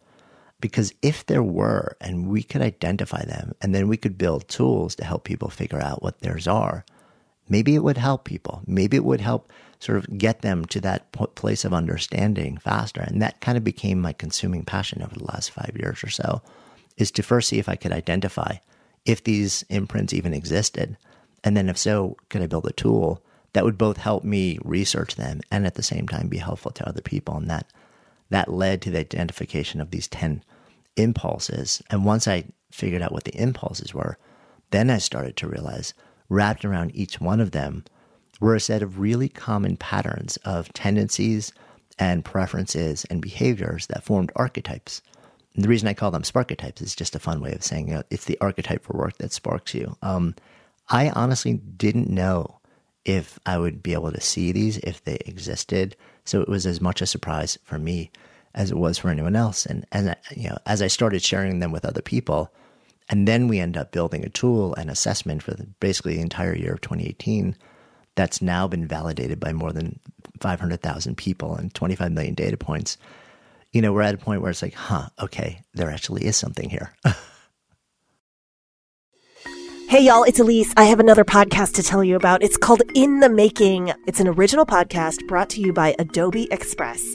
Because 0.64 0.94
if 1.02 1.26
there 1.26 1.42
were, 1.42 1.94
and 2.00 2.26
we 2.26 2.42
could 2.42 2.62
identify 2.62 3.22
them, 3.22 3.54
and 3.60 3.74
then 3.74 3.86
we 3.86 3.98
could 3.98 4.16
build 4.16 4.48
tools 4.48 4.94
to 4.94 5.04
help 5.04 5.24
people 5.24 5.50
figure 5.50 5.78
out 5.78 6.02
what 6.02 6.20
theirs 6.20 6.48
are, 6.48 6.86
maybe 7.50 7.74
it 7.74 7.84
would 7.84 7.98
help 7.98 8.24
people. 8.24 8.62
Maybe 8.66 8.96
it 8.96 9.04
would 9.04 9.20
help 9.20 9.52
sort 9.78 9.98
of 9.98 10.16
get 10.16 10.40
them 10.40 10.64
to 10.64 10.80
that 10.80 11.12
place 11.34 11.66
of 11.66 11.74
understanding 11.74 12.56
faster. 12.56 13.02
And 13.02 13.20
that 13.20 13.42
kind 13.42 13.58
of 13.58 13.62
became 13.62 14.00
my 14.00 14.14
consuming 14.14 14.64
passion 14.64 15.02
over 15.02 15.14
the 15.14 15.26
last 15.26 15.50
five 15.50 15.76
years 15.78 16.02
or 16.02 16.08
so, 16.08 16.40
is 16.96 17.10
to 17.10 17.22
first 17.22 17.50
see 17.50 17.58
if 17.58 17.68
I 17.68 17.76
could 17.76 17.92
identify 17.92 18.56
if 19.04 19.22
these 19.22 19.66
imprints 19.68 20.14
even 20.14 20.32
existed. 20.32 20.96
And 21.44 21.58
then 21.58 21.68
if 21.68 21.76
so, 21.76 22.16
could 22.30 22.40
I 22.40 22.46
build 22.46 22.64
a 22.64 22.72
tool 22.72 23.22
that 23.52 23.66
would 23.66 23.76
both 23.76 23.98
help 23.98 24.24
me 24.24 24.58
research 24.64 25.16
them 25.16 25.42
and 25.50 25.66
at 25.66 25.74
the 25.74 25.82
same 25.82 26.08
time 26.08 26.28
be 26.28 26.38
helpful 26.38 26.70
to 26.70 26.88
other 26.88 27.02
people? 27.02 27.36
And 27.36 27.50
that 27.50 27.66
that 28.30 28.50
led 28.50 28.80
to 28.80 28.90
the 28.90 29.00
identification 29.00 29.82
of 29.82 29.90
these 29.90 30.08
10 30.08 30.42
impulses. 30.96 31.82
And 31.90 32.04
once 32.04 32.28
I 32.28 32.44
figured 32.70 33.02
out 33.02 33.12
what 33.12 33.24
the 33.24 33.36
impulses 33.36 33.94
were, 33.94 34.18
then 34.70 34.90
I 34.90 34.98
started 34.98 35.36
to 35.38 35.48
realize 35.48 35.94
wrapped 36.28 36.64
around 36.64 36.94
each 36.94 37.20
one 37.20 37.40
of 37.40 37.52
them 37.52 37.84
were 38.40 38.54
a 38.54 38.60
set 38.60 38.82
of 38.82 38.98
really 38.98 39.28
common 39.28 39.76
patterns 39.76 40.36
of 40.38 40.72
tendencies 40.72 41.52
and 41.98 42.24
preferences 42.24 43.04
and 43.06 43.22
behaviors 43.22 43.86
that 43.86 44.02
formed 44.02 44.32
archetypes. 44.34 45.00
And 45.54 45.62
the 45.62 45.68
reason 45.68 45.86
I 45.86 45.94
call 45.94 46.10
them 46.10 46.22
sparketypes 46.22 46.82
is 46.82 46.96
just 46.96 47.14
a 47.14 47.20
fun 47.20 47.40
way 47.40 47.52
of 47.52 47.62
saying 47.62 47.88
you 47.88 47.94
know, 47.94 48.02
it's 48.10 48.24
the 48.24 48.38
archetype 48.40 48.84
for 48.84 48.96
work 48.96 49.18
that 49.18 49.32
sparks 49.32 49.74
you. 49.74 49.96
Um, 50.02 50.34
I 50.88 51.10
honestly 51.10 51.54
didn't 51.54 52.10
know 52.10 52.58
if 53.04 53.38
I 53.46 53.58
would 53.58 53.82
be 53.82 53.92
able 53.92 54.10
to 54.10 54.20
see 54.20 54.50
these 54.50 54.78
if 54.78 55.04
they 55.04 55.16
existed. 55.26 55.94
So 56.24 56.40
it 56.40 56.48
was 56.48 56.66
as 56.66 56.80
much 56.80 57.00
a 57.00 57.06
surprise 57.06 57.58
for 57.62 57.78
me 57.78 58.10
as 58.54 58.70
it 58.70 58.76
was 58.76 58.98
for 58.98 59.08
anyone 59.08 59.36
else. 59.36 59.66
And 59.66 59.86
and 59.92 60.16
you 60.34 60.48
know, 60.48 60.58
as 60.66 60.82
I 60.82 60.88
started 60.88 61.22
sharing 61.22 61.60
them 61.60 61.72
with 61.72 61.84
other 61.84 62.02
people, 62.02 62.52
and 63.08 63.28
then 63.28 63.48
we 63.48 63.58
end 63.58 63.76
up 63.76 63.92
building 63.92 64.24
a 64.24 64.30
tool 64.30 64.74
and 64.74 64.90
assessment 64.90 65.42
for 65.42 65.52
the, 65.52 65.66
basically 65.80 66.16
the 66.16 66.22
entire 66.22 66.54
year 66.54 66.74
of 66.74 66.80
2018 66.80 67.56
that's 68.16 68.40
now 68.40 68.68
been 68.68 68.86
validated 68.86 69.40
by 69.40 69.52
more 69.52 69.72
than 69.72 69.98
500,000 70.40 71.16
people 71.16 71.56
and 71.56 71.74
25 71.74 72.12
million 72.12 72.34
data 72.34 72.56
points. 72.56 72.96
You 73.72 73.82
know, 73.82 73.92
we're 73.92 74.02
at 74.02 74.14
a 74.14 74.18
point 74.18 74.40
where 74.40 74.50
it's 74.50 74.62
like, 74.62 74.74
huh, 74.74 75.08
okay, 75.20 75.60
there 75.74 75.90
actually 75.90 76.24
is 76.24 76.36
something 76.36 76.70
here. 76.70 76.94
Hey, 79.86 80.06
y'all, 80.06 80.24
it's 80.24 80.40
Elise. 80.40 80.72
I 80.76 80.84
have 80.86 80.98
another 80.98 81.24
podcast 81.24 81.74
to 81.74 81.82
tell 81.84 82.02
you 82.02 82.16
about. 82.16 82.42
It's 82.42 82.56
called 82.56 82.82
In 82.96 83.20
the 83.20 83.28
Making. 83.28 83.92
It's 84.08 84.18
an 84.18 84.26
original 84.26 84.66
podcast 84.66 85.24
brought 85.28 85.50
to 85.50 85.60
you 85.60 85.72
by 85.72 85.94
Adobe 86.00 86.48
Express. 86.50 87.14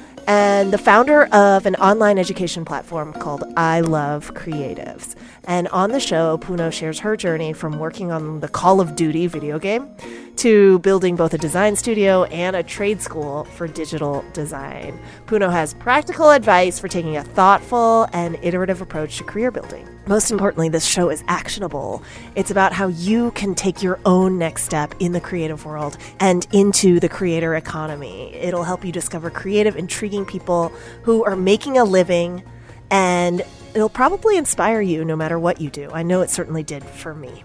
and 0.27 0.71
the 0.71 0.77
founder 0.77 1.25
of 1.27 1.65
an 1.65 1.75
online 1.75 2.17
education 2.17 2.65
platform 2.65 3.13
called 3.13 3.43
I 3.57 3.81
Love 3.81 4.33
Creatives. 4.33 5.15
And 5.45 5.67
on 5.69 5.91
the 5.91 5.99
show, 5.99 6.37
Puno 6.37 6.71
shares 6.71 6.99
her 6.99 7.17
journey 7.17 7.53
from 7.53 7.79
working 7.79 8.11
on 8.11 8.39
the 8.39 8.47
Call 8.47 8.79
of 8.79 8.95
Duty 8.95 9.27
video 9.27 9.59
game 9.59 9.89
to 10.37 10.79
building 10.79 11.15
both 11.15 11.33
a 11.33 11.37
design 11.37 11.75
studio 11.75 12.23
and 12.25 12.55
a 12.55 12.63
trade 12.63 13.01
school 13.01 13.45
for 13.45 13.67
digital 13.67 14.23
design. 14.33 14.99
Puno 15.25 15.51
has 15.51 15.73
practical 15.73 16.29
advice 16.31 16.79
for 16.79 16.87
taking 16.87 17.17
a 17.17 17.23
thoughtful 17.23 18.07
and 18.13 18.37
iterative 18.41 18.81
approach 18.81 19.17
to 19.17 19.23
career 19.23 19.51
building. 19.51 19.87
Most 20.07 20.31
importantly, 20.31 20.67
this 20.67 20.85
show 20.85 21.09
is 21.09 21.23
actionable. 21.27 22.03
It's 22.35 22.51
about 22.51 22.73
how 22.73 22.87
you 22.87 23.31
can 23.31 23.53
take 23.53 23.83
your 23.83 23.99
own 24.05 24.37
next 24.37 24.63
step 24.63 24.95
in 24.99 25.11
the 25.11 25.21
creative 25.21 25.65
world 25.65 25.97
and 26.19 26.47
into 26.51 26.99
the 26.99 27.09
creator 27.09 27.55
economy. 27.55 28.33
It'll 28.33 28.63
help 28.63 28.83
you 28.83 28.91
discover 28.91 29.29
creative, 29.29 29.75
intriguing 29.75 30.25
people 30.25 30.69
who 31.03 31.23
are 31.23 31.35
making 31.35 31.77
a 31.77 31.83
living 31.83 32.43
and 32.89 33.41
it'll 33.73 33.89
probably 33.89 34.37
inspire 34.37 34.81
you 34.81 35.05
no 35.05 35.15
matter 35.15 35.39
what 35.39 35.61
you 35.61 35.69
do. 35.69 35.89
I 35.91 36.03
know 36.03 36.21
it 36.21 36.29
certainly 36.29 36.63
did 36.63 36.83
for 36.83 37.13
me. 37.13 37.43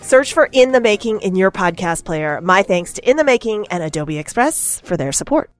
Search 0.00 0.32
for 0.32 0.48
In 0.52 0.72
the 0.72 0.80
Making 0.80 1.20
in 1.20 1.34
your 1.34 1.50
podcast 1.50 2.04
player. 2.04 2.40
My 2.40 2.62
thanks 2.62 2.92
to 2.94 3.08
In 3.08 3.16
the 3.16 3.24
Making 3.24 3.66
and 3.68 3.82
Adobe 3.82 4.18
Express 4.18 4.80
for 4.80 4.96
their 4.96 5.12
support. 5.12 5.50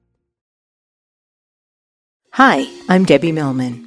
Hi, 2.31 2.67
I'm 2.87 3.03
Debbie 3.03 3.31
Millman. 3.31 3.86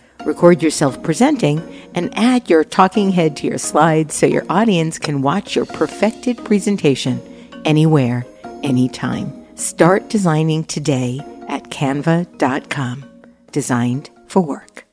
Record 0.25 0.61
yourself 0.61 1.01
presenting 1.01 1.61
and 1.95 2.15
add 2.17 2.49
your 2.49 2.63
talking 2.63 3.11
head 3.11 3.35
to 3.37 3.47
your 3.47 3.57
slides 3.57 4.13
so 4.13 4.25
your 4.27 4.45
audience 4.49 4.99
can 4.99 5.21
watch 5.21 5.55
your 5.55 5.65
perfected 5.65 6.43
presentation 6.45 7.19
anywhere, 7.65 8.25
anytime. 8.61 9.33
Start 9.55 10.09
designing 10.09 10.63
today 10.63 11.19
at 11.47 11.63
canva.com. 11.65 13.03
Designed 13.51 14.09
for 14.27 14.41
work. 14.41 14.85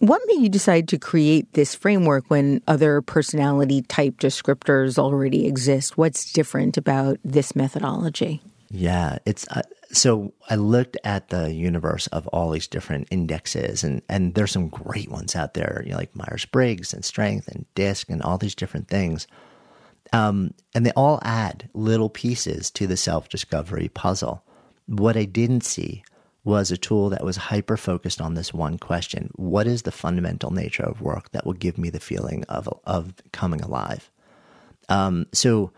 What 0.00 0.22
made 0.26 0.42
you 0.42 0.48
decide 0.48 0.86
to 0.88 0.98
create 0.98 1.54
this 1.54 1.74
framework 1.74 2.24
when 2.28 2.62
other 2.68 3.02
personality 3.02 3.82
type 3.82 4.18
descriptors 4.18 4.96
already 4.98 5.46
exist? 5.46 5.98
What's 5.98 6.32
different 6.32 6.76
about 6.76 7.18
this 7.24 7.56
methodology? 7.56 8.40
Yeah, 8.70 9.18
it's 9.24 9.46
uh, 9.48 9.62
so 9.92 10.34
I 10.50 10.56
looked 10.56 10.96
at 11.04 11.28
the 11.28 11.52
universe 11.52 12.06
of 12.08 12.26
all 12.28 12.50
these 12.50 12.66
different 12.66 13.08
indexes, 13.10 13.82
and 13.82 14.02
and 14.08 14.34
there's 14.34 14.52
some 14.52 14.68
great 14.68 15.10
ones 15.10 15.34
out 15.34 15.54
there, 15.54 15.82
you 15.84 15.92
know, 15.92 15.96
like 15.96 16.14
Myers 16.14 16.44
Briggs 16.44 16.92
and 16.92 17.04
Strength 17.04 17.48
and 17.48 17.64
DISC 17.74 18.10
and 18.10 18.22
all 18.22 18.38
these 18.38 18.54
different 18.54 18.88
things. 18.88 19.26
Um, 20.12 20.54
and 20.74 20.86
they 20.86 20.92
all 20.92 21.20
add 21.22 21.68
little 21.74 22.08
pieces 22.08 22.70
to 22.72 22.86
the 22.86 22.96
self 22.96 23.28
discovery 23.28 23.88
puzzle. 23.88 24.42
What 24.86 25.16
I 25.16 25.24
didn't 25.24 25.64
see 25.64 26.02
was 26.44 26.70
a 26.70 26.78
tool 26.78 27.10
that 27.10 27.24
was 27.24 27.36
hyper 27.36 27.76
focused 27.76 28.20
on 28.20 28.34
this 28.34 28.54
one 28.54 28.78
question 28.78 29.30
What 29.36 29.66
is 29.66 29.82
the 29.82 29.92
fundamental 29.92 30.50
nature 30.50 30.84
of 30.84 31.02
work 31.02 31.30
that 31.32 31.44
will 31.46 31.54
give 31.54 31.78
me 31.78 31.90
the 31.90 32.00
feeling 32.00 32.44
of, 32.44 32.68
of 32.84 33.14
coming 33.32 33.60
alive? 33.60 34.10
Um, 34.88 35.26
so, 35.32 35.72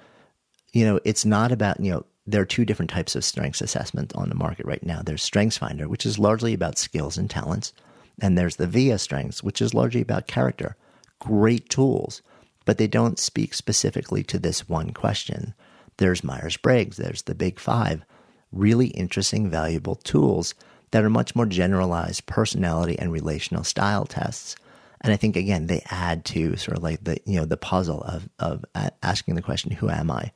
you 0.72 0.84
know, 0.84 1.00
it's 1.04 1.24
not 1.24 1.50
about, 1.50 1.80
you 1.80 1.90
know, 1.90 2.06
there 2.30 2.42
are 2.42 2.46
two 2.46 2.64
different 2.64 2.90
types 2.90 3.14
of 3.14 3.24
strengths 3.24 3.60
assessment 3.60 4.14
on 4.14 4.28
the 4.28 4.34
market 4.34 4.66
right 4.66 4.84
now. 4.84 5.02
There's 5.02 5.28
StrengthsFinder, 5.28 5.86
which 5.86 6.06
is 6.06 6.18
largely 6.18 6.54
about 6.54 6.78
skills 6.78 7.18
and 7.18 7.28
talents, 7.28 7.72
and 8.20 8.36
there's 8.36 8.56
the 8.56 8.66
VIA 8.66 8.98
Strengths, 8.98 9.42
which 9.42 9.62
is 9.62 9.74
largely 9.74 10.00
about 10.00 10.26
character. 10.26 10.76
Great 11.18 11.68
tools, 11.68 12.22
but 12.64 12.78
they 12.78 12.86
don't 12.86 13.18
speak 13.18 13.54
specifically 13.54 14.22
to 14.24 14.38
this 14.38 14.68
one 14.68 14.90
question. 14.92 15.54
There's 15.96 16.24
Myers 16.24 16.56
Briggs, 16.56 16.96
there's 16.96 17.22
the 17.22 17.34
Big 17.34 17.58
Five, 17.58 18.04
really 18.52 18.88
interesting, 18.88 19.50
valuable 19.50 19.96
tools 19.96 20.54
that 20.90 21.04
are 21.04 21.10
much 21.10 21.36
more 21.36 21.46
generalized 21.46 22.26
personality 22.26 22.98
and 22.98 23.12
relational 23.12 23.64
style 23.64 24.06
tests. 24.06 24.56
And 25.00 25.12
I 25.12 25.16
think 25.16 25.36
again 25.36 25.66
they 25.66 25.82
add 25.90 26.24
to 26.26 26.56
sort 26.56 26.76
of 26.76 26.82
like 26.82 27.04
the 27.04 27.18
you 27.24 27.38
know 27.38 27.46
the 27.46 27.56
puzzle 27.56 28.02
of 28.02 28.28
of 28.38 28.64
asking 29.02 29.34
the 29.34 29.42
question, 29.42 29.70
"Who 29.70 29.88
am 29.88 30.10
I?" 30.10 30.32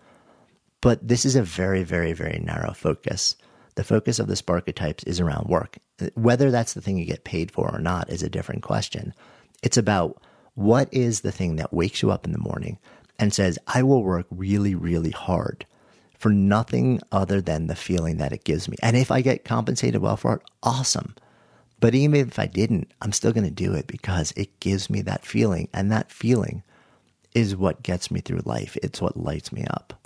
But 0.84 1.08
this 1.08 1.24
is 1.24 1.34
a 1.34 1.42
very 1.42 1.82
very 1.82 2.12
very 2.12 2.38
narrow 2.44 2.74
focus. 2.74 3.36
The 3.76 3.84
focus 3.84 4.18
of 4.18 4.26
the 4.26 4.34
Sparketypes 4.34 5.06
is 5.06 5.18
around 5.18 5.48
work. 5.48 5.78
Whether 6.12 6.50
that's 6.50 6.74
the 6.74 6.82
thing 6.82 6.98
you 6.98 7.06
get 7.06 7.24
paid 7.24 7.50
for 7.50 7.74
or 7.74 7.78
not 7.78 8.10
is 8.10 8.22
a 8.22 8.28
different 8.28 8.62
question. 8.62 9.14
It's 9.62 9.78
about 9.78 10.20
what 10.56 10.92
is 10.92 11.22
the 11.22 11.32
thing 11.32 11.56
that 11.56 11.72
wakes 11.72 12.02
you 12.02 12.10
up 12.10 12.26
in 12.26 12.32
the 12.32 12.38
morning 12.38 12.78
and 13.18 13.32
says, 13.32 13.58
I 13.66 13.82
will 13.82 14.02
work 14.02 14.26
really, 14.30 14.74
really 14.74 15.10
hard 15.10 15.64
for 16.18 16.28
nothing 16.28 17.00
other 17.10 17.40
than 17.40 17.66
the 17.66 17.74
feeling 17.74 18.18
that 18.18 18.34
it 18.34 18.44
gives 18.44 18.68
me. 18.68 18.76
And 18.82 18.94
if 18.94 19.10
I 19.10 19.22
get 19.22 19.42
compensated 19.42 20.02
well 20.02 20.18
for 20.18 20.34
it, 20.34 20.42
awesome. 20.62 21.14
But 21.80 21.94
even 21.94 22.28
if 22.28 22.38
I 22.38 22.46
didn't, 22.46 22.92
I'm 23.00 23.12
still 23.12 23.32
going 23.32 23.48
to 23.48 23.50
do 23.50 23.72
it 23.72 23.86
because 23.86 24.34
it 24.36 24.60
gives 24.60 24.90
me 24.90 25.00
that 25.00 25.24
feeling. 25.24 25.68
And 25.72 25.90
that 25.90 26.12
feeling 26.12 26.62
is 27.34 27.56
what 27.56 27.82
gets 27.82 28.10
me 28.10 28.20
through 28.20 28.42
life. 28.44 28.76
It's 28.82 29.00
what 29.00 29.16
lights 29.16 29.50
me 29.50 29.64
up. 29.70 29.98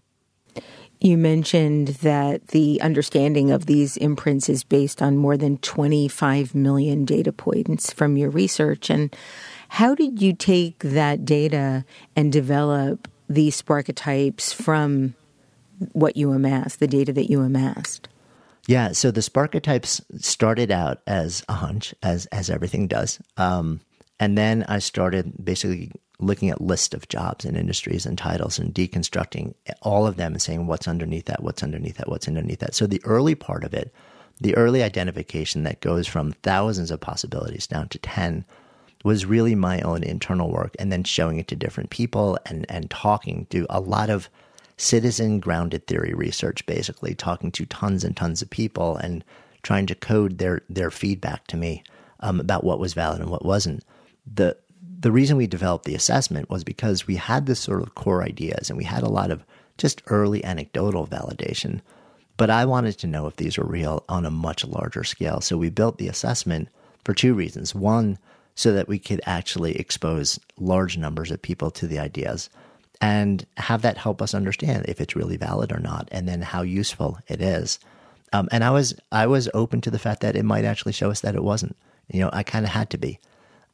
You 1.00 1.16
mentioned 1.16 1.88
that 2.02 2.48
the 2.48 2.80
understanding 2.80 3.50
of 3.52 3.66
these 3.66 3.96
imprints 3.98 4.48
is 4.48 4.64
based 4.64 5.00
on 5.00 5.16
more 5.16 5.36
than 5.36 5.58
25 5.58 6.54
million 6.54 7.04
data 7.04 7.32
points 7.32 7.92
from 7.92 8.16
your 8.16 8.30
research. 8.30 8.90
And 8.90 9.14
how 9.68 9.94
did 9.94 10.20
you 10.20 10.32
take 10.32 10.80
that 10.80 11.24
data 11.24 11.84
and 12.16 12.32
develop 12.32 13.06
these 13.28 13.60
Sparketypes 13.60 14.52
from 14.52 15.14
what 15.92 16.16
you 16.16 16.32
amassed, 16.32 16.80
the 16.80 16.88
data 16.88 17.12
that 17.12 17.30
you 17.30 17.42
amassed? 17.42 18.08
Yeah, 18.66 18.92
so 18.92 19.10
the 19.10 19.20
Sparketypes 19.20 20.02
started 20.20 20.70
out 20.70 21.00
as 21.06 21.44
a 21.48 21.54
hunch, 21.54 21.94
as 22.02 22.26
as 22.26 22.50
everything 22.50 22.86
does, 22.86 23.18
um, 23.38 23.80
and 24.20 24.36
then 24.36 24.64
I 24.68 24.80
started 24.80 25.32
basically 25.42 25.90
looking 26.20 26.50
at 26.50 26.60
list 26.60 26.94
of 26.94 27.08
jobs 27.08 27.44
and 27.44 27.56
industries 27.56 28.04
and 28.04 28.18
titles 28.18 28.58
and 28.58 28.74
deconstructing 28.74 29.54
all 29.82 30.06
of 30.06 30.16
them 30.16 30.32
and 30.32 30.42
saying 30.42 30.66
what's 30.66 30.88
underneath 30.88 31.26
that, 31.26 31.42
what's 31.42 31.62
underneath 31.62 31.96
that, 31.96 32.08
what's 32.08 32.26
underneath 32.26 32.58
that. 32.58 32.74
So 32.74 32.86
the 32.86 33.02
early 33.04 33.34
part 33.34 33.62
of 33.64 33.72
it, 33.72 33.94
the 34.40 34.56
early 34.56 34.82
identification 34.82 35.62
that 35.62 35.80
goes 35.80 36.06
from 36.06 36.32
thousands 36.42 36.90
of 36.90 37.00
possibilities 37.00 37.66
down 37.66 37.88
to 37.90 37.98
ten, 37.98 38.44
was 39.04 39.24
really 39.24 39.54
my 39.54 39.80
own 39.82 40.02
internal 40.02 40.50
work, 40.50 40.74
and 40.78 40.90
then 40.90 41.04
showing 41.04 41.38
it 41.38 41.46
to 41.48 41.56
different 41.56 41.90
people 41.90 42.38
and 42.46 42.66
and 42.68 42.90
talking 42.90 43.46
to 43.50 43.66
a 43.70 43.80
lot 43.80 44.10
of 44.10 44.28
citizen 44.76 45.40
grounded 45.40 45.86
theory 45.86 46.14
research, 46.14 46.66
basically 46.66 47.14
talking 47.14 47.52
to 47.52 47.66
tons 47.66 48.04
and 48.04 48.16
tons 48.16 48.42
of 48.42 48.50
people 48.50 48.96
and 48.96 49.24
trying 49.62 49.86
to 49.86 49.94
code 49.94 50.38
their 50.38 50.62
their 50.68 50.90
feedback 50.90 51.46
to 51.46 51.56
me 51.56 51.82
um, 52.20 52.40
about 52.40 52.64
what 52.64 52.80
was 52.80 52.94
valid 52.94 53.20
and 53.20 53.30
what 53.30 53.44
wasn't. 53.44 53.84
The 54.32 54.56
the 54.98 55.12
reason 55.12 55.36
we 55.36 55.46
developed 55.46 55.84
the 55.84 55.94
assessment 55.94 56.50
was 56.50 56.64
because 56.64 57.06
we 57.06 57.16
had 57.16 57.46
this 57.46 57.60
sort 57.60 57.82
of 57.82 57.94
core 57.94 58.22
ideas 58.22 58.68
and 58.68 58.76
we 58.76 58.84
had 58.84 59.02
a 59.02 59.08
lot 59.08 59.30
of 59.30 59.44
just 59.76 60.02
early 60.06 60.44
anecdotal 60.44 61.06
validation. 61.06 61.80
But 62.36 62.50
I 62.50 62.64
wanted 62.64 62.98
to 62.98 63.06
know 63.06 63.26
if 63.26 63.36
these 63.36 63.58
were 63.58 63.66
real 63.66 64.04
on 64.08 64.26
a 64.26 64.30
much 64.30 64.64
larger 64.64 65.04
scale. 65.04 65.40
So 65.40 65.56
we 65.56 65.70
built 65.70 65.98
the 65.98 66.08
assessment 66.08 66.68
for 67.04 67.14
two 67.14 67.34
reasons. 67.34 67.74
One, 67.74 68.18
so 68.54 68.72
that 68.72 68.88
we 68.88 68.98
could 68.98 69.20
actually 69.24 69.76
expose 69.76 70.40
large 70.58 70.98
numbers 70.98 71.30
of 71.30 71.40
people 71.40 71.70
to 71.70 71.86
the 71.86 72.00
ideas 72.00 72.50
and 73.00 73.46
have 73.56 73.82
that 73.82 73.96
help 73.96 74.20
us 74.20 74.34
understand 74.34 74.84
if 74.88 75.00
it's 75.00 75.14
really 75.14 75.36
valid 75.36 75.70
or 75.70 75.78
not, 75.78 76.08
and 76.10 76.28
then 76.28 76.42
how 76.42 76.62
useful 76.62 77.20
it 77.28 77.40
is. 77.40 77.78
Um, 78.32 78.48
and 78.50 78.64
I 78.64 78.70
was 78.70 78.94
I 79.12 79.28
was 79.28 79.48
open 79.54 79.80
to 79.82 79.92
the 79.92 79.98
fact 80.00 80.22
that 80.22 80.34
it 80.34 80.44
might 80.44 80.64
actually 80.64 80.92
show 80.92 81.08
us 81.08 81.20
that 81.20 81.36
it 81.36 81.44
wasn't. 81.44 81.76
You 82.08 82.22
know, 82.22 82.30
I 82.32 82.42
kind 82.42 82.64
of 82.64 82.72
had 82.72 82.90
to 82.90 82.98
be. 82.98 83.20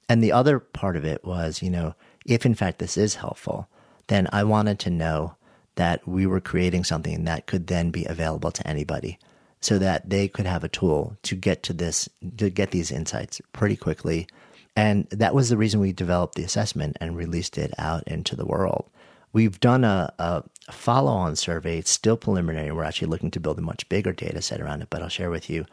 And 0.08 0.22
the 0.22 0.32
other 0.32 0.58
part 0.58 0.96
of 0.96 1.04
it 1.04 1.24
was, 1.24 1.62
you 1.62 1.70
know, 1.70 1.94
if 2.26 2.44
in 2.44 2.54
fact 2.54 2.78
this 2.78 2.96
is 2.96 3.16
helpful, 3.16 3.68
then 4.06 4.28
I 4.32 4.44
wanted 4.44 4.78
to 4.80 4.90
know 4.90 5.36
that 5.76 6.06
we 6.06 6.26
were 6.26 6.40
creating 6.40 6.84
something 6.84 7.24
that 7.24 7.46
could 7.46 7.66
then 7.66 7.90
be 7.90 8.04
available 8.04 8.50
to 8.52 8.66
anybody 8.66 9.18
so 9.60 9.78
that 9.78 10.08
they 10.08 10.28
could 10.28 10.46
have 10.46 10.62
a 10.62 10.68
tool 10.68 11.16
to 11.22 11.34
get 11.34 11.62
to 11.64 11.72
this 11.72 12.08
to 12.36 12.50
get 12.50 12.70
these 12.70 12.92
insights 12.92 13.40
pretty 13.52 13.76
quickly 13.76 14.28
and 14.76 15.08
that 15.10 15.34
was 15.34 15.48
the 15.48 15.56
reason 15.56 15.80
we 15.80 15.92
developed 15.92 16.34
the 16.34 16.44
assessment 16.44 16.96
and 17.00 17.16
released 17.16 17.56
it 17.56 17.72
out 17.78 18.06
into 18.06 18.36
the 18.36 18.44
world 18.44 18.88
We've 19.34 19.58
done 19.58 19.82
a, 19.82 20.14
a 20.20 20.44
follow 20.70 21.10
on 21.10 21.34
survey. 21.34 21.78
It's 21.78 21.90
still 21.90 22.16
preliminary. 22.16 22.70
We're 22.70 22.84
actually 22.84 23.08
looking 23.08 23.32
to 23.32 23.40
build 23.40 23.58
a 23.58 23.62
much 23.62 23.86
bigger 23.88 24.12
data 24.12 24.40
set 24.40 24.60
around 24.60 24.82
it, 24.82 24.90
but 24.90 25.02
I'll 25.02 25.08
share 25.08 25.28
with 25.28 25.50
you 25.50 25.66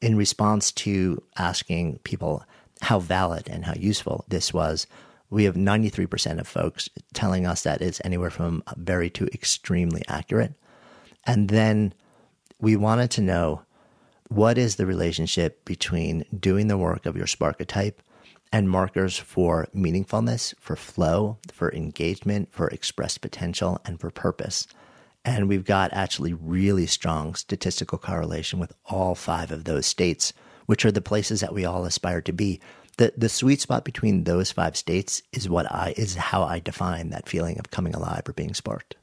in 0.00 0.16
response 0.16 0.72
to 0.72 1.22
asking 1.36 1.98
people 2.04 2.42
how 2.82 2.98
valid 2.98 3.48
and 3.48 3.64
how 3.64 3.74
useful 3.74 4.24
this 4.28 4.52
was. 4.52 4.86
We 5.30 5.44
have 5.44 5.54
93% 5.54 6.38
of 6.38 6.46
folks 6.46 6.88
telling 7.14 7.46
us 7.46 7.62
that 7.62 7.80
it's 7.80 8.02
anywhere 8.04 8.30
from 8.30 8.62
very 8.76 9.08
to 9.10 9.26
extremely 9.28 10.02
accurate. 10.08 10.54
And 11.24 11.48
then 11.48 11.94
we 12.60 12.76
wanted 12.76 13.10
to 13.12 13.22
know 13.22 13.62
what 14.28 14.58
is 14.58 14.76
the 14.76 14.86
relationship 14.86 15.64
between 15.64 16.24
doing 16.38 16.68
the 16.68 16.78
work 16.78 17.06
of 17.06 17.16
your 17.16 17.26
Sparketype 17.26 17.94
and 18.52 18.68
markers 18.68 19.16
for 19.16 19.68
meaningfulness, 19.74 20.54
for 20.60 20.76
flow, 20.76 21.38
for 21.52 21.72
engagement, 21.72 22.52
for 22.52 22.68
expressed 22.68 23.20
potential, 23.20 23.80
and 23.84 24.00
for 24.00 24.10
purpose. 24.10 24.66
And 25.24 25.48
we've 25.48 25.64
got 25.64 25.92
actually 25.92 26.34
really 26.34 26.86
strong 26.86 27.34
statistical 27.34 27.98
correlation 27.98 28.58
with 28.58 28.72
all 28.86 29.14
five 29.14 29.50
of 29.52 29.64
those 29.64 29.86
states, 29.86 30.32
which 30.72 30.86
are 30.86 30.90
the 30.90 31.02
places 31.02 31.40
that 31.40 31.52
we 31.52 31.66
all 31.66 31.84
aspire 31.84 32.22
to 32.22 32.32
be. 32.32 32.58
The, 32.96 33.12
the 33.14 33.28
sweet 33.28 33.60
spot 33.60 33.84
between 33.84 34.24
those 34.24 34.50
five 34.50 34.74
states 34.74 35.20
is 35.30 35.46
what 35.46 35.70
I 35.70 35.92
is 35.98 36.14
how 36.14 36.44
I 36.44 36.60
define 36.60 37.10
that 37.10 37.28
feeling 37.28 37.58
of 37.58 37.70
coming 37.70 37.94
alive 37.94 38.22
or 38.26 38.32
being 38.32 38.54
sparked. 38.54 38.96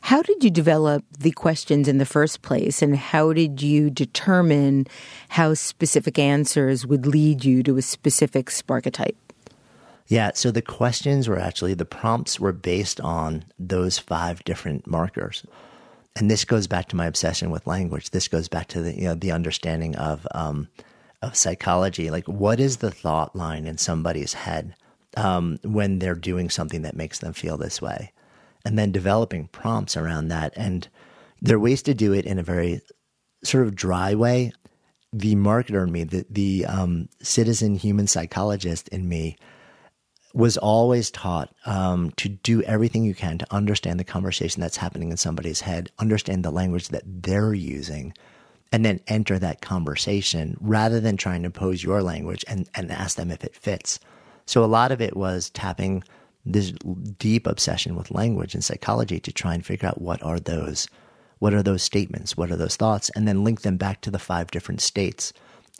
How 0.00 0.22
did 0.22 0.42
you 0.42 0.48
develop 0.48 1.04
the 1.18 1.32
questions 1.32 1.86
in 1.86 1.98
the 1.98 2.06
first 2.06 2.40
place, 2.40 2.80
and 2.80 2.96
how 2.96 3.34
did 3.34 3.60
you 3.60 3.90
determine 3.90 4.86
how 5.28 5.52
specific 5.52 6.18
answers 6.18 6.86
would 6.86 7.06
lead 7.06 7.44
you 7.44 7.62
to 7.64 7.76
a 7.76 7.82
specific 7.82 8.46
Sparketype? 8.46 9.16
Yeah, 10.06 10.30
so 10.34 10.50
the 10.50 10.62
questions 10.62 11.28
were 11.28 11.38
actually, 11.38 11.74
the 11.74 11.84
prompts 11.84 12.40
were 12.40 12.52
based 12.52 13.02
on 13.02 13.44
those 13.58 13.98
five 13.98 14.42
different 14.44 14.86
markers. 14.86 15.44
And 16.16 16.30
this 16.30 16.46
goes 16.46 16.66
back 16.66 16.88
to 16.88 16.96
my 16.96 17.04
obsession 17.04 17.50
with 17.50 17.66
language. 17.66 18.10
This 18.10 18.28
goes 18.28 18.48
back 18.48 18.68
to 18.68 18.80
the, 18.80 18.94
you 18.94 19.04
know, 19.04 19.14
the 19.14 19.32
understanding 19.32 19.94
of, 19.96 20.26
um, 20.32 20.68
of 21.22 21.36
psychology. 21.36 22.10
Like, 22.10 22.26
what 22.26 22.60
is 22.60 22.78
the 22.78 22.90
thought 22.90 23.34
line 23.34 23.66
in 23.66 23.78
somebody's 23.78 24.34
head 24.34 24.74
um, 25.16 25.58
when 25.62 25.98
they're 25.98 26.14
doing 26.14 26.50
something 26.50 26.82
that 26.82 26.96
makes 26.96 27.20
them 27.20 27.32
feel 27.32 27.56
this 27.56 27.80
way? 27.80 28.12
and 28.64 28.78
then 28.78 28.92
developing 28.92 29.48
prompts 29.48 29.96
around 29.96 30.28
that. 30.28 30.52
And 30.56 30.88
there 31.40 31.56
are 31.56 31.60
ways 31.60 31.82
to 31.82 31.94
do 31.94 32.12
it 32.12 32.24
in 32.24 32.38
a 32.38 32.42
very 32.42 32.80
sort 33.44 33.66
of 33.66 33.74
dry 33.74 34.14
way. 34.14 34.52
the 35.14 35.34
marketer 35.34 35.84
in 35.84 35.92
me, 35.92 36.04
the, 36.04 36.24
the 36.30 36.64
um, 36.64 37.06
citizen 37.20 37.74
human 37.74 38.06
psychologist 38.06 38.88
in 38.88 39.08
me, 39.08 39.36
was 40.32 40.56
always 40.56 41.10
taught 41.10 41.54
um, 41.66 42.10
to 42.12 42.30
do 42.30 42.62
everything 42.62 43.04
you 43.04 43.14
can 43.14 43.36
to 43.36 43.54
understand 43.54 44.00
the 44.00 44.04
conversation 44.04 44.62
that's 44.62 44.78
happening 44.78 45.10
in 45.10 45.18
somebody's 45.18 45.60
head, 45.60 45.90
understand 45.98 46.42
the 46.42 46.50
language 46.50 46.88
that 46.88 47.02
they're 47.04 47.52
using, 47.52 48.14
and 48.72 48.84
then 48.84 49.00
enter 49.06 49.38
that 49.38 49.60
conversation 49.60 50.56
rather 50.60 50.98
than 50.98 51.16
trying 51.16 51.42
to 51.42 51.50
pose 51.50 51.84
your 51.84 52.02
language 52.02 52.44
and, 52.48 52.68
and 52.74 52.90
ask 52.90 53.16
them 53.16 53.30
if 53.30 53.44
it 53.44 53.54
fits. 53.54 54.00
So 54.46 54.64
a 54.64 54.66
lot 54.66 54.90
of 54.90 55.00
it 55.00 55.16
was 55.16 55.50
tapping 55.50 56.02
this 56.44 56.72
deep 57.18 57.46
obsession 57.46 57.94
with 57.94 58.10
language 58.10 58.54
and 58.54 58.64
psychology 58.64 59.20
to 59.20 59.32
try 59.32 59.54
and 59.54 59.64
figure 59.64 59.88
out 59.88 60.00
what 60.00 60.22
are 60.22 60.40
those 60.40 60.88
what 61.38 61.54
are 61.54 61.62
those 61.62 61.82
statements 61.82 62.36
what 62.36 62.50
are 62.50 62.56
those 62.56 62.74
thoughts 62.74 63.10
and 63.10 63.28
then 63.28 63.44
link 63.44 63.62
them 63.62 63.76
back 63.76 64.00
to 64.00 64.10
the 64.10 64.18
five 64.18 64.50
different 64.50 64.80
states 64.80 65.32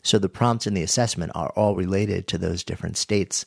so 0.03 0.17
the 0.17 0.29
prompts 0.29 0.65
in 0.65 0.73
the 0.73 0.83
assessment 0.83 1.31
are 1.35 1.49
all 1.57 1.75
related 1.75 2.27
to 2.27 2.37
those 2.37 2.63
different 2.63 2.95
states 2.95 3.45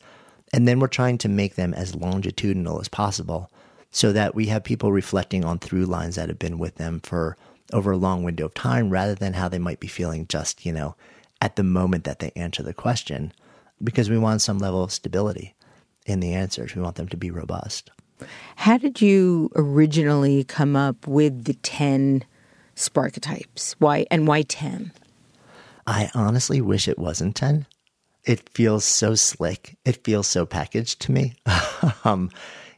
and 0.52 0.68
then 0.68 0.78
we're 0.78 0.86
trying 0.86 1.16
to 1.16 1.28
make 1.28 1.54
them 1.54 1.72
as 1.72 1.94
longitudinal 1.94 2.80
as 2.80 2.88
possible 2.88 3.50
so 3.90 4.12
that 4.12 4.34
we 4.34 4.46
have 4.46 4.62
people 4.62 4.92
reflecting 4.92 5.42
on 5.42 5.58
through 5.58 5.86
lines 5.86 6.16
that 6.16 6.28
have 6.28 6.38
been 6.38 6.58
with 6.58 6.74
them 6.74 7.00
for 7.00 7.36
over 7.72 7.92
a 7.92 7.96
long 7.96 8.22
window 8.22 8.46
of 8.46 8.54
time 8.54 8.90
rather 8.90 9.14
than 9.14 9.34
how 9.34 9.48
they 9.48 9.58
might 9.58 9.80
be 9.80 9.86
feeling 9.86 10.26
just, 10.28 10.64
you 10.64 10.72
know, 10.72 10.94
at 11.40 11.56
the 11.56 11.62
moment 11.62 12.04
that 12.04 12.18
they 12.18 12.32
answer 12.36 12.62
the 12.62 12.74
question 12.74 13.32
because 13.82 14.08
we 14.08 14.18
want 14.18 14.42
some 14.42 14.58
level 14.58 14.82
of 14.82 14.92
stability 14.92 15.54
in 16.06 16.20
the 16.20 16.32
answers. 16.32 16.74
We 16.74 16.82
want 16.82 16.96
them 16.96 17.08
to 17.08 17.16
be 17.16 17.30
robust. 17.30 17.90
How 18.56 18.78
did 18.78 19.02
you 19.02 19.50
originally 19.54 20.44
come 20.44 20.76
up 20.76 21.06
with 21.06 21.44
the 21.44 21.54
10 21.54 22.24
Sparketypes? 22.74 23.74
Why 23.78 24.06
and 24.10 24.26
why 24.26 24.42
10? 24.42 24.92
I 25.86 26.10
honestly 26.14 26.60
wish 26.60 26.88
it 26.88 26.98
wasn't 26.98 27.36
10 27.36 27.66
it 28.26 28.48
feels 28.50 28.84
so 28.84 29.14
slick. 29.14 29.78
It 29.84 30.04
feels 30.04 30.26
so 30.26 30.44
packaged 30.44 31.00
to 31.02 31.12
me. 31.12 31.36
um, 32.04 32.30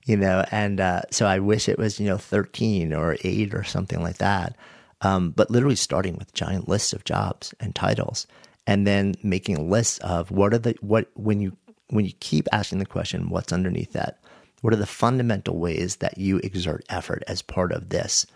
you 0.05 0.17
know, 0.17 0.45
and 0.51 0.79
uh, 0.79 1.03
so 1.11 1.27
I 1.27 1.39
wish 1.39 1.69
it 1.69 1.79
was, 1.79 1.99
you 1.99 2.07
know, 2.07 2.19
13 2.19 2.93
or 2.93 3.17
8 3.23 3.55
or 3.55 3.65
something 3.65 4.03
like 4.03 4.19
that. 4.19 4.55
Um, 5.01 5.31
but 5.31 5.51
literally 5.51 5.77
starting 5.77 6.17
with 6.17 6.35
giant 6.35 6.69
lists 6.69 6.93
of 6.93 7.05
jobs 7.05 7.55
and 7.61 7.75
titles 7.75 8.27
and 8.67 8.87
then 8.87 9.15
making 9.23 9.71
lists 9.71 9.99
of 9.99 10.31
what 10.31 10.53
are 10.53 10.59
the 10.59 10.75
what 10.81 11.09
when 11.15 11.41
you 11.41 11.57
when 11.91 12.05
you 12.05 12.13
keep 12.19 12.49
asking 12.53 12.81
the 12.81 12.87
question 12.87 13.31
what's 13.31 13.53
underneath 13.53 13.93
that 13.93 14.19
what 14.61 14.73
are 14.73 14.77
the 14.77 14.87
fundamental 14.87 15.57
ways 15.57 15.97
that 15.97 16.19
you 16.19 16.39
exert 16.39 16.85
effort 16.89 17.23
as 17.29 17.43
part 17.43 17.71
of 17.71 17.91
this 17.91 18.27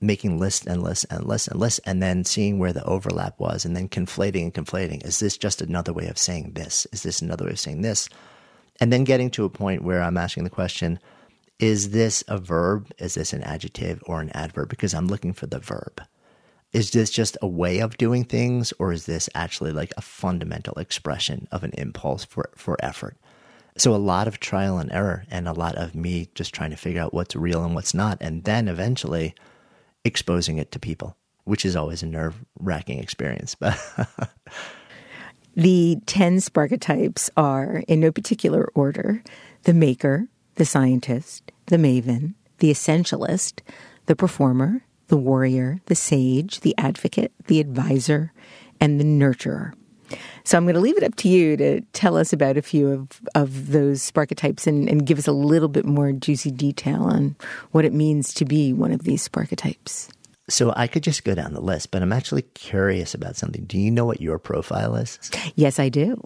making 0.00 0.38
lists 0.38 0.66
and 0.66 0.82
lists 0.82 1.04
and 1.04 1.26
lists 1.26 1.48
and 1.48 1.58
lists 1.58 1.80
and 1.84 2.02
then 2.02 2.24
seeing 2.24 2.58
where 2.58 2.72
the 2.72 2.84
overlap 2.84 3.38
was 3.38 3.64
and 3.64 3.74
then 3.74 3.88
conflating 3.88 4.42
and 4.42 4.54
conflating. 4.54 5.04
Is 5.04 5.20
this 5.20 5.38
just 5.38 5.62
another 5.62 5.92
way 5.92 6.06
of 6.06 6.18
saying 6.18 6.52
this? 6.52 6.86
Is 6.92 7.02
this 7.02 7.22
another 7.22 7.46
way 7.46 7.52
of 7.52 7.58
saying 7.58 7.82
this? 7.82 8.08
And 8.78 8.92
then 8.92 9.04
getting 9.04 9.30
to 9.30 9.44
a 9.44 9.50
point 9.50 9.82
where 9.82 10.02
I'm 10.02 10.18
asking 10.18 10.44
the 10.44 10.50
question, 10.50 10.98
is 11.58 11.90
this 11.90 12.22
a 12.28 12.38
verb? 12.38 12.90
Is 12.98 13.14
this 13.14 13.32
an 13.32 13.42
adjective 13.42 14.02
or 14.06 14.20
an 14.20 14.30
adverb? 14.30 14.68
Because 14.68 14.94
I'm 14.94 15.06
looking 15.06 15.32
for 15.32 15.46
the 15.46 15.58
verb. 15.58 16.02
Is 16.72 16.90
this 16.90 17.10
just 17.10 17.38
a 17.40 17.46
way 17.46 17.78
of 17.78 17.96
doing 17.96 18.24
things 18.24 18.72
or 18.78 18.92
is 18.92 19.06
this 19.06 19.30
actually 19.34 19.72
like 19.72 19.94
a 19.96 20.02
fundamental 20.02 20.74
expression 20.74 21.48
of 21.50 21.64
an 21.64 21.72
impulse 21.78 22.24
for, 22.24 22.50
for 22.54 22.76
effort? 22.80 23.16
So 23.78 23.94
a 23.94 23.96
lot 23.96 24.28
of 24.28 24.40
trial 24.40 24.78
and 24.78 24.92
error 24.92 25.24
and 25.30 25.48
a 25.48 25.52
lot 25.52 25.76
of 25.76 25.94
me 25.94 26.28
just 26.34 26.54
trying 26.54 26.70
to 26.70 26.76
figure 26.76 27.00
out 27.00 27.14
what's 27.14 27.36
real 27.36 27.64
and 27.64 27.74
what's 27.74 27.94
not. 27.94 28.18
And 28.20 28.44
then 28.44 28.68
eventually 28.68 29.34
exposing 30.04 30.58
it 30.58 30.72
to 30.72 30.78
people, 30.78 31.16
which 31.44 31.64
is 31.64 31.76
always 31.76 32.02
a 32.02 32.06
nerve 32.06 32.44
wracking 32.58 32.98
experience. 32.98 33.54
But 33.54 33.78
the 35.54 35.98
10 36.06 36.38
Sparketypes 36.38 37.30
are, 37.36 37.82
in 37.88 38.00
no 38.00 38.12
particular 38.12 38.70
order, 38.74 39.22
the 39.62 39.74
maker, 39.74 40.28
the 40.56 40.64
scientist, 40.64 41.52
the 41.66 41.76
maven, 41.76 42.34
the 42.58 42.70
essentialist, 42.70 43.60
the 44.06 44.16
performer, 44.16 44.82
the 45.08 45.16
warrior, 45.16 45.80
the 45.86 45.94
sage, 45.94 46.60
the 46.60 46.74
advocate, 46.76 47.32
the 47.46 47.60
advisor, 47.60 48.32
and 48.80 49.00
the 49.00 49.04
nurturer. 49.04 49.72
So 50.44 50.56
I'm 50.56 50.64
going 50.64 50.74
to 50.74 50.80
leave 50.80 50.96
it 50.96 51.02
up 51.02 51.16
to 51.16 51.28
you 51.28 51.56
to 51.56 51.80
tell 51.92 52.16
us 52.16 52.32
about 52.32 52.56
a 52.56 52.62
few 52.62 52.88
of, 52.90 53.20
of 53.34 53.72
those 53.72 54.08
Sparketypes 54.08 54.66
and, 54.66 54.88
and 54.88 55.04
give 55.04 55.18
us 55.18 55.26
a 55.26 55.32
little 55.32 55.68
bit 55.68 55.84
more 55.84 56.12
juicy 56.12 56.52
detail 56.52 57.02
on 57.02 57.34
what 57.72 57.84
it 57.84 57.92
means 57.92 58.32
to 58.34 58.44
be 58.44 58.72
one 58.72 58.92
of 58.92 59.02
these 59.02 59.28
Sparketypes. 59.28 60.08
So 60.48 60.72
I 60.76 60.86
could 60.86 61.02
just 61.02 61.24
go 61.24 61.34
down 61.34 61.54
the 61.54 61.60
list, 61.60 61.90
but 61.90 62.02
I'm 62.02 62.12
actually 62.12 62.42
curious 62.42 63.14
about 63.14 63.34
something. 63.34 63.64
Do 63.64 63.78
you 63.78 63.90
know 63.90 64.04
what 64.04 64.20
your 64.20 64.38
profile 64.38 64.94
is? 64.94 65.18
Yes, 65.56 65.80
I 65.80 65.88
do. 65.88 66.22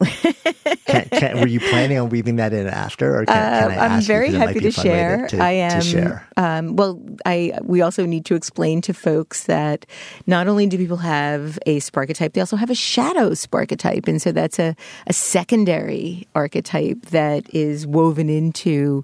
can, 0.86 1.08
can, 1.08 1.40
were 1.40 1.46
you 1.46 1.58
planning 1.58 1.98
on 1.98 2.10
weaving 2.10 2.36
that 2.36 2.52
in 2.52 2.66
after, 2.66 3.18
or 3.20 3.24
can, 3.24 3.36
uh, 3.36 3.68
can 3.68 3.78
I 3.78 3.86
I'm 3.86 4.02
very 4.02 4.30
happy 4.30 4.60
to 4.60 4.70
share. 4.70 5.26
To, 5.28 5.38
I 5.38 5.52
am. 5.52 5.80
To 5.80 5.86
share. 5.86 6.28
Um, 6.36 6.76
well, 6.76 7.00
I 7.24 7.58
we 7.62 7.80
also 7.80 8.04
need 8.04 8.26
to 8.26 8.34
explain 8.34 8.82
to 8.82 8.92
folks 8.92 9.44
that 9.44 9.86
not 10.26 10.48
only 10.48 10.66
do 10.66 10.76
people 10.76 10.98
have 10.98 11.58
a 11.64 11.80
sparketype, 11.80 12.34
they 12.34 12.40
also 12.40 12.56
have 12.56 12.70
a 12.70 12.74
shadow 12.74 13.30
sparketype, 13.30 14.06
and 14.06 14.20
so 14.20 14.32
that's 14.32 14.58
a 14.58 14.76
a 15.06 15.14
secondary 15.14 16.26
archetype 16.34 17.00
that 17.06 17.48
is 17.54 17.86
woven 17.86 18.28
into 18.28 19.02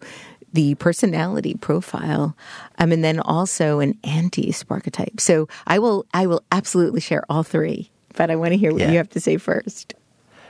the 0.53 0.75
personality 0.77 1.55
profile, 1.55 2.37
um, 2.79 2.93
and 2.93 3.05
then 3.05 3.21
also 3.21 3.81
an 3.81 3.99
anti 4.05 4.53
sparketype. 4.53 5.21
So 5.21 5.49
I 5.67 5.79
will 5.79 6.07
I 6.15 6.27
will 6.27 6.43
absolutely 6.53 7.01
share 7.01 7.25
all 7.29 7.43
three, 7.43 7.91
but 8.15 8.31
I 8.31 8.37
want 8.37 8.53
to 8.53 8.57
hear 8.57 8.73
what 8.73 8.83
yeah. 8.83 8.91
you 8.91 8.97
have 8.97 9.11
to 9.11 9.21
say 9.21 9.37
first. 9.37 9.95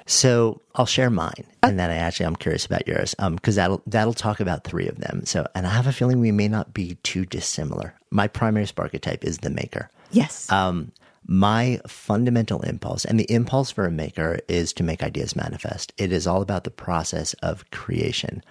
So 0.07 0.61
I'll 0.77 0.87
share 0.87 1.11
mine, 1.11 1.45
and 1.65 1.81
then 1.81 1.91
I 1.91 1.97
actually 1.97 2.27
I'm 2.27 2.37
curious 2.37 2.65
about 2.65 2.87
yours, 2.87 3.15
because 3.19 3.59
um, 3.59 3.63
that'll 3.63 3.83
that'll 3.87 4.15
talk 4.15 4.39
about 4.39 4.63
three 4.63 4.87
of 4.87 4.99
them. 4.99 5.27
So, 5.27 5.47
and 5.55 5.67
I 5.67 5.71
have 5.71 5.89
a 5.89 5.93
feeling 5.93 6.21
we 6.21 6.31
may 6.31 6.47
not 6.47 6.73
be 6.73 6.95
too 7.03 7.27
dissimilar. 7.27 7.95
My 8.11 8.29
primary 8.29 8.67
sparketype 8.67 9.25
is 9.25 9.39
the 9.39 9.51
maker. 9.51 9.91
Yes. 10.13 10.51
Um, 10.51 10.93
my 11.27 11.81
fundamental 11.89 12.61
impulse, 12.61 13.05
and 13.05 13.19
the 13.19 13.29
impulse 13.29 13.73
for 13.73 13.85
a 13.85 13.91
maker 13.91 14.39
is 14.47 14.73
to 14.75 14.85
make 14.85 15.03
ideas 15.03 15.35
manifest. 15.35 15.93
It 15.99 16.13
is 16.13 16.25
all 16.25 16.41
about 16.41 16.63
the 16.63 16.71
process 16.71 17.35
of 17.43 17.69
creation 17.73 18.45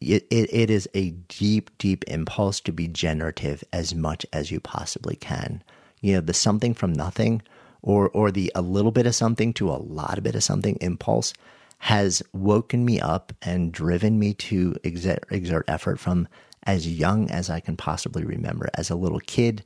it, 0.00 0.26
it, 0.30 0.52
it 0.52 0.70
is 0.70 0.88
a 0.94 1.10
deep, 1.10 1.70
deep 1.78 2.04
impulse 2.06 2.60
to 2.60 2.72
be 2.72 2.88
generative 2.88 3.64
as 3.72 3.94
much 3.94 4.26
as 4.32 4.50
you 4.50 4.60
possibly 4.60 5.16
can. 5.16 5.62
You 6.00 6.14
know, 6.14 6.20
the 6.20 6.34
something 6.34 6.74
from 6.74 6.92
nothing 6.92 7.42
or, 7.82 8.10
or 8.10 8.30
the 8.30 8.52
a 8.54 8.62
little 8.62 8.90
bit 8.90 9.06
of 9.06 9.14
something 9.14 9.52
to 9.54 9.70
a 9.70 9.76
lot 9.76 10.18
of 10.18 10.24
bit 10.24 10.34
of 10.34 10.44
something 10.44 10.76
impulse 10.80 11.32
has 11.78 12.22
woken 12.32 12.84
me 12.84 13.00
up 13.00 13.32
and 13.42 13.72
driven 13.72 14.18
me 14.18 14.34
to 14.34 14.76
exert, 14.82 15.24
exert 15.30 15.64
effort 15.68 15.98
from 15.98 16.28
as 16.64 16.88
young 16.88 17.30
as 17.30 17.48
I 17.48 17.60
can 17.60 17.76
possibly 17.76 18.24
remember. 18.24 18.68
As 18.74 18.90
a 18.90 18.96
little 18.96 19.20
kid, 19.20 19.64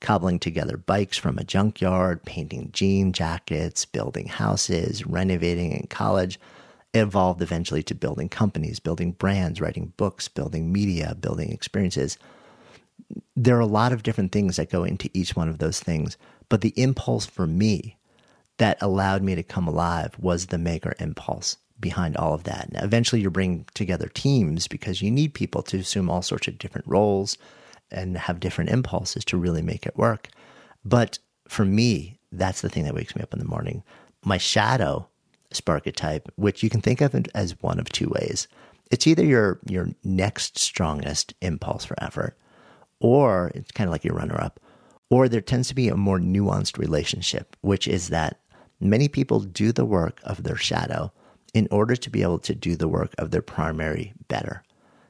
cobbling 0.00 0.38
together 0.38 0.76
bikes 0.76 1.16
from 1.16 1.38
a 1.38 1.44
junkyard, 1.44 2.24
painting 2.24 2.70
jean 2.72 3.12
jackets, 3.12 3.84
building 3.84 4.26
houses, 4.26 5.06
renovating 5.06 5.72
in 5.72 5.86
college 5.86 6.40
evolved 6.94 7.42
eventually 7.42 7.82
to 7.84 7.94
building 7.94 8.28
companies, 8.28 8.80
building 8.80 9.12
brands, 9.12 9.60
writing 9.60 9.92
books, 9.96 10.28
building 10.28 10.72
media, 10.72 11.16
building 11.20 11.50
experiences. 11.50 12.18
There 13.36 13.56
are 13.56 13.60
a 13.60 13.66
lot 13.66 13.92
of 13.92 14.02
different 14.02 14.32
things 14.32 14.56
that 14.56 14.70
go 14.70 14.84
into 14.84 15.10
each 15.14 15.36
one 15.36 15.48
of 15.48 15.58
those 15.58 15.80
things, 15.80 16.16
but 16.48 16.60
the 16.60 16.74
impulse 16.76 17.26
for 17.26 17.46
me 17.46 17.96
that 18.58 18.76
allowed 18.82 19.22
me 19.22 19.34
to 19.34 19.42
come 19.42 19.66
alive 19.66 20.14
was 20.18 20.46
the 20.46 20.58
maker 20.58 20.94
impulse 20.98 21.56
behind 21.80 22.16
all 22.16 22.34
of 22.34 22.44
that. 22.44 22.70
Now, 22.72 22.84
eventually, 22.84 23.22
you 23.22 23.30
bring 23.30 23.64
together 23.74 24.08
teams 24.08 24.68
because 24.68 25.00
you 25.00 25.10
need 25.10 25.32
people 25.32 25.62
to 25.62 25.78
assume 25.78 26.10
all 26.10 26.22
sorts 26.22 26.46
of 26.46 26.58
different 26.58 26.86
roles 26.86 27.38
and 27.90 28.18
have 28.18 28.38
different 28.38 28.70
impulses 28.70 29.24
to 29.26 29.38
really 29.38 29.62
make 29.62 29.86
it 29.86 29.96
work. 29.96 30.28
But 30.84 31.18
for 31.48 31.64
me, 31.64 32.18
that's 32.30 32.60
the 32.60 32.68
thing 32.68 32.84
that 32.84 32.94
wakes 32.94 33.16
me 33.16 33.22
up 33.22 33.32
in 33.32 33.38
the 33.38 33.44
morning. 33.44 33.82
My 34.24 34.36
shadow 34.36 35.08
Sparketype, 35.54 36.26
which 36.36 36.62
you 36.62 36.70
can 36.70 36.80
think 36.80 37.00
of 37.00 37.14
as 37.34 37.60
one 37.62 37.78
of 37.78 37.88
two 37.88 38.08
ways. 38.08 38.48
It's 38.90 39.06
either 39.06 39.24
your 39.24 39.60
your 39.68 39.88
next 40.04 40.58
strongest 40.58 41.34
impulse 41.40 41.84
for 41.84 42.02
effort, 42.02 42.36
or 43.00 43.52
it's 43.54 43.70
kind 43.72 43.88
of 43.88 43.92
like 43.92 44.04
your 44.04 44.14
runner 44.14 44.40
up, 44.40 44.60
or 45.10 45.28
there 45.28 45.40
tends 45.40 45.68
to 45.68 45.74
be 45.74 45.88
a 45.88 45.96
more 45.96 46.18
nuanced 46.18 46.78
relationship, 46.78 47.56
which 47.60 47.86
is 47.86 48.08
that 48.08 48.40
many 48.80 49.08
people 49.08 49.40
do 49.40 49.72
the 49.72 49.84
work 49.84 50.20
of 50.24 50.42
their 50.42 50.56
shadow 50.56 51.12
in 51.54 51.68
order 51.70 51.96
to 51.96 52.10
be 52.10 52.22
able 52.22 52.38
to 52.38 52.54
do 52.54 52.76
the 52.76 52.88
work 52.88 53.14
of 53.18 53.30
their 53.30 53.42
primary 53.42 54.12
better. 54.28 54.62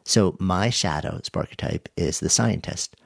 So 0.05 0.36
my 0.41 0.70
shadow 0.70 1.20
Sparketype 1.22 1.86
is 1.97 2.20
the 2.20 2.30
scientist. 2.30 2.97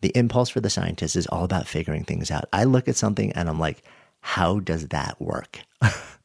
The 0.00 0.12
impulse 0.16 0.48
for 0.48 0.60
the 0.60 0.70
scientist 0.70 1.16
is 1.16 1.26
all 1.26 1.44
about 1.44 1.68
figuring 1.68 2.04
things 2.04 2.30
out. 2.30 2.46
I 2.52 2.64
look 2.64 2.88
at 2.88 2.96
something 2.96 3.32
and 3.32 3.48
I'm 3.48 3.60
like, 3.60 3.82
how 4.20 4.60
does 4.60 4.88
that 4.88 5.20
work? 5.20 5.60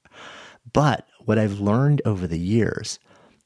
But 0.73 1.07
what 1.25 1.39
I've 1.39 1.59
learned 1.59 2.01
over 2.05 2.27
the 2.27 2.39
years 2.39 2.99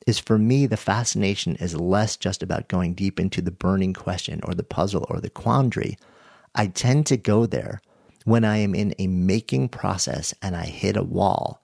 is 0.07 0.20
for 0.20 0.38
me, 0.38 0.65
the 0.65 0.78
fascination 0.78 1.55
is 1.57 1.76
less 1.76 2.17
just 2.17 2.41
about 2.41 2.67
going 2.67 2.93
deep 2.93 3.20
into 3.20 3.41
the 3.41 3.51
burning 3.51 3.93
question 3.93 4.39
or 4.43 4.53
the 4.53 4.63
puzzle 4.63 5.05
or 5.09 5.20
the 5.20 5.30
quandary. 5.30 5.97
I 6.55 6.67
tend 6.67 7.05
to 7.07 7.17
go 7.17 7.45
there 7.45 7.82
when 8.26 8.43
I 8.43 8.57
am 8.57 8.74
in 8.74 8.95
a 8.97 9.07
making 9.07 9.70
process 9.70 10.34
and 10.41 10.55
I 10.55 10.65
hit 10.65 10.97
a 10.97 11.03
wall. 11.03 11.61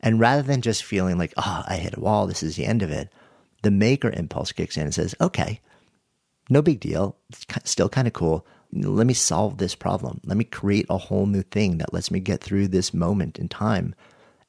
And 0.00 0.18
rather 0.18 0.42
than 0.42 0.62
just 0.62 0.84
feeling 0.84 1.18
like, 1.18 1.32
oh, 1.36 1.62
I 1.66 1.76
hit 1.76 1.96
a 1.96 2.00
wall, 2.00 2.26
this 2.26 2.42
is 2.42 2.56
the 2.56 2.66
end 2.66 2.82
of 2.82 2.90
it, 2.90 3.12
the 3.62 3.70
maker 3.70 4.10
impulse 4.10 4.52
kicks 4.52 4.76
in 4.76 4.84
and 4.84 4.94
says, 4.94 5.14
okay, 5.20 5.60
no 6.50 6.62
big 6.62 6.80
deal. 6.80 7.16
It's 7.30 7.70
still 7.70 7.88
kind 7.88 8.06
of 8.06 8.12
cool. 8.12 8.46
Let 8.72 9.06
me 9.06 9.14
solve 9.14 9.58
this 9.58 9.74
problem. 9.74 10.20
Let 10.24 10.36
me 10.36 10.44
create 10.44 10.86
a 10.88 10.98
whole 10.98 11.26
new 11.26 11.42
thing 11.42 11.78
that 11.78 11.92
lets 11.92 12.10
me 12.10 12.20
get 12.20 12.40
through 12.40 12.68
this 12.68 12.92
moment 12.94 13.38
in 13.38 13.48
time. 13.48 13.94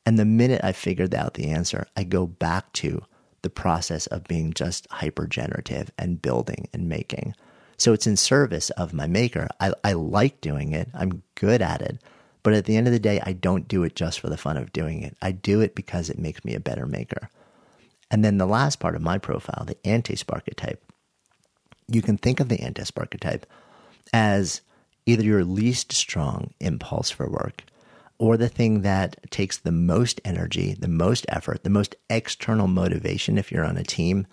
And 0.05 0.19
the 0.19 0.25
minute 0.25 0.61
I 0.63 0.73
figured 0.73 1.15
out 1.15 1.35
the 1.35 1.49
answer, 1.49 1.87
I 1.95 2.03
go 2.03 2.27
back 2.27 2.71
to 2.73 3.03
the 3.41 3.49
process 3.49 4.07
of 4.07 4.23
being 4.25 4.53
just 4.53 4.87
hyper 4.89 5.27
generative 5.27 5.91
and 5.97 6.21
building 6.21 6.67
and 6.73 6.89
making. 6.89 7.35
So 7.77 7.93
it's 7.93 8.07
in 8.07 8.17
service 8.17 8.69
of 8.71 8.93
my 8.93 9.07
maker. 9.07 9.47
I, 9.59 9.73
I 9.83 9.93
like 9.93 10.41
doing 10.41 10.73
it, 10.73 10.89
I'm 10.93 11.23
good 11.35 11.61
at 11.61 11.81
it. 11.81 11.99
But 12.41 12.53
at 12.53 12.65
the 12.65 12.75
end 12.75 12.87
of 12.87 12.93
the 12.93 12.99
day, 12.99 13.21
I 13.23 13.33
don't 13.33 13.69
do 13.69 13.83
it 13.83 13.95
just 13.95 14.19
for 14.19 14.29
the 14.29 14.37
fun 14.37 14.57
of 14.57 14.73
doing 14.73 15.01
it. 15.01 15.15
I 15.21 15.31
do 15.31 15.61
it 15.61 15.75
because 15.75 16.09
it 16.09 16.19
makes 16.19 16.43
me 16.43 16.53
a 16.55 16.59
better 16.59 16.85
maker. 16.85 17.29
And 18.11 18.23
then 18.23 18.37
the 18.37 18.45
last 18.45 18.79
part 18.79 18.95
of 18.95 19.01
my 19.01 19.17
profile, 19.17 19.63
the 19.65 19.77
anti-sparketype, 19.87 20.77
you 21.87 22.01
can 22.01 22.17
think 22.17 22.39
of 22.39 22.49
the 22.49 22.59
anti-sparketype 22.59 23.43
as 24.11 24.61
either 25.05 25.23
your 25.23 25.45
least 25.45 25.93
strong 25.93 26.53
impulse 26.59 27.09
for 27.09 27.29
work 27.29 27.63
or 28.23 28.37
the 28.37 28.47
thing 28.47 28.83
that 28.83 29.17
takes 29.31 29.57
the 29.57 29.71
most 29.73 30.21
energy, 30.23 30.73
the 30.79 30.87
most 30.87 31.25
effort, 31.27 31.65
the 31.65 31.69
most 31.69 31.93
external 32.09 32.69
motivation 32.69 33.37
if 33.37 33.51
you're 33.51 33.65
on 33.65 33.75
a 33.75 33.83
team, 33.83 34.25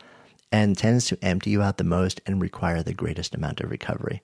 and 0.53 0.78
tends 0.78 1.07
to 1.07 1.18
empty 1.22 1.51
you 1.51 1.61
out 1.61 1.76
the 1.76 1.82
most 1.82 2.20
and 2.24 2.41
require 2.41 2.84
the 2.84 2.95
greatest 2.95 3.34
amount 3.34 3.59
of 3.59 3.68
recovery. 3.68 4.22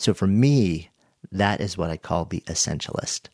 So 0.00 0.14
for 0.14 0.26
me, 0.26 0.90
that 1.30 1.60
is 1.60 1.78
what 1.78 1.90
I 1.90 1.96
call 1.96 2.24
the 2.24 2.42
essentialist. 2.48 3.28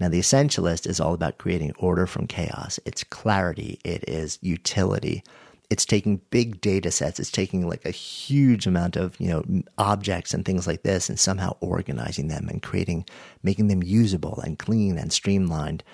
Now, 0.00 0.08
the 0.08 0.20
essentialist 0.20 0.86
is 0.86 0.98
all 0.98 1.12
about 1.12 1.36
creating 1.36 1.74
order 1.78 2.06
from 2.06 2.26
chaos. 2.26 2.80
It's 2.86 3.04
clarity. 3.04 3.80
It 3.84 4.08
is 4.08 4.38
utility. 4.40 5.22
It's 5.70 5.84
taking 5.84 6.22
big 6.30 6.60
data 6.60 6.90
sets. 6.90 7.20
It's 7.20 7.30
taking 7.30 7.68
like 7.68 7.84
a 7.84 7.90
huge 7.90 8.66
amount 8.66 8.96
of, 8.96 9.20
you 9.20 9.28
know, 9.28 9.62
objects 9.76 10.32
and 10.32 10.44
things 10.44 10.66
like 10.66 10.82
this 10.82 11.08
and 11.08 11.18
somehow 11.18 11.56
organizing 11.60 12.28
them 12.28 12.48
and 12.48 12.62
creating, 12.62 13.04
making 13.42 13.68
them 13.68 13.82
usable 13.82 14.40
and 14.40 14.58
clean 14.58 14.96
and 14.96 15.12
streamlined. 15.12 15.84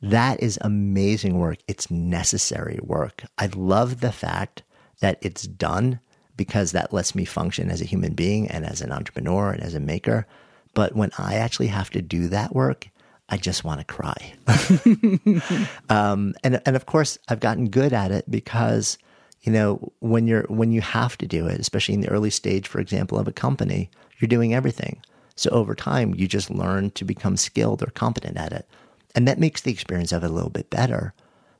That 0.00 0.42
is 0.42 0.58
amazing 0.60 1.38
work. 1.38 1.58
It's 1.66 1.90
necessary 1.90 2.78
work. 2.82 3.24
I 3.38 3.46
love 3.54 4.00
the 4.00 4.12
fact 4.12 4.62
that 5.00 5.18
it's 5.20 5.46
done 5.46 6.00
because 6.36 6.72
that 6.72 6.92
lets 6.92 7.14
me 7.14 7.24
function 7.24 7.70
as 7.70 7.80
a 7.80 7.86
human 7.86 8.14
being 8.14 8.48
and 8.48 8.64
as 8.64 8.80
an 8.80 8.92
entrepreneur 8.92 9.52
and 9.52 9.62
as 9.62 9.74
a 9.74 9.80
maker. 9.80 10.26
But 10.74 10.94
when 10.94 11.10
I 11.18 11.34
actually 11.34 11.68
have 11.68 11.90
to 11.90 12.02
do 12.02 12.28
that 12.28 12.54
work, 12.54 12.88
I 13.28 13.36
just 13.36 13.64
want 13.64 13.80
to 13.80 13.86
cry. 13.86 14.34
um, 15.88 16.34
and 16.44 16.60
and 16.66 16.76
of 16.76 16.86
course, 16.86 17.16
I've 17.28 17.40
gotten 17.40 17.70
good 17.70 17.92
at 17.92 18.10
it 18.10 18.30
because 18.30 18.98
you 19.44 19.52
know 19.52 19.92
when 20.00 20.26
you're 20.26 20.44
when 20.48 20.72
you 20.72 20.80
have 20.80 21.16
to 21.18 21.26
do 21.26 21.46
it, 21.46 21.60
especially 21.60 21.94
in 21.94 22.00
the 22.00 22.10
early 22.10 22.30
stage, 22.30 22.66
for 22.66 22.80
example, 22.80 23.18
of 23.18 23.28
a 23.28 23.32
company, 23.32 23.90
you're 24.18 24.28
doing 24.28 24.54
everything. 24.54 25.02
So 25.36 25.50
over 25.50 25.74
time, 25.74 26.14
you 26.14 26.26
just 26.26 26.50
learn 26.50 26.90
to 26.92 27.04
become 27.04 27.36
skilled 27.36 27.82
or 27.82 27.86
competent 27.86 28.38
at 28.38 28.52
it, 28.52 28.66
and 29.14 29.28
that 29.28 29.38
makes 29.38 29.60
the 29.60 29.70
experience 29.70 30.12
of 30.12 30.24
it 30.24 30.30
a 30.30 30.32
little 30.32 30.50
bit 30.50 30.70
better. 30.70 31.12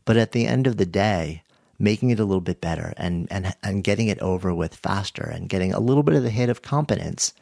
But 0.04 0.16
at 0.16 0.32
the 0.32 0.46
end 0.46 0.66
of 0.66 0.78
the 0.78 0.86
day, 0.86 1.42
making 1.78 2.10
it 2.10 2.20
a 2.20 2.24
little 2.24 2.40
bit 2.40 2.60
better 2.60 2.94
and 2.96 3.28
and 3.30 3.54
and 3.62 3.84
getting 3.84 4.08
it 4.08 4.18
over 4.20 4.54
with 4.54 4.74
faster 4.74 5.22
and 5.22 5.48
getting 5.48 5.72
a 5.72 5.80
little 5.80 6.02
bit 6.02 6.14
of 6.14 6.22
the 6.22 6.30
hit 6.30 6.48
of 6.48 6.62
competence, 6.62 7.34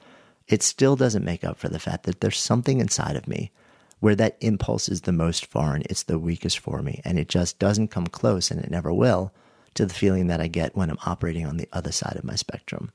it 0.49 0.63
still 0.63 0.97
doesn't 0.97 1.25
make 1.25 1.45
up 1.45 1.57
for 1.57 1.69
the 1.69 1.79
fact 1.79 2.03
that 2.05 2.21
there's 2.21 2.39
something 2.39 2.81
inside 2.81 3.15
of 3.15 3.29
me 3.29 3.53
where 4.01 4.17
that 4.17 4.37
impulse 4.41 4.89
is 4.89 5.03
the 5.03 5.13
most 5.13 5.47
foreign, 5.47 5.85
it's 5.89 6.03
the 6.03 6.19
weakest 6.19 6.59
for 6.59 6.83
me, 6.83 7.01
and 7.05 7.21
it 7.21 7.29
just 7.29 7.61
doesn't 7.61 7.87
come 7.87 8.09
close, 8.09 8.51
and 8.51 8.59
it 8.61 8.69
never 8.69 8.93
will, 8.93 9.33
to 9.75 9.87
the 9.87 9.95
feeling 9.95 10.27
that 10.27 10.41
I 10.41 10.49
get 10.49 10.77
when 10.77 10.91
I'm 10.91 10.99
operating 11.07 11.47
on 11.47 11.57
the 11.57 11.69
other 11.73 11.93
side 11.93 12.17
of 12.17 12.25
my 12.25 12.35
spectrum. 12.35 12.93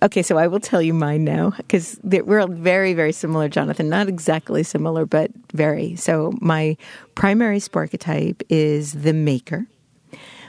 Okay, 0.00 0.22
so 0.22 0.38
I 0.38 0.46
will 0.46 0.60
tell 0.60 0.80
you 0.80 0.94
mine 0.94 1.24
now 1.24 1.50
because 1.56 1.98
we're 2.04 2.46
very, 2.46 2.94
very 2.94 3.12
similar, 3.12 3.48
Jonathan. 3.48 3.88
Not 3.88 4.08
exactly 4.08 4.62
similar, 4.62 5.04
but 5.04 5.30
very. 5.52 5.96
So 5.96 6.32
my 6.40 6.76
primary 7.16 7.58
sparketype 7.58 8.42
is 8.48 8.92
the 8.92 9.12
maker, 9.12 9.66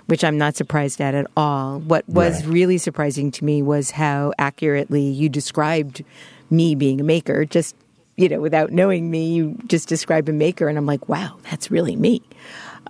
which 0.05 0.23
I'm 0.23 0.37
not 0.37 0.55
surprised 0.55 1.01
at 1.01 1.15
at 1.15 1.25
all. 1.35 1.79
What 1.79 2.07
was 2.07 2.43
right. 2.43 2.53
really 2.53 2.77
surprising 2.77 3.31
to 3.31 3.45
me 3.45 3.63
was 3.63 3.91
how 3.91 4.33
accurately 4.37 5.03
you 5.03 5.29
described 5.29 6.03
me 6.51 6.75
being 6.75 7.01
a 7.01 7.03
maker. 7.03 7.43
Just 7.43 7.75
you 8.19 8.27
know, 8.27 8.41
without 8.41 8.71
knowing 8.71 9.09
me, 9.09 9.31
you 9.31 9.57
just 9.67 9.87
describe 9.87 10.27
a 10.27 10.33
maker, 10.33 10.67
and 10.67 10.77
I'm 10.77 10.85
like, 10.85 11.07
wow, 11.07 11.37
that's 11.49 11.71
really 11.71 11.95
me. 11.95 12.21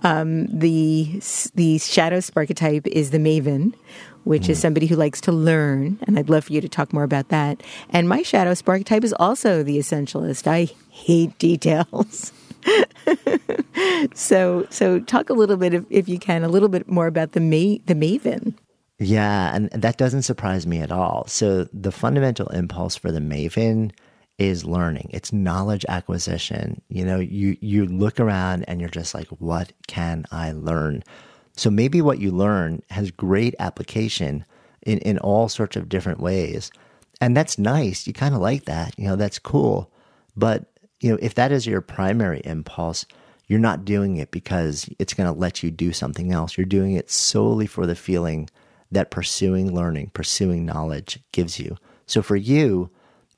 Um, 0.02 0.46
the 0.46 1.22
the 1.54 1.78
shadow 1.78 2.18
sparketype 2.18 2.88
is 2.88 3.10
the 3.10 3.18
maven, 3.18 3.74
which 4.24 4.44
mm. 4.44 4.50
is 4.50 4.58
somebody 4.58 4.86
who 4.86 4.96
likes 4.96 5.20
to 5.22 5.32
learn, 5.32 6.00
and 6.02 6.18
I'd 6.18 6.28
love 6.28 6.44
for 6.44 6.52
you 6.52 6.60
to 6.60 6.68
talk 6.68 6.92
more 6.92 7.04
about 7.04 7.28
that. 7.28 7.62
And 7.90 8.08
my 8.08 8.22
shadow 8.22 8.52
sparketype 8.52 9.04
is 9.04 9.14
also 9.20 9.62
the 9.62 9.78
essentialist. 9.78 10.48
I 10.48 10.68
hate 10.90 11.38
details. 11.38 12.32
so 14.14 14.66
so 14.68 14.98
talk 14.98 15.30
a 15.30 15.34
little 15.34 15.56
bit 15.56 15.74
if, 15.74 15.84
if 15.90 16.08
you 16.08 16.18
can 16.18 16.42
a 16.42 16.48
little 16.48 16.68
bit 16.68 16.88
more 16.88 17.06
about 17.06 17.32
the 17.32 17.40
ma- 17.40 17.78
the 17.86 17.94
maven. 17.94 18.54
Yeah, 18.98 19.54
and 19.54 19.70
that 19.70 19.96
doesn't 19.96 20.22
surprise 20.22 20.66
me 20.66 20.80
at 20.80 20.90
all. 20.90 21.24
So 21.28 21.68
the 21.72 21.92
fundamental 21.92 22.48
impulse 22.48 22.96
for 22.96 23.12
the 23.12 23.20
maven 23.20 23.92
is 24.40 24.64
learning. 24.64 25.10
It's 25.12 25.34
knowledge 25.34 25.84
acquisition. 25.88 26.80
You 26.88 27.04
know, 27.04 27.20
you 27.20 27.58
you 27.60 27.84
look 27.86 28.18
around 28.18 28.64
and 28.64 28.80
you're 28.80 28.88
just 28.88 29.14
like, 29.14 29.28
what 29.28 29.72
can 29.86 30.24
I 30.32 30.52
learn? 30.52 31.04
So 31.56 31.70
maybe 31.70 32.00
what 32.00 32.20
you 32.20 32.30
learn 32.30 32.82
has 32.88 33.10
great 33.10 33.54
application 33.58 34.46
in, 34.82 34.98
in 35.00 35.18
all 35.18 35.50
sorts 35.50 35.76
of 35.76 35.90
different 35.90 36.20
ways. 36.20 36.72
And 37.20 37.36
that's 37.36 37.58
nice. 37.58 38.06
You 38.06 38.14
kind 38.14 38.34
of 38.34 38.40
like 38.40 38.64
that. 38.64 38.98
You 38.98 39.08
know, 39.08 39.16
that's 39.16 39.38
cool. 39.38 39.92
But, 40.34 40.64
you 41.00 41.10
know, 41.10 41.18
if 41.20 41.34
that 41.34 41.52
is 41.52 41.66
your 41.66 41.82
primary 41.82 42.40
impulse, 42.44 43.04
you're 43.46 43.58
not 43.58 43.84
doing 43.84 44.16
it 44.16 44.30
because 44.30 44.88
it's 44.98 45.12
going 45.12 45.30
to 45.30 45.38
let 45.38 45.62
you 45.62 45.70
do 45.70 45.92
something 45.92 46.32
else. 46.32 46.56
You're 46.56 46.64
doing 46.64 46.92
it 46.92 47.10
solely 47.10 47.66
for 47.66 47.84
the 47.84 47.94
feeling 47.94 48.48
that 48.90 49.10
pursuing 49.10 49.74
learning, 49.74 50.12
pursuing 50.14 50.64
knowledge 50.64 51.18
gives 51.32 51.60
you. 51.60 51.76
So 52.06 52.22
for 52.22 52.36
you, 52.36 52.90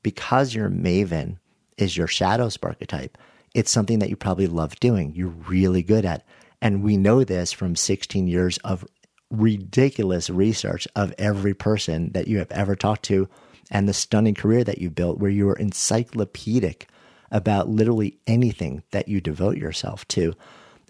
because 0.03 0.53
your 0.53 0.69
maven 0.69 1.37
is 1.77 1.97
your 1.97 2.07
shadow 2.07 2.49
archetype, 2.61 3.17
it's 3.53 3.71
something 3.71 3.99
that 3.99 4.09
you 4.09 4.15
probably 4.15 4.47
love 4.47 4.79
doing. 4.79 5.13
You're 5.15 5.29
really 5.29 5.83
good 5.83 6.05
at. 6.05 6.25
And 6.61 6.83
we 6.83 6.97
know 6.97 7.23
this 7.23 7.51
from 7.51 7.75
16 7.75 8.27
years 8.27 8.57
of 8.59 8.85
ridiculous 9.29 10.29
research 10.29 10.87
of 10.95 11.13
every 11.17 11.53
person 11.53 12.11
that 12.13 12.27
you 12.27 12.37
have 12.37 12.51
ever 12.51 12.75
talked 12.75 13.03
to 13.03 13.27
and 13.71 13.87
the 13.87 13.93
stunning 13.93 14.35
career 14.35 14.63
that 14.63 14.77
you 14.77 14.89
built 14.89 15.19
where 15.19 15.31
you 15.31 15.49
are 15.49 15.55
encyclopedic 15.55 16.87
about 17.31 17.69
literally 17.69 18.19
anything 18.27 18.83
that 18.91 19.07
you 19.07 19.19
devote 19.19 19.57
yourself 19.57 20.07
to. 20.07 20.33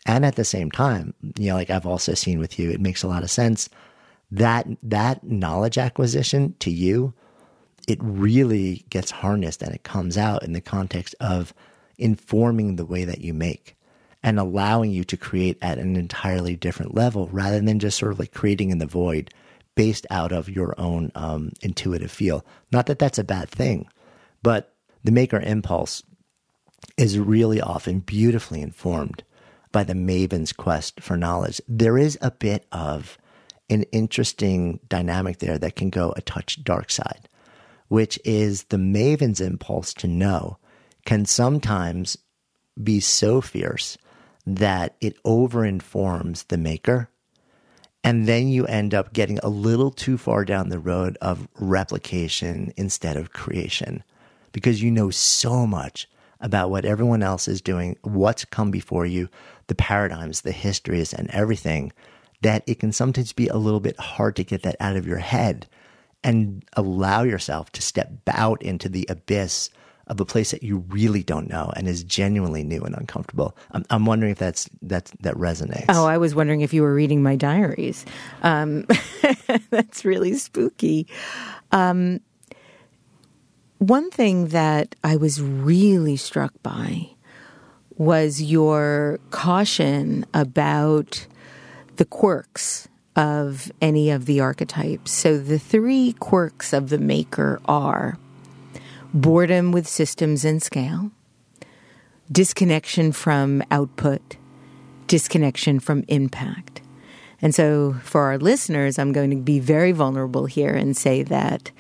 And 0.05 0.25
at 0.25 0.35
the 0.35 0.43
same 0.43 0.69
time, 0.69 1.13
you 1.37 1.49
know, 1.49 1.55
like 1.55 1.69
I've 1.69 1.85
also 1.85 2.13
seen 2.13 2.39
with 2.39 2.59
you, 2.59 2.69
it 2.69 2.81
makes 2.81 3.03
a 3.03 3.07
lot 3.07 3.23
of 3.23 3.31
sense 3.31 3.69
that 4.31 4.67
that 4.83 5.23
knowledge 5.23 5.77
acquisition 5.77 6.55
to 6.59 6.69
you 6.71 7.13
it 7.87 7.99
really 8.01 8.85
gets 8.89 9.11
harnessed 9.11 9.61
and 9.61 9.73
it 9.73 9.83
comes 9.83 10.17
out 10.17 10.43
in 10.43 10.53
the 10.53 10.61
context 10.61 11.15
of 11.19 11.53
informing 11.97 12.75
the 12.75 12.85
way 12.85 13.05
that 13.05 13.21
you 13.21 13.33
make 13.33 13.75
and 14.23 14.39
allowing 14.39 14.91
you 14.91 15.03
to 15.03 15.17
create 15.17 15.57
at 15.61 15.77
an 15.77 15.95
entirely 15.95 16.55
different 16.55 16.95
level 16.95 17.27
rather 17.31 17.59
than 17.59 17.79
just 17.79 17.97
sort 17.97 18.11
of 18.11 18.19
like 18.19 18.33
creating 18.33 18.69
in 18.69 18.77
the 18.77 18.85
void 18.85 19.33
based 19.75 20.05
out 20.09 20.31
of 20.31 20.49
your 20.49 20.73
own 20.79 21.11
um, 21.15 21.51
intuitive 21.61 22.11
feel. 22.11 22.45
Not 22.71 22.85
that 22.85 22.99
that's 22.99 23.19
a 23.19 23.23
bad 23.23 23.49
thing, 23.49 23.87
but 24.41 24.73
the 25.03 25.11
maker 25.11 25.39
impulse 25.39 26.03
is 26.97 27.19
really 27.19 27.59
often 27.59 27.99
beautifully 27.99 28.61
informed 28.61 29.23
by 29.71 29.83
the 29.83 29.95
maven's 29.95 30.53
quest 30.53 31.01
for 31.01 31.17
knowledge. 31.17 31.59
There 31.67 31.97
is 31.97 32.17
a 32.21 32.31
bit 32.31 32.65
of 32.71 33.17
an 33.69 33.83
interesting 33.91 34.79
dynamic 34.87 35.39
there 35.39 35.57
that 35.57 35.75
can 35.75 35.89
go 35.89 36.13
a 36.15 36.21
touch 36.21 36.63
dark 36.63 36.91
side 36.91 37.27
which 37.93 38.19
is 38.25 38.63
the 38.69 38.77
maven's 38.79 39.39
impulse 39.39 39.93
to 39.93 40.07
know, 40.07 40.57
can 41.05 41.25
sometimes 41.25 42.17
be 42.81 42.99
so 42.99 43.39
fierce 43.39 43.99
that 44.47 44.95
it 44.99 45.21
overinforms 45.21 46.47
the 46.47 46.57
maker. 46.57 47.07
And 48.03 48.27
then 48.27 48.47
you 48.47 48.65
end 48.65 48.95
up 48.95 49.13
getting 49.13 49.37
a 49.43 49.47
little 49.47 49.91
too 49.91 50.17
far 50.17 50.43
down 50.43 50.69
the 50.69 50.79
road 50.79 51.19
of 51.21 51.47
replication 51.59 52.73
instead 52.77 53.15
of 53.15 53.31
creation 53.31 54.03
because 54.53 54.81
you 54.81 54.89
know 54.89 55.11
so 55.11 55.67
much 55.67 56.09
about 56.41 56.71
what 56.71 56.85
everyone 56.85 57.21
else 57.21 57.47
is 57.47 57.61
doing, 57.61 57.95
what's 58.01 58.43
come 58.43 58.71
before 58.71 59.05
you, 59.05 59.29
the 59.67 59.75
paradigms, 59.75 60.41
the 60.41 60.51
histories, 60.51 61.13
and 61.13 61.29
everything 61.29 61.93
that 62.41 62.63
it 62.65 62.79
can 62.79 62.91
sometimes 62.91 63.33
be 63.33 63.49
a 63.49 63.57
little 63.57 63.79
bit 63.79 63.99
hard 63.99 64.35
to 64.37 64.43
get 64.43 64.63
that 64.63 64.77
out 64.79 64.95
of 64.95 65.05
your 65.05 65.19
head 65.19 65.67
and 66.23 66.63
allow 66.73 67.23
yourself 67.23 67.71
to 67.73 67.81
step 67.81 68.11
out 68.27 68.61
into 68.61 68.89
the 68.89 69.05
abyss 69.09 69.69
of 70.07 70.19
a 70.19 70.25
place 70.25 70.51
that 70.51 70.63
you 70.63 70.79
really 70.89 71.23
don't 71.23 71.49
know 71.49 71.71
and 71.75 71.87
is 71.87 72.03
genuinely 72.03 72.63
new 72.63 72.81
and 72.81 72.95
uncomfortable. 72.95 73.55
I'm, 73.71 73.85
I'm 73.89 74.05
wondering 74.05 74.33
if 74.33 74.37
that's 74.37 74.69
that 74.81 75.11
that 75.21 75.35
resonates. 75.35 75.85
Oh, 75.89 76.05
I 76.05 76.17
was 76.17 76.35
wondering 76.35 76.61
if 76.61 76.73
you 76.73 76.81
were 76.81 76.93
reading 76.93 77.23
my 77.23 77.35
diaries. 77.35 78.05
Um, 78.41 78.85
that's 79.69 80.03
really 80.03 80.33
spooky. 80.33 81.07
Um, 81.71 82.19
one 83.77 84.11
thing 84.11 84.49
that 84.49 84.95
I 85.03 85.15
was 85.15 85.41
really 85.41 86.15
struck 86.17 86.53
by 86.61 87.09
was 87.95 88.41
your 88.41 89.19
caution 89.29 90.25
about 90.33 91.27
the 91.95 92.05
quirks 92.05 92.87
of 93.15 93.71
any 93.81 94.09
of 94.09 94.25
the 94.25 94.39
archetypes. 94.39 95.11
So 95.11 95.37
the 95.37 95.59
three 95.59 96.13
quirks 96.19 96.73
of 96.73 96.89
the 96.89 96.97
maker 96.97 97.61
are 97.65 98.17
boredom 99.13 99.71
with 99.71 99.87
systems 99.87 100.43
and 100.43 100.61
scale, 100.61 101.11
disconnection 102.31 103.11
from 103.11 103.63
output, 103.69 104.37
disconnection 105.07 105.79
from 105.79 106.03
impact. 106.07 106.81
And 107.41 107.53
so 107.53 107.97
for 108.03 108.21
our 108.21 108.37
listeners, 108.37 108.97
I'm 108.97 109.11
going 109.11 109.29
to 109.29 109.35
be 109.35 109.59
very 109.59 109.91
vulnerable 109.91 110.45
here 110.45 110.73
and 110.73 110.95
say 110.95 111.23
that 111.23 111.71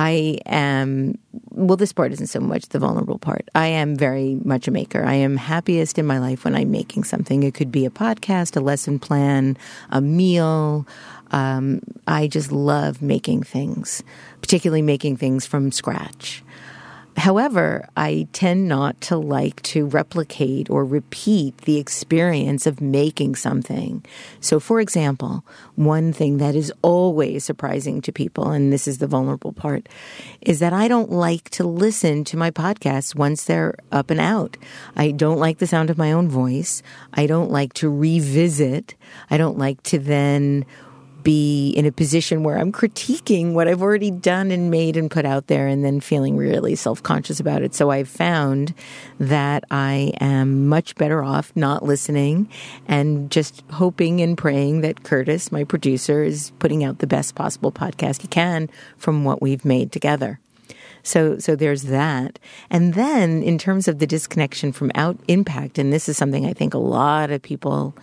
I 0.00 0.38
am, 0.46 1.18
well, 1.50 1.76
this 1.76 1.92
part 1.92 2.10
isn't 2.12 2.28
so 2.28 2.40
much 2.40 2.70
the 2.70 2.78
vulnerable 2.78 3.18
part. 3.18 3.46
I 3.54 3.66
am 3.66 3.96
very 3.96 4.36
much 4.42 4.66
a 4.66 4.70
maker. 4.70 5.04
I 5.04 5.12
am 5.12 5.36
happiest 5.36 5.98
in 5.98 6.06
my 6.06 6.18
life 6.18 6.42
when 6.42 6.54
I'm 6.54 6.70
making 6.70 7.04
something. 7.04 7.42
It 7.42 7.52
could 7.52 7.70
be 7.70 7.84
a 7.84 7.90
podcast, 7.90 8.56
a 8.56 8.60
lesson 8.60 8.98
plan, 8.98 9.58
a 9.90 10.00
meal. 10.00 10.86
Um, 11.32 11.82
I 12.06 12.28
just 12.28 12.50
love 12.50 13.02
making 13.02 13.42
things, 13.42 14.02
particularly 14.40 14.80
making 14.80 15.18
things 15.18 15.44
from 15.44 15.70
scratch. 15.70 16.42
However, 17.16 17.88
I 17.96 18.28
tend 18.32 18.68
not 18.68 19.00
to 19.02 19.16
like 19.18 19.60
to 19.62 19.86
replicate 19.86 20.70
or 20.70 20.84
repeat 20.84 21.58
the 21.58 21.76
experience 21.76 22.66
of 22.66 22.80
making 22.80 23.36
something. 23.36 24.04
So, 24.40 24.58
for 24.58 24.80
example, 24.80 25.44
one 25.74 26.12
thing 26.12 26.38
that 26.38 26.54
is 26.54 26.72
always 26.82 27.44
surprising 27.44 28.00
to 28.02 28.12
people, 28.12 28.50
and 28.50 28.72
this 28.72 28.88
is 28.88 28.98
the 28.98 29.06
vulnerable 29.06 29.52
part, 29.52 29.88
is 30.40 30.60
that 30.60 30.72
I 30.72 30.88
don't 30.88 31.10
like 31.10 31.50
to 31.50 31.64
listen 31.64 32.24
to 32.24 32.36
my 32.36 32.50
podcasts 32.50 33.14
once 33.14 33.44
they're 33.44 33.74
up 33.92 34.10
and 34.10 34.20
out. 34.20 34.56
I 34.96 35.10
don't 35.10 35.38
like 35.38 35.58
the 35.58 35.66
sound 35.66 35.90
of 35.90 35.98
my 35.98 36.12
own 36.12 36.28
voice. 36.28 36.82
I 37.12 37.26
don't 37.26 37.50
like 37.50 37.74
to 37.74 37.90
revisit. 37.90 38.94
I 39.30 39.36
don't 39.36 39.58
like 39.58 39.82
to 39.84 39.98
then 39.98 40.64
be 41.22 41.70
in 41.70 41.86
a 41.86 41.92
position 41.92 42.42
where 42.42 42.58
I'm 42.58 42.72
critiquing 42.72 43.52
what 43.52 43.68
I've 43.68 43.82
already 43.82 44.10
done 44.10 44.50
and 44.50 44.70
made 44.70 44.96
and 44.96 45.10
put 45.10 45.24
out 45.24 45.46
there 45.46 45.66
and 45.66 45.84
then 45.84 46.00
feeling 46.00 46.36
really 46.36 46.74
self 46.74 47.02
conscious 47.02 47.40
about 47.40 47.62
it. 47.62 47.74
So 47.74 47.90
I've 47.90 48.08
found 48.08 48.74
that 49.18 49.64
I 49.70 50.12
am 50.20 50.68
much 50.68 50.94
better 50.96 51.22
off 51.22 51.52
not 51.54 51.84
listening 51.84 52.48
and 52.86 53.30
just 53.30 53.62
hoping 53.70 54.20
and 54.20 54.36
praying 54.36 54.80
that 54.82 55.02
Curtis, 55.02 55.52
my 55.52 55.64
producer, 55.64 56.22
is 56.22 56.52
putting 56.58 56.84
out 56.84 56.98
the 56.98 57.06
best 57.06 57.34
possible 57.34 57.72
podcast 57.72 58.22
he 58.22 58.28
can 58.28 58.68
from 58.96 59.24
what 59.24 59.42
we've 59.42 59.64
made 59.64 59.92
together. 59.92 60.40
So, 61.02 61.38
so 61.38 61.56
there's 61.56 61.84
that. 61.84 62.38
And 62.68 62.94
then 62.94 63.42
in 63.42 63.58
terms 63.58 63.88
of 63.88 63.98
the 63.98 64.06
disconnection 64.06 64.72
from 64.72 64.92
out 64.94 65.18
impact, 65.28 65.78
and 65.78 65.92
this 65.92 66.08
is 66.08 66.16
something 66.16 66.46
I 66.46 66.52
think 66.52 66.74
a 66.74 66.78
lot 66.78 67.30
of 67.30 67.42
people 67.42 67.94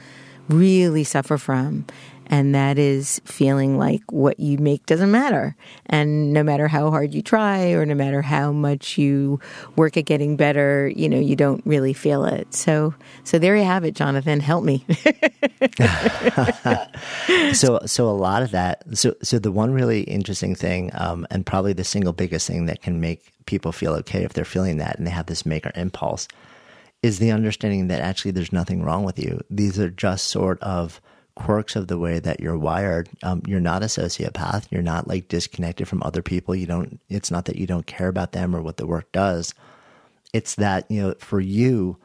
really 0.50 1.04
suffer 1.04 1.38
from 1.38 1.86
and 2.28 2.54
that 2.54 2.78
is 2.78 3.22
feeling 3.26 3.78
like 3.78 4.02
what 4.12 4.40
you 4.40 4.58
make 4.58 4.86
doesn't 4.86 5.12
matter. 5.12 5.56
And 5.88 6.34
no 6.34 6.44
matter 6.44 6.68
how 6.68 6.92
hard 6.92 7.14
you 7.14 7.22
try 7.22 7.72
or 7.72 7.86
no 7.86 7.96
matter 7.96 8.22
how 8.22 8.52
much 8.52 8.98
you 8.98 9.40
work 9.76 9.98
at 9.98 10.06
getting 10.06 10.36
better, 10.36 10.92
you 10.96 11.10
know, 11.10 11.20
you 11.20 11.36
don't 11.36 11.66
really 11.66 11.94
feel 11.94 12.26
it. 12.26 12.54
So, 12.54 12.94
so 13.24 13.40
there 13.40 13.56
you 13.56 13.64
have 13.64 13.86
it, 13.86 13.96
Jonathan. 13.96 14.42
Help 14.42 14.64
me. 14.64 14.86
so, 17.54 17.80
so 17.86 18.10
a 18.10 18.12
lot 18.12 18.44
of 18.44 18.52
that. 18.52 18.84
So, 18.94 19.16
so 19.24 19.40
the 19.40 19.52
one 19.52 19.74
really 19.74 20.02
interesting 20.02 20.54
thing, 20.54 20.92
um, 20.94 21.26
and 21.32 21.46
probably 21.46 21.74
the 21.74 21.86
single 21.86 22.14
biggest 22.14 22.48
thing 22.48 22.66
that 22.66 22.82
can 22.82 23.00
make 23.00 23.32
people 23.46 23.72
feel 23.72 23.94
okay 23.94 24.24
if 24.24 24.34
they're 24.34 24.46
feeling 24.46 24.78
that 24.78 24.98
and 24.98 25.08
they 25.08 25.12
have 25.12 25.28
this 25.28 25.46
maker 25.46 25.72
impulse 25.76 26.28
is 27.02 27.20
the 27.20 27.32
understanding 27.32 27.88
that 27.88 28.02
actually 28.02 28.32
there's 28.32 28.52
nothing 28.52 28.84
wrong 28.84 29.04
with 29.04 29.18
you. 29.18 29.40
These 29.50 29.80
are 29.80 29.90
just 29.90 30.28
sort 30.28 30.62
of 30.62 31.00
quirks 31.38 31.76
of 31.76 31.88
the 31.88 32.00
way 32.00 32.18
that 32.18 32.40
you're 32.40 32.58
wired. 32.58 33.10
Um, 33.22 33.44
you're 33.46 33.60
not 33.60 33.84
a 33.84 33.86
sociopath. 33.86 34.66
You're 34.72 34.82
not 34.82 35.08
like 35.08 35.28
disconnected 35.28 35.88
from 35.88 36.02
other 36.02 36.24
people. 36.24 36.56
You 36.56 36.66
don't, 36.66 37.00
it's 37.10 37.30
not 37.30 37.46
that 37.46 37.58
you 37.58 37.68
don't 37.68 37.86
care 37.86 38.08
about 38.08 38.32
them 38.32 38.56
or 38.56 38.62
what 38.62 38.78
the 38.78 38.88
work 38.88 39.12
does. 39.12 39.54
It's 40.34 40.56
that, 40.56 40.90
you 40.90 41.02
know, 41.02 41.16
for 41.20 41.40
you, 41.40 41.98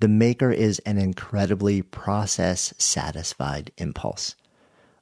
the 0.00 0.08
maker 0.08 0.50
is 0.50 0.80
an 0.80 0.98
incredibly 0.98 1.80
process 1.80 2.74
satisfied 2.76 3.70
impulse. 3.78 4.34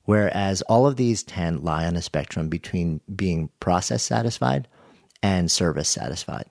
Whereas 0.04 0.60
all 0.62 0.86
of 0.86 0.96
these 0.96 1.22
10 1.22 1.62
lie 1.62 1.86
on 1.86 1.96
a 1.96 2.02
spectrum 2.02 2.50
between 2.50 3.00
being 3.16 3.48
process 3.60 4.02
satisfied 4.02 4.68
and 5.22 5.50
service 5.50 5.88
satisfied. 5.88 6.50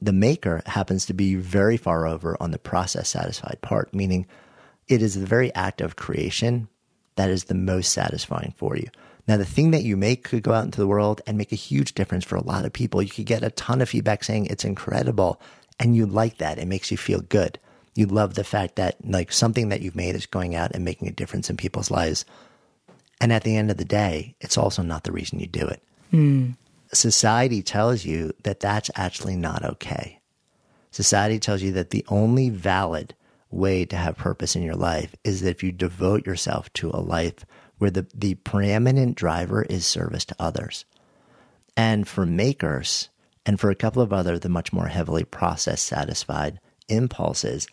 The 0.00 0.12
maker 0.12 0.62
happens 0.66 1.06
to 1.06 1.14
be 1.14 1.34
very 1.34 1.76
far 1.76 2.06
over 2.06 2.36
on 2.40 2.52
the 2.52 2.58
process 2.58 3.08
satisfied 3.08 3.58
part, 3.62 3.92
meaning 3.92 4.26
it 4.92 5.02
is 5.02 5.14
the 5.14 5.26
very 5.26 5.54
act 5.54 5.80
of 5.80 5.96
creation 5.96 6.68
that 7.16 7.30
is 7.30 7.44
the 7.44 7.54
most 7.54 7.92
satisfying 7.92 8.54
for 8.56 8.76
you. 8.76 8.88
Now, 9.28 9.36
the 9.36 9.44
thing 9.44 9.70
that 9.70 9.84
you 9.84 9.96
make 9.96 10.24
could 10.24 10.42
go 10.42 10.52
out 10.52 10.64
into 10.64 10.80
the 10.80 10.86
world 10.86 11.20
and 11.26 11.38
make 11.38 11.52
a 11.52 11.56
huge 11.56 11.94
difference 11.94 12.24
for 12.24 12.36
a 12.36 12.42
lot 12.42 12.64
of 12.64 12.72
people. 12.72 13.02
You 13.02 13.10
could 13.10 13.26
get 13.26 13.44
a 13.44 13.50
ton 13.50 13.80
of 13.80 13.88
feedback 13.88 14.24
saying 14.24 14.46
it's 14.46 14.64
incredible, 14.64 15.40
and 15.78 15.94
you 15.94 16.06
like 16.06 16.38
that. 16.38 16.58
It 16.58 16.66
makes 16.66 16.90
you 16.90 16.96
feel 16.96 17.20
good. 17.20 17.58
You 17.94 18.06
love 18.06 18.34
the 18.34 18.44
fact 18.44 18.76
that 18.76 18.96
like 19.06 19.30
something 19.30 19.68
that 19.68 19.80
you've 19.80 19.96
made 19.96 20.14
is 20.14 20.26
going 20.26 20.54
out 20.54 20.72
and 20.74 20.84
making 20.84 21.08
a 21.08 21.12
difference 21.12 21.50
in 21.50 21.56
people's 21.56 21.90
lives. 21.90 22.24
And 23.20 23.32
at 23.32 23.44
the 23.44 23.56
end 23.56 23.70
of 23.70 23.76
the 23.76 23.84
day, 23.84 24.34
it's 24.40 24.58
also 24.58 24.82
not 24.82 25.04
the 25.04 25.12
reason 25.12 25.38
you 25.38 25.46
do 25.46 25.66
it. 25.68 25.82
Mm. 26.12 26.56
Society 26.92 27.62
tells 27.62 28.04
you 28.04 28.32
that 28.42 28.60
that's 28.60 28.90
actually 28.96 29.36
not 29.36 29.64
okay. 29.64 30.20
Society 30.90 31.38
tells 31.38 31.62
you 31.62 31.72
that 31.72 31.90
the 31.90 32.04
only 32.08 32.50
valid 32.50 33.14
way 33.52 33.84
to 33.84 33.96
have 33.96 34.16
purpose 34.16 34.56
in 34.56 34.62
your 34.62 34.74
life 34.74 35.14
is 35.24 35.42
that 35.42 35.50
if 35.50 35.62
you 35.62 35.72
devote 35.72 36.26
yourself 36.26 36.72
to 36.74 36.90
a 36.90 37.00
life 37.00 37.44
where 37.78 37.90
the, 37.90 38.06
the 38.14 38.34
preeminent 38.36 39.16
driver 39.16 39.62
is 39.62 39.84
service 39.84 40.24
to 40.24 40.36
others. 40.38 40.84
And 41.76 42.06
for 42.06 42.26
makers, 42.26 43.08
and 43.44 43.58
for 43.58 43.70
a 43.70 43.74
couple 43.74 44.02
of 44.02 44.12
other, 44.12 44.38
the 44.38 44.48
much 44.48 44.72
more 44.72 44.86
heavily 44.86 45.24
process 45.24 45.82
satisfied 45.82 46.60
impulses, 46.88 47.66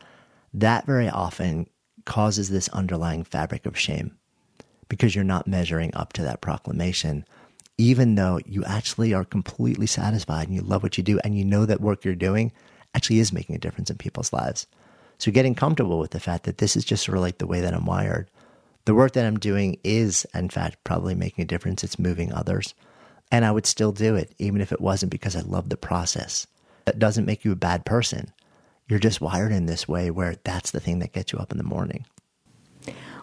that 0.54 0.86
very 0.86 1.10
often 1.10 1.68
causes 2.06 2.50
this 2.50 2.70
underlying 2.70 3.24
fabric 3.24 3.66
of 3.66 3.78
shame 3.78 4.18
because 4.88 5.14
you're 5.14 5.24
not 5.24 5.48
measuring 5.48 5.94
up 5.94 6.14
to 6.14 6.24
that 6.24 6.42
proclamation, 6.42 7.24
even 7.78 8.16
though 8.16 8.40
you 8.46 8.64
actually 8.66 9.14
are 9.14 9.26
completely 9.26 9.86
satisfied 9.86 10.48
and 10.48 10.56
you 10.56 10.62
love 10.62 10.82
what 10.82 10.98
you 10.98 11.04
do 11.04 11.20
and 11.24 11.38
you 11.38 11.46
know 11.46 11.66
that 11.66 11.82
work 11.82 12.04
you're 12.04 12.16
doing 12.16 12.52
actually 12.96 13.20
is 13.20 13.32
making 13.32 13.56
a 13.56 13.60
difference 13.60 13.92
in 13.92 13.98
people's 13.98 14.34
lives. 14.34 14.66
So 15.20 15.32
getting 15.32 15.54
comfortable 15.54 16.00
with 16.00 16.12
the 16.12 16.20
fact 16.20 16.46
that 16.46 16.58
this 16.58 16.76
is 16.76 16.86
just 16.86 17.04
sort 17.04 17.18
of 17.18 17.22
like 17.22 17.38
the 17.38 17.48
way 17.48 17.60
that 17.60 17.74
I'm 17.74 17.86
wired. 17.86 18.30
The 18.86 18.96
work 18.96 19.12
that 19.14 19.26
I'm 19.26 19.38
doing 19.38 19.78
is, 19.84 20.26
in 20.34 20.50
fact, 20.50 20.84
probably 20.84 21.14
making 21.14 21.44
a 21.44 21.48
difference. 21.48 21.84
It's 21.84 22.00
moving 22.00 22.34
others. 22.34 22.74
And 23.32 23.46
I 23.46 23.52
would 23.52 23.68
still 23.68 23.92
do 23.92 24.16
it, 24.16 24.34
even 24.40 24.62
if 24.62 24.72
it 24.72 24.82
wasn't 24.82 25.12
because 25.12 25.36
I 25.36 25.42
love 25.42 25.70
the 25.70 25.78
process. 25.78 26.48
That 26.86 26.98
doesn't 26.98 27.26
make 27.26 27.46
you 27.46 27.52
a 27.52 27.58
bad 27.58 27.86
person. 27.86 28.32
You're 28.88 28.98
just 28.98 29.22
wired 29.22 29.52
in 29.52 29.68
this 29.68 29.88
way 29.88 30.10
where 30.10 30.38
that's 30.44 30.72
the 30.72 30.80
thing 30.80 31.00
that 31.00 31.14
gets 31.14 31.32
you 31.32 31.38
up 31.38 31.52
in 31.52 31.60
the 31.60 31.64
morning. 31.64 32.06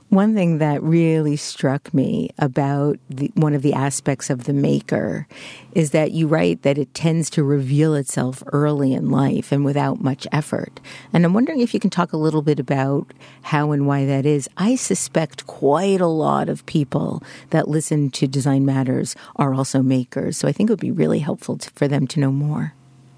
One 0.08 0.34
thing 0.34 0.58
that 0.58 0.82
really 0.82 1.36
struck 1.36 1.92
me 1.92 2.30
about 2.38 2.98
the, 3.10 3.32
one 3.34 3.54
of 3.54 3.62
the 3.62 3.72
aspects 3.72 4.30
of 4.30 4.44
the 4.44 4.52
maker 4.52 5.26
is 5.74 5.90
that 5.90 6.12
you 6.12 6.28
write 6.28 6.62
that 6.62 6.78
it 6.78 6.94
tends 6.94 7.28
to 7.30 7.42
reveal 7.42 7.94
itself 7.94 8.42
early 8.52 8.94
in 8.94 9.10
life 9.10 9.50
and 9.50 9.64
without 9.64 10.00
much 10.00 10.26
effort. 10.30 10.78
And 11.12 11.24
I'm 11.24 11.34
wondering 11.34 11.60
if 11.60 11.74
you 11.74 11.80
can 11.80 11.90
talk 11.90 12.12
a 12.12 12.16
little 12.16 12.42
bit 12.42 12.60
about 12.60 13.12
how 13.42 13.72
and 13.72 13.86
why 13.86 14.06
that 14.06 14.24
is. 14.24 14.48
I 14.56 14.76
suspect 14.76 15.48
quite 15.48 16.00
a 16.00 16.06
lot 16.06 16.48
of 16.48 16.64
people 16.66 17.20
that 17.50 17.66
listen 17.66 18.10
to 18.10 18.28
Design 18.28 18.64
Matters 18.64 19.16
are 19.34 19.54
also 19.54 19.82
makers. 19.82 20.36
So 20.36 20.46
I 20.46 20.52
think 20.52 20.70
it 20.70 20.72
would 20.72 20.80
be 20.80 20.92
really 20.92 21.18
helpful 21.18 21.58
to, 21.58 21.70
for 21.70 21.88
them 21.88 22.06
to 22.06 22.20
know 22.20 22.30
more. 22.30 22.74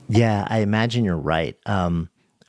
Yeah, 0.09 0.47
I 0.49 0.61
imagine 0.61 1.05
you're 1.05 1.17
right. 1.17 1.55
Um, 1.67 2.09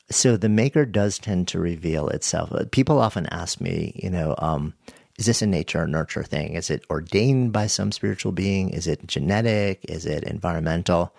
so 0.10 0.38
the 0.38 0.50
maker 0.50 0.86
does 0.86 1.20
tend 1.20 1.48
to 1.50 1.60
reveal 1.60 2.08
itself. 2.10 2.52
Uh, 2.52 2.66
people 2.72 3.00
often 3.00 3.28
ask 3.28 3.62
me, 3.62 3.94
you 3.96 4.10
know, 4.10 4.36
um, 4.38 4.74
is 5.18 5.26
this 5.26 5.42
a 5.42 5.48
nature 5.48 5.82
or 5.82 5.88
nurture 5.88 6.24
thing? 6.24 6.54
Is 6.54 6.70
it 6.70 6.86
ordained 6.90 7.52
by 7.52 7.68
some 7.68 7.92
spiritual 7.92 8.32
being? 8.32 8.70
Is 8.70 8.88
it 8.88 9.06
genetic? 9.06 9.84
Is 9.84 10.06
it 10.06 10.24
environmental? 10.24 11.14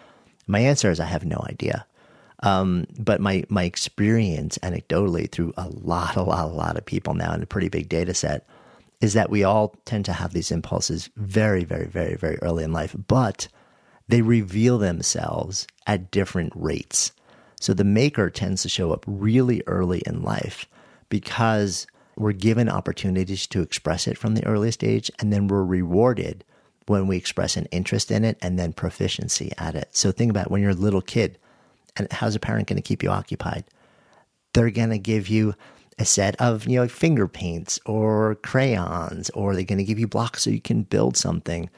My 0.47 0.61
answer 0.61 0.91
is 0.91 1.01
I 1.01 1.05
have 1.05 1.25
no 1.25 1.45
idea. 1.49 1.87
Um, 2.43 2.87
but 2.99 3.21
my 3.21 3.45
my 3.51 3.65
experience 3.65 4.57
anecdotally 4.63 5.31
through 5.31 5.53
a 5.59 5.69
lot, 5.69 6.17
a 6.17 6.23
lot, 6.23 6.47
a 6.47 6.49
lot 6.53 6.79
of 6.79 6.87
people 6.87 7.13
now 7.15 7.35
in 7.35 7.43
a 7.43 7.47
pretty 7.47 7.69
big 7.69 7.89
data 7.91 8.15
set 8.15 8.47
is 9.01 9.13
that 9.15 9.31
we 9.31 9.45
all 9.45 9.75
tend 9.85 10.07
to 10.07 10.13
have 10.13 10.33
these 10.33 10.51
impulses 10.51 11.11
very, 11.17 11.65
very, 11.65 11.87
very, 11.87 12.17
very 12.17 12.39
early 12.43 12.65
in 12.65 12.73
life. 12.73 12.95
But 13.09 13.49
they 14.09 14.23
reveal 14.23 14.79
themselves 14.79 15.67
at 15.87 16.11
different 16.11 16.53
rates. 16.57 17.13
So 17.61 17.75
the 17.75 17.85
maker 17.85 18.31
tends 18.31 18.63
to 18.63 18.69
show 18.69 18.93
up 18.93 19.05
really 19.07 19.63
early 19.67 20.03
in 20.07 20.23
life 20.23 20.67
because 21.11 21.87
we're 22.17 22.33
given 22.33 22.69
opportunities 22.69 23.47
to 23.49 23.61
express 23.61 24.09
it 24.09 24.19
from 24.19 24.35
the 24.35 24.45
earliest 24.47 24.83
age, 24.83 25.11
and 25.19 25.33
then 25.33 25.47
we're 25.47 25.65
rewarded 25.65 26.43
when 26.87 27.07
we 27.07 27.17
express 27.17 27.57
an 27.57 27.67
interest 27.67 28.11
in 28.11 28.25
it 28.25 28.37
and 28.43 28.59
then 28.59 28.73
proficiency 28.73 29.53
at 29.59 29.75
it. 29.75 29.89
So 29.93 30.11
think 30.11 30.31
about 30.31 30.51
when 30.51 30.61
you're 30.63 30.73
a 30.73 30.75
little 30.75 31.03
kid, 31.03 31.39
and 31.97 32.11
how's 32.11 32.35
a 32.35 32.41
parent 32.41 32.67
going 32.67 32.77
to 32.77 32.83
keep 32.83 33.03
you 33.03 33.11
occupied? 33.11 33.65
They're 34.55 34.71
going 34.71 34.91
to 34.91 34.99
give 34.99 35.29
you 35.29 35.55
a 35.99 36.05
set 36.05 36.35
of 36.41 36.67
you 36.67 36.77
know 36.77 36.89
finger 36.89 37.29
paints 37.29 37.79
or 37.85 38.37
crayons, 38.37 39.31
or 39.31 39.55
they're 39.55 39.65
going 39.65 39.79
to 39.79 39.85
give 39.85 39.99
you 39.99 40.09
blocks 40.09 40.43
so 40.43 40.51
you 40.51 40.61
can 40.61 40.83
build 40.83 41.17
something. 41.17 41.69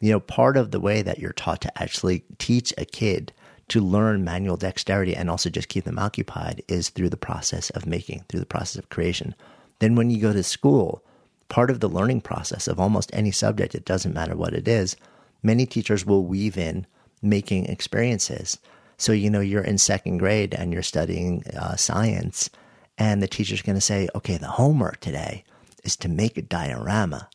You 0.00 0.12
know, 0.12 0.20
part 0.20 0.56
of 0.56 0.70
the 0.70 0.80
way 0.80 1.02
that 1.02 1.18
you're 1.18 1.32
taught 1.32 1.60
to 1.62 1.82
actually 1.82 2.24
teach 2.38 2.72
a 2.78 2.84
kid 2.84 3.32
to 3.68 3.80
learn 3.80 4.24
manual 4.24 4.56
dexterity 4.56 5.14
and 5.14 5.30
also 5.30 5.48
just 5.48 5.68
keep 5.68 5.84
them 5.84 5.98
occupied 5.98 6.62
is 6.68 6.88
through 6.88 7.08
the 7.08 7.16
process 7.16 7.70
of 7.70 7.86
making, 7.86 8.24
through 8.28 8.40
the 8.40 8.46
process 8.46 8.76
of 8.76 8.88
creation. 8.90 9.34
Then 9.78 9.94
when 9.94 10.10
you 10.10 10.20
go 10.20 10.32
to 10.32 10.42
school, 10.42 11.04
part 11.48 11.70
of 11.70 11.80
the 11.80 11.88
learning 11.88 12.20
process 12.20 12.68
of 12.68 12.80
almost 12.80 13.10
any 13.12 13.30
subject, 13.30 13.74
it 13.74 13.84
doesn't 13.84 14.14
matter 14.14 14.36
what 14.36 14.54
it 14.54 14.68
is, 14.68 14.96
many 15.42 15.66
teachers 15.66 16.06
will 16.06 16.24
weave 16.24 16.56
in 16.56 16.86
making 17.20 17.66
experiences. 17.66 18.58
So, 18.96 19.12
you 19.12 19.30
know, 19.30 19.40
you're 19.40 19.62
in 19.62 19.78
second 19.78 20.18
grade 20.18 20.54
and 20.54 20.72
you're 20.72 20.82
studying 20.82 21.44
uh, 21.56 21.76
science, 21.76 22.50
and 22.98 23.22
the 23.22 23.28
teacher's 23.28 23.62
going 23.62 23.76
to 23.76 23.80
say, 23.80 24.08
okay, 24.14 24.36
the 24.36 24.46
homework 24.46 25.00
today 25.00 25.44
is 25.82 25.96
to 25.96 26.08
make 26.08 26.36
a 26.36 26.42
diorama, 26.42 27.28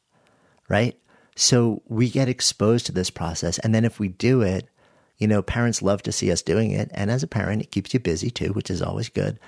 right? 0.70 0.98
So 1.36 1.82
we 1.88 2.10
get 2.10 2.30
exposed 2.30 2.86
to 2.86 2.92
this 2.92 3.10
process. 3.10 3.60
And 3.60 3.74
then 3.76 3.86
if 3.86 4.00
we 4.00 4.08
do 4.08 4.42
it, 4.42 4.68
you 5.18 5.28
know, 5.28 5.42
parents 5.42 5.82
love 5.82 6.04
to 6.04 6.12
see 6.12 6.32
us 6.32 6.42
doing 6.42 6.72
it. 6.72 6.90
And 6.94 7.10
as 7.10 7.24
a 7.24 7.28
parent, 7.28 7.62
it 7.62 7.72
keeps 7.72 7.94
you 7.94 8.00
busy 8.00 8.30
too, 8.30 8.54
which 8.54 8.70
is 8.70 8.82
always 8.82 9.10
good. 9.10 9.40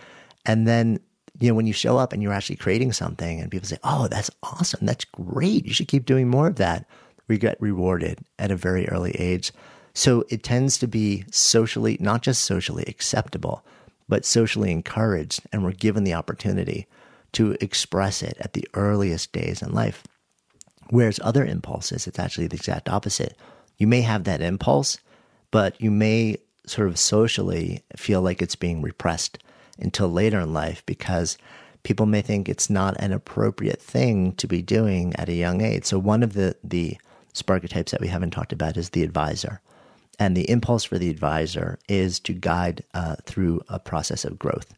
And 0.46 0.68
then, 0.68 1.00
you 1.40 1.50
know, 1.50 1.56
when 1.56 1.68
you 1.68 1.74
show 1.74 1.98
up 1.98 2.12
and 2.12 2.24
you're 2.24 2.34
actually 2.34 2.56
creating 2.56 2.94
something 2.94 3.40
and 3.40 3.52
people 3.52 3.68
say, 3.68 3.78
oh, 3.84 4.08
that's 4.08 4.32
awesome. 4.44 4.86
That's 4.86 5.06
great. 5.06 5.66
You 5.66 5.74
should 5.74 5.88
keep 5.88 6.06
doing 6.06 6.28
more 6.28 6.48
of 6.48 6.56
that. 6.56 6.86
We 7.28 7.38
get 7.38 7.62
rewarded 7.62 8.20
at 8.40 8.52
a 8.52 8.56
very 8.56 8.88
early 8.90 9.12
age. 9.12 9.52
So 9.94 10.26
it 10.30 10.44
tends 10.44 10.78
to 10.80 10.88
be 10.88 11.26
socially, 11.32 11.98
not 12.00 12.22
just 12.22 12.44
socially 12.46 12.86
acceptable, 12.88 13.64
but 14.08 14.26
socially 14.26 14.72
encouraged. 14.72 15.42
And 15.52 15.64
we're 15.64 15.72
given 15.72 16.04
the 16.04 16.16
opportunity 16.16 16.88
to 17.34 17.56
express 17.62 18.24
it 18.24 18.38
at 18.40 18.54
the 18.54 18.68
earliest 18.74 19.32
days 19.32 19.62
in 19.62 19.72
life. 19.72 20.04
Whereas 20.90 21.20
other 21.24 21.46
impulses, 21.46 22.08
it's 22.08 22.18
actually 22.18 22.48
the 22.48 22.56
exact 22.56 22.90
opposite. 22.90 23.38
You 23.78 23.86
may 23.86 24.02
have 24.02 24.24
that 24.24 24.42
impulse, 24.42 24.98
but 25.52 25.80
you 25.82 25.92
may 25.92 26.38
sort 26.66 26.88
of 26.88 27.00
socially 27.00 27.84
feel 27.96 28.22
like 28.22 28.42
it's 28.42 28.56
being 28.56 28.82
repressed 28.82 29.40
until 29.80 30.10
later 30.10 30.40
in 30.40 30.54
life 30.54 30.86
because 30.86 31.38
people 31.84 32.06
may 32.06 32.22
think 32.22 32.48
it's 32.48 32.70
not 32.70 32.96
an 33.00 33.12
appropriate 33.12 33.82
thing 33.82 34.34
to 34.34 34.48
be 34.48 34.62
doing 34.62 35.16
at 35.16 35.30
a 35.30 35.34
young 35.34 35.62
age. 35.62 35.86
So 35.86 35.98
one 36.00 36.24
of 36.24 36.34
the 36.34 36.56
the 36.64 36.98
sparketypes 37.34 37.92
that 37.92 38.02
we 38.02 38.08
haven't 38.08 38.32
talked 38.32 38.54
about 38.54 38.78
is 38.78 38.90
the 38.90 39.04
advisor. 39.04 39.62
And 40.18 40.36
the 40.36 40.50
impulse 40.50 40.84
for 40.84 40.98
the 40.98 41.10
advisor 41.10 41.80
is 41.88 42.20
to 42.22 42.34
guide 42.34 42.84
uh, 42.94 43.16
through 43.24 43.62
a 43.70 43.80
process 43.80 44.26
of 44.26 44.38
growth. 44.38 44.74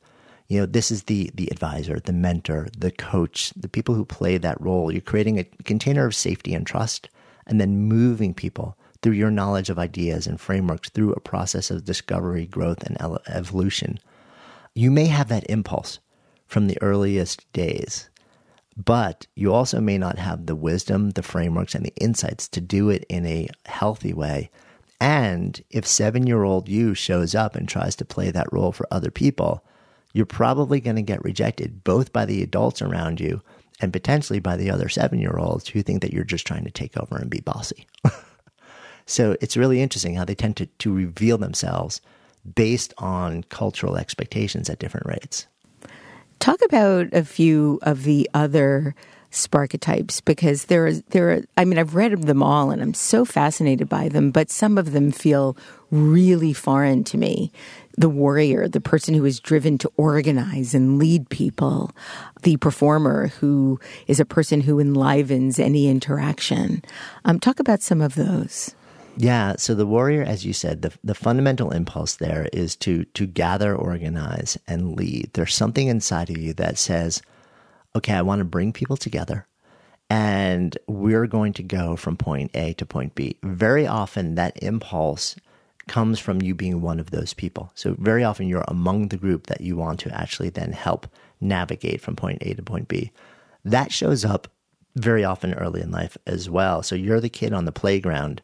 You 0.47 0.59
know, 0.59 0.65
this 0.65 0.91
is 0.91 1.03
the 1.03 1.31
the 1.33 1.49
advisor, 1.51 1.99
the 1.99 2.13
mentor, 2.13 2.67
the 2.77 2.91
coach, 2.91 3.51
the 3.55 3.69
people 3.69 3.95
who 3.95 4.05
play 4.05 4.37
that 4.37 4.61
role. 4.61 4.91
You're 4.91 5.01
creating 5.01 5.39
a 5.39 5.45
container 5.63 6.05
of 6.05 6.13
safety 6.15 6.53
and 6.53 6.67
trust, 6.67 7.09
and 7.47 7.59
then 7.59 7.87
moving 7.87 8.33
people 8.33 8.77
through 9.01 9.13
your 9.13 9.31
knowledge 9.31 9.69
of 9.69 9.79
ideas 9.79 10.27
and 10.27 10.39
frameworks 10.39 10.89
through 10.89 11.13
a 11.13 11.19
process 11.19 11.71
of 11.71 11.85
discovery, 11.85 12.45
growth, 12.45 12.83
and 12.83 12.97
evolution. 13.27 13.99
You 14.75 14.91
may 14.91 15.07
have 15.07 15.27
that 15.29 15.49
impulse 15.49 15.99
from 16.47 16.67
the 16.67 16.81
earliest 16.81 17.51
days, 17.53 18.09
but 18.77 19.27
you 19.35 19.53
also 19.53 19.81
may 19.81 19.97
not 19.97 20.17
have 20.17 20.45
the 20.45 20.55
wisdom, 20.55 21.11
the 21.11 21.23
frameworks, 21.23 21.75
and 21.75 21.85
the 21.85 21.95
insights 21.95 22.47
to 22.49 22.61
do 22.61 22.89
it 22.89 23.05
in 23.09 23.25
a 23.25 23.47
healthy 23.65 24.13
way. 24.13 24.49
And 24.99 25.59
if 25.71 25.87
seven 25.87 26.27
year 26.27 26.43
old 26.43 26.69
you 26.69 26.93
shows 26.93 27.33
up 27.33 27.55
and 27.55 27.67
tries 27.67 27.95
to 27.97 28.05
play 28.05 28.29
that 28.31 28.51
role 28.51 28.71
for 28.71 28.87
other 28.91 29.11
people, 29.11 29.65
you're 30.13 30.25
probably 30.25 30.79
going 30.79 30.95
to 30.97 31.01
get 31.01 31.23
rejected 31.23 31.83
both 31.83 32.13
by 32.13 32.25
the 32.25 32.43
adults 32.43 32.81
around 32.81 33.19
you 33.19 33.41
and 33.79 33.91
potentially 33.91 34.39
by 34.39 34.55
the 34.57 34.69
other 34.69 34.89
seven 34.89 35.19
year 35.19 35.37
olds 35.37 35.67
who 35.69 35.81
think 35.81 36.01
that 36.01 36.13
you're 36.13 36.23
just 36.23 36.45
trying 36.45 36.65
to 36.65 36.71
take 36.71 36.95
over 36.97 37.17
and 37.17 37.29
be 37.29 37.41
bossy. 37.41 37.87
So 39.05 39.35
it's 39.41 39.57
really 39.57 39.81
interesting 39.81 40.15
how 40.15 40.25
they 40.25 40.35
tend 40.35 40.57
to, 40.57 40.65
to 40.65 40.93
reveal 40.93 41.37
themselves 41.37 42.01
based 42.55 42.93
on 42.97 43.43
cultural 43.43 43.97
expectations 43.97 44.69
at 44.69 44.79
different 44.79 45.07
rates. 45.07 45.47
Talk 46.39 46.59
about 46.65 47.13
a 47.13 47.23
few 47.23 47.79
of 47.83 48.03
the 48.03 48.29
other 48.33 48.95
sparketypes 49.31 50.23
because 50.25 50.65
there 50.65 50.85
is 50.85 51.03
there 51.09 51.31
are 51.31 51.41
I 51.55 51.63
mean 51.63 51.79
I've 51.79 51.95
read 51.95 52.23
them 52.23 52.43
all 52.43 52.69
and 52.69 52.81
I'm 52.81 52.93
so 52.93 53.23
fascinated 53.23 53.87
by 53.87 54.09
them 54.09 54.29
but 54.29 54.49
some 54.49 54.77
of 54.77 54.91
them 54.91 55.11
feel 55.11 55.55
really 55.89 56.51
foreign 56.51 57.05
to 57.05 57.17
me. 57.17 57.51
The 57.97 58.09
warrior 58.09 58.67
the 58.67 58.81
person 58.81 59.13
who 59.13 59.23
is 59.23 59.39
driven 59.39 59.77
to 59.79 59.91
organize 59.95 60.73
and 60.73 60.99
lead 60.99 61.29
people 61.29 61.91
the 62.43 62.57
performer 62.57 63.27
who 63.27 63.79
is 64.07 64.19
a 64.19 64.25
person 64.25 64.59
who 64.61 64.79
enlivens 64.79 65.59
any 65.59 65.87
interaction. 65.87 66.83
Um, 67.23 67.39
talk 67.39 67.59
about 67.61 67.81
some 67.81 68.01
of 68.01 68.15
those 68.15 68.75
yeah. 69.17 69.55
So 69.57 69.75
the 69.75 69.85
warrior, 69.85 70.23
as 70.23 70.45
you 70.45 70.53
said, 70.53 70.81
the, 70.81 70.93
the 71.03 71.15
fundamental 71.15 71.71
impulse 71.71 72.15
there 72.15 72.47
is 72.53 72.75
to 72.77 73.05
to 73.05 73.25
gather, 73.25 73.75
organize, 73.75 74.57
and 74.67 74.95
lead. 74.95 75.31
There's 75.33 75.55
something 75.55 75.87
inside 75.87 76.29
of 76.29 76.37
you 76.37 76.53
that 76.55 76.77
says, 76.77 77.21
okay, 77.95 78.13
I 78.13 78.21
want 78.21 78.39
to 78.39 78.45
bring 78.45 78.73
people 78.73 78.97
together 78.97 79.47
and 80.11 80.77
we're 80.87 81.25
going 81.25 81.53
to 81.53 81.63
go 81.63 81.95
from 81.95 82.17
point 82.17 82.51
A 82.53 82.73
to 82.73 82.85
point 82.85 83.15
B. 83.15 83.37
Very 83.43 83.87
often 83.87 84.35
that 84.35 84.61
impulse 84.61 85.37
comes 85.87 86.19
from 86.19 86.41
you 86.41 86.53
being 86.53 86.81
one 86.81 86.99
of 86.99 87.11
those 87.11 87.33
people. 87.33 87.71
So 87.75 87.95
very 87.97 88.21
often 88.21 88.47
you're 88.47 88.65
among 88.67 89.07
the 89.07 89.17
group 89.17 89.47
that 89.47 89.61
you 89.61 89.77
want 89.77 90.01
to 90.01 90.13
actually 90.13 90.49
then 90.49 90.73
help 90.73 91.07
navigate 91.39 92.01
from 92.01 92.17
point 92.17 92.39
A 92.41 92.53
to 92.53 92.61
point 92.61 92.89
B. 92.89 93.11
That 93.63 93.93
shows 93.93 94.25
up 94.25 94.49
very 94.97 95.23
often 95.23 95.53
early 95.53 95.79
in 95.79 95.91
life 95.91 96.17
as 96.27 96.49
well. 96.49 96.83
So 96.83 96.93
you're 96.93 97.21
the 97.21 97.29
kid 97.29 97.53
on 97.53 97.63
the 97.63 97.71
playground 97.71 98.41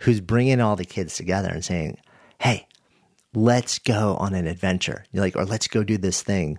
who's 0.00 0.20
bringing 0.20 0.60
all 0.60 0.76
the 0.76 0.84
kids 0.84 1.16
together 1.16 1.48
and 1.48 1.64
saying, 1.64 1.98
Hey, 2.40 2.66
let's 3.34 3.78
go 3.78 4.16
on 4.16 4.34
an 4.34 4.46
adventure. 4.46 5.04
You're 5.12 5.24
like, 5.24 5.36
or 5.36 5.44
let's 5.44 5.68
go 5.68 5.84
do 5.84 5.98
this 5.98 6.22
thing. 6.22 6.58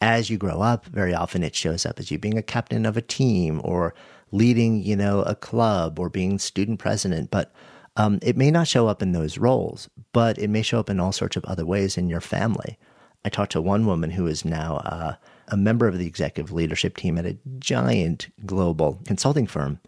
As 0.00 0.28
you 0.28 0.36
grow 0.36 0.60
up, 0.60 0.86
very 0.86 1.14
often 1.14 1.42
it 1.42 1.54
shows 1.54 1.86
up 1.86 1.98
as 1.98 2.10
you 2.10 2.18
being 2.18 2.36
a 2.36 2.42
captain 2.42 2.84
of 2.84 2.96
a 2.96 3.02
team 3.02 3.60
or 3.64 3.94
leading, 4.30 4.82
you 4.82 4.96
know, 4.96 5.22
a 5.22 5.34
club 5.34 5.98
or 5.98 6.10
being 6.10 6.38
student 6.38 6.78
president. 6.78 7.30
But 7.30 7.52
um, 7.96 8.18
it 8.22 8.36
may 8.36 8.50
not 8.50 8.68
show 8.68 8.88
up 8.88 9.02
in 9.02 9.12
those 9.12 9.38
roles, 9.38 9.88
but 10.12 10.38
it 10.38 10.50
may 10.50 10.62
show 10.62 10.80
up 10.80 10.90
in 10.90 11.00
all 11.00 11.12
sorts 11.12 11.36
of 11.36 11.44
other 11.46 11.64
ways 11.64 11.96
in 11.96 12.08
your 12.08 12.20
family. 12.20 12.78
I 13.24 13.28
talked 13.28 13.52
to 13.52 13.60
one 13.60 13.86
woman 13.86 14.10
who 14.10 14.26
is 14.26 14.44
now 14.44 14.76
uh, 14.76 15.14
a 15.48 15.56
member 15.56 15.88
of 15.88 15.98
the 15.98 16.06
executive 16.06 16.52
leadership 16.52 16.96
team 16.96 17.18
at 17.18 17.26
a 17.26 17.38
giant 17.58 18.28
global 18.44 19.00
consulting 19.06 19.46
firm. 19.46 19.80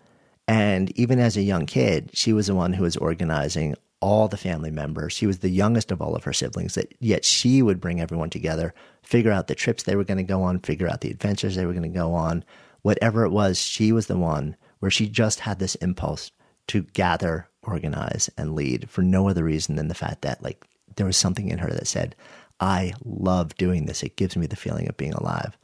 And 0.49 0.91
even 0.99 1.19
as 1.19 1.37
a 1.37 1.43
young 1.43 1.67
kid, 1.67 2.11
she 2.15 2.33
was 2.33 2.47
the 2.47 2.55
one 2.55 2.73
who 2.73 2.83
was 2.83 2.97
organizing 2.97 3.77
all 4.01 4.29
the 4.29 4.39
family 4.39 4.71
members. 4.71 5.13
She 5.13 5.27
was 5.27 5.39
the 5.39 5.51
youngest 5.51 5.93
of 5.93 6.01
all 6.01 6.17
of 6.17 6.25
her 6.25 6.33
siblings, 6.33 6.75
that 6.75 6.95
yet 7.01 7.25
she 7.25 7.61
would 7.61 7.81
bring 7.81 8.01
everyone 8.01 8.31
together, 8.31 8.73
figure 9.03 9.31
out 9.31 9.49
the 9.49 9.55
trips 9.55 9.83
they 9.83 9.95
were 9.95 10.05
going 10.05 10.19
to 10.19 10.25
go 10.25 10.43
on, 10.43 10.61
figure 10.61 10.89
out 10.89 11.03
the 11.03 11.11
adventures 11.11 11.55
they 11.55 11.67
were 11.67 11.75
going 11.75 11.83
to 11.83 11.89
go 11.89 12.15
on. 12.15 12.45
Whatever 12.81 13.25
it 13.25 13.31
was, 13.31 13.59
she 13.59 13.93
was 13.93 14.07
the 14.07 14.17
one 14.17 14.57
where 14.79 14.91
she 14.91 15.09
just 15.09 15.41
had 15.41 15.59
this 15.59 15.75
impulse 15.77 16.31
to 16.69 16.83
gather, 16.83 17.49
organize, 17.63 18.31
and 18.39 18.55
lead 18.55 18.89
for 18.89 19.03
no 19.03 19.29
other 19.29 19.45
reason 19.45 19.77
than 19.77 19.89
the 19.89 19.95
fact 19.95 20.23
that 20.23 20.43
like 20.43 20.65
there 20.97 21.07
was 21.07 21.17
something 21.17 21.49
in 21.49 21.59
her 21.59 21.71
that 21.71 21.87
said, 21.87 22.17
I 22.61 22.95
love 23.05 23.55
doing 23.57 23.87
this. 23.87 24.03
It 24.03 24.17
gives 24.17 24.37
me 24.37 24.47
the 24.47 24.57
feeling 24.57 24.89
of 24.89 24.97
being 24.97 25.13
alive. 25.13 25.59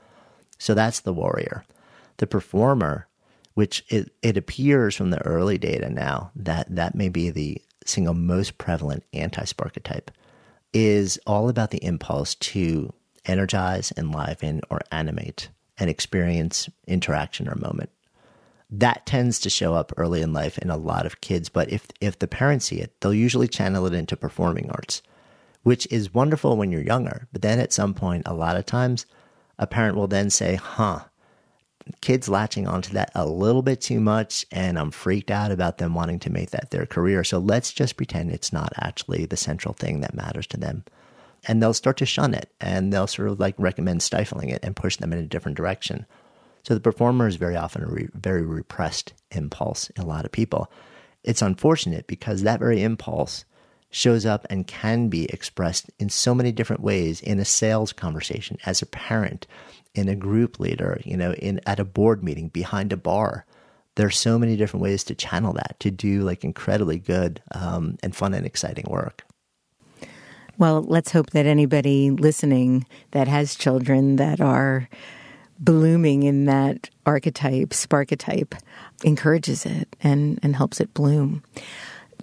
So 0.58 0.74
that's 0.74 1.00
the 1.00 1.12
warrior. 1.12 1.64
The 2.18 2.26
performer 2.26 3.08
which 3.54 3.84
it, 3.88 4.10
it 4.22 4.36
appears 4.36 4.94
from 4.94 5.10
the 5.10 5.22
early 5.22 5.58
data 5.58 5.88
now 5.88 6.30
that 6.36 6.74
that 6.74 6.94
may 6.94 7.08
be 7.08 7.30
the 7.30 7.60
single 7.86 8.14
most 8.14 8.58
prevalent 8.58 9.04
anti-sparketype, 9.12 10.08
is 10.72 11.18
all 11.26 11.48
about 11.48 11.70
the 11.70 11.84
impulse 11.84 12.34
to 12.34 12.92
energize, 13.26 13.92
enliven, 13.96 14.60
or 14.70 14.80
animate 14.90 15.48
and 15.78 15.88
experience 15.88 16.68
interaction 16.86 17.48
or 17.48 17.54
moment. 17.56 17.90
That 18.70 19.06
tends 19.06 19.38
to 19.40 19.50
show 19.50 19.74
up 19.74 19.92
early 19.96 20.20
in 20.20 20.32
life 20.32 20.58
in 20.58 20.70
a 20.70 20.76
lot 20.76 21.06
of 21.06 21.20
kids, 21.20 21.48
but 21.48 21.70
if 21.70 21.86
if 22.00 22.18
the 22.18 22.26
parents 22.26 22.66
see 22.66 22.80
it, 22.80 23.00
they'll 23.00 23.14
usually 23.14 23.46
channel 23.46 23.86
it 23.86 23.94
into 23.94 24.16
performing 24.16 24.70
arts, 24.70 25.02
which 25.62 25.86
is 25.92 26.14
wonderful 26.14 26.56
when 26.56 26.72
you're 26.72 26.82
younger. 26.82 27.28
But 27.32 27.42
then 27.42 27.60
at 27.60 27.72
some 27.72 27.94
point, 27.94 28.24
a 28.26 28.34
lot 28.34 28.56
of 28.56 28.66
times, 28.66 29.06
a 29.58 29.66
parent 29.66 29.96
will 29.96 30.08
then 30.08 30.28
say, 30.30 30.56
"Huh, 30.56 31.04
kids 32.00 32.28
latching 32.28 32.66
onto 32.66 32.92
that 32.94 33.10
a 33.14 33.26
little 33.26 33.62
bit 33.62 33.80
too 33.80 34.00
much, 34.00 34.46
and 34.50 34.78
I'm 34.78 34.90
freaked 34.90 35.30
out 35.30 35.50
about 35.50 35.78
them 35.78 35.94
wanting 35.94 36.18
to 36.20 36.30
make 36.30 36.50
that 36.50 36.70
their 36.70 36.86
career. 36.86 37.24
So 37.24 37.38
let's 37.38 37.72
just 37.72 37.96
pretend 37.96 38.30
it's 38.30 38.52
not 38.52 38.72
actually 38.76 39.26
the 39.26 39.36
central 39.36 39.74
thing 39.74 40.00
that 40.00 40.14
matters 40.14 40.46
to 40.48 40.56
them. 40.56 40.84
And 41.46 41.62
they'll 41.62 41.74
start 41.74 41.98
to 41.98 42.06
shun 42.06 42.32
it 42.32 42.50
and 42.58 42.90
they'll 42.90 43.06
sort 43.06 43.28
of 43.28 43.38
like 43.38 43.54
recommend 43.58 44.02
stifling 44.02 44.48
it 44.48 44.64
and 44.64 44.74
push 44.74 44.96
them 44.96 45.12
in 45.12 45.18
a 45.18 45.26
different 45.26 45.58
direction. 45.58 46.06
So 46.62 46.72
the 46.72 46.80
performer 46.80 47.26
is 47.26 47.36
very 47.36 47.56
often 47.56 47.84
a 47.84 47.86
re- 47.86 48.08
very 48.14 48.42
repressed 48.42 49.12
impulse 49.30 49.90
in 49.90 50.02
a 50.02 50.06
lot 50.06 50.24
of 50.24 50.32
people. 50.32 50.70
It's 51.22 51.42
unfortunate 51.42 52.06
because 52.06 52.42
that 52.42 52.60
very 52.60 52.82
impulse 52.82 53.44
shows 53.90 54.26
up 54.26 54.46
and 54.50 54.66
can 54.66 55.08
be 55.08 55.26
expressed 55.26 55.90
in 55.98 56.08
so 56.08 56.34
many 56.34 56.50
different 56.50 56.82
ways 56.82 57.20
in 57.20 57.38
a 57.38 57.44
sales 57.44 57.92
conversation, 57.92 58.56
as 58.66 58.82
a 58.82 58.86
parent, 58.86 59.46
in 59.94 60.08
a 60.08 60.16
group 60.16 60.58
leader, 60.58 61.00
you 61.04 61.16
know, 61.16 61.32
in 61.34 61.60
at 61.66 61.80
a 61.80 61.84
board 61.84 62.22
meeting, 62.22 62.48
behind 62.48 62.92
a 62.92 62.96
bar. 62.96 63.46
There 63.96 64.06
are 64.06 64.10
so 64.10 64.38
many 64.38 64.56
different 64.56 64.82
ways 64.82 65.04
to 65.04 65.14
channel 65.14 65.52
that 65.52 65.76
to 65.80 65.90
do 65.90 66.22
like 66.22 66.42
incredibly 66.42 66.98
good 66.98 67.40
um, 67.52 67.96
and 68.02 68.14
fun 68.14 68.34
and 68.34 68.44
exciting 68.44 68.86
work. 68.88 69.22
Well, 70.58 70.82
let's 70.82 71.12
hope 71.12 71.30
that 71.30 71.46
anybody 71.46 72.10
listening 72.10 72.86
that 73.12 73.28
has 73.28 73.54
children 73.54 74.16
that 74.16 74.40
are 74.40 74.88
blooming 75.58 76.24
in 76.24 76.44
that 76.46 76.90
archetype, 77.06 77.70
sparketype, 77.70 78.54
encourages 79.04 79.66
it 79.66 79.94
and, 80.00 80.38
and 80.42 80.56
helps 80.56 80.80
it 80.80 80.94
bloom. 80.94 81.42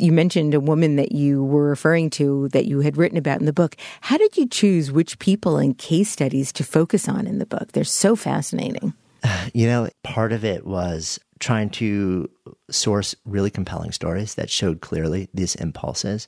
You 0.02 0.12
mentioned 0.12 0.56
a 0.56 0.60
woman 0.60 0.96
that 0.96 1.12
you 1.12 1.44
were 1.44 1.70
referring 1.70 2.10
to 2.12 2.48
that 2.50 2.66
you 2.66 2.80
had 2.80 2.98
written 2.98 3.20
about 3.20 3.40
in 3.40 3.46
the 3.46 3.54
book. 3.54 3.76
How 4.02 4.18
did 4.18 4.36
you 4.36 4.48
choose 4.48 4.92
which 4.92 5.20
people 5.20 5.58
and 5.58 5.78
case 5.78 6.10
studies 6.10 6.52
to 6.54 6.64
focus 6.64 7.08
on 7.08 7.28
in 7.28 7.38
the 7.38 7.46
book? 7.46 7.74
They're 7.74 7.84
so 7.84 8.16
fascinating. 8.16 8.94
You 9.54 9.68
know, 9.68 9.90
part 10.04 10.32
of 10.32 10.44
it 10.44 10.66
was 10.66 11.20
trying 11.40 11.70
to 11.72 12.30
source 12.70 13.16
really 13.26 13.50
compelling 13.50 13.92
stories 13.92 14.36
that 14.36 14.50
showed 14.50 14.82
clearly 14.82 15.30
these 15.34 15.56
impulses. 15.56 16.28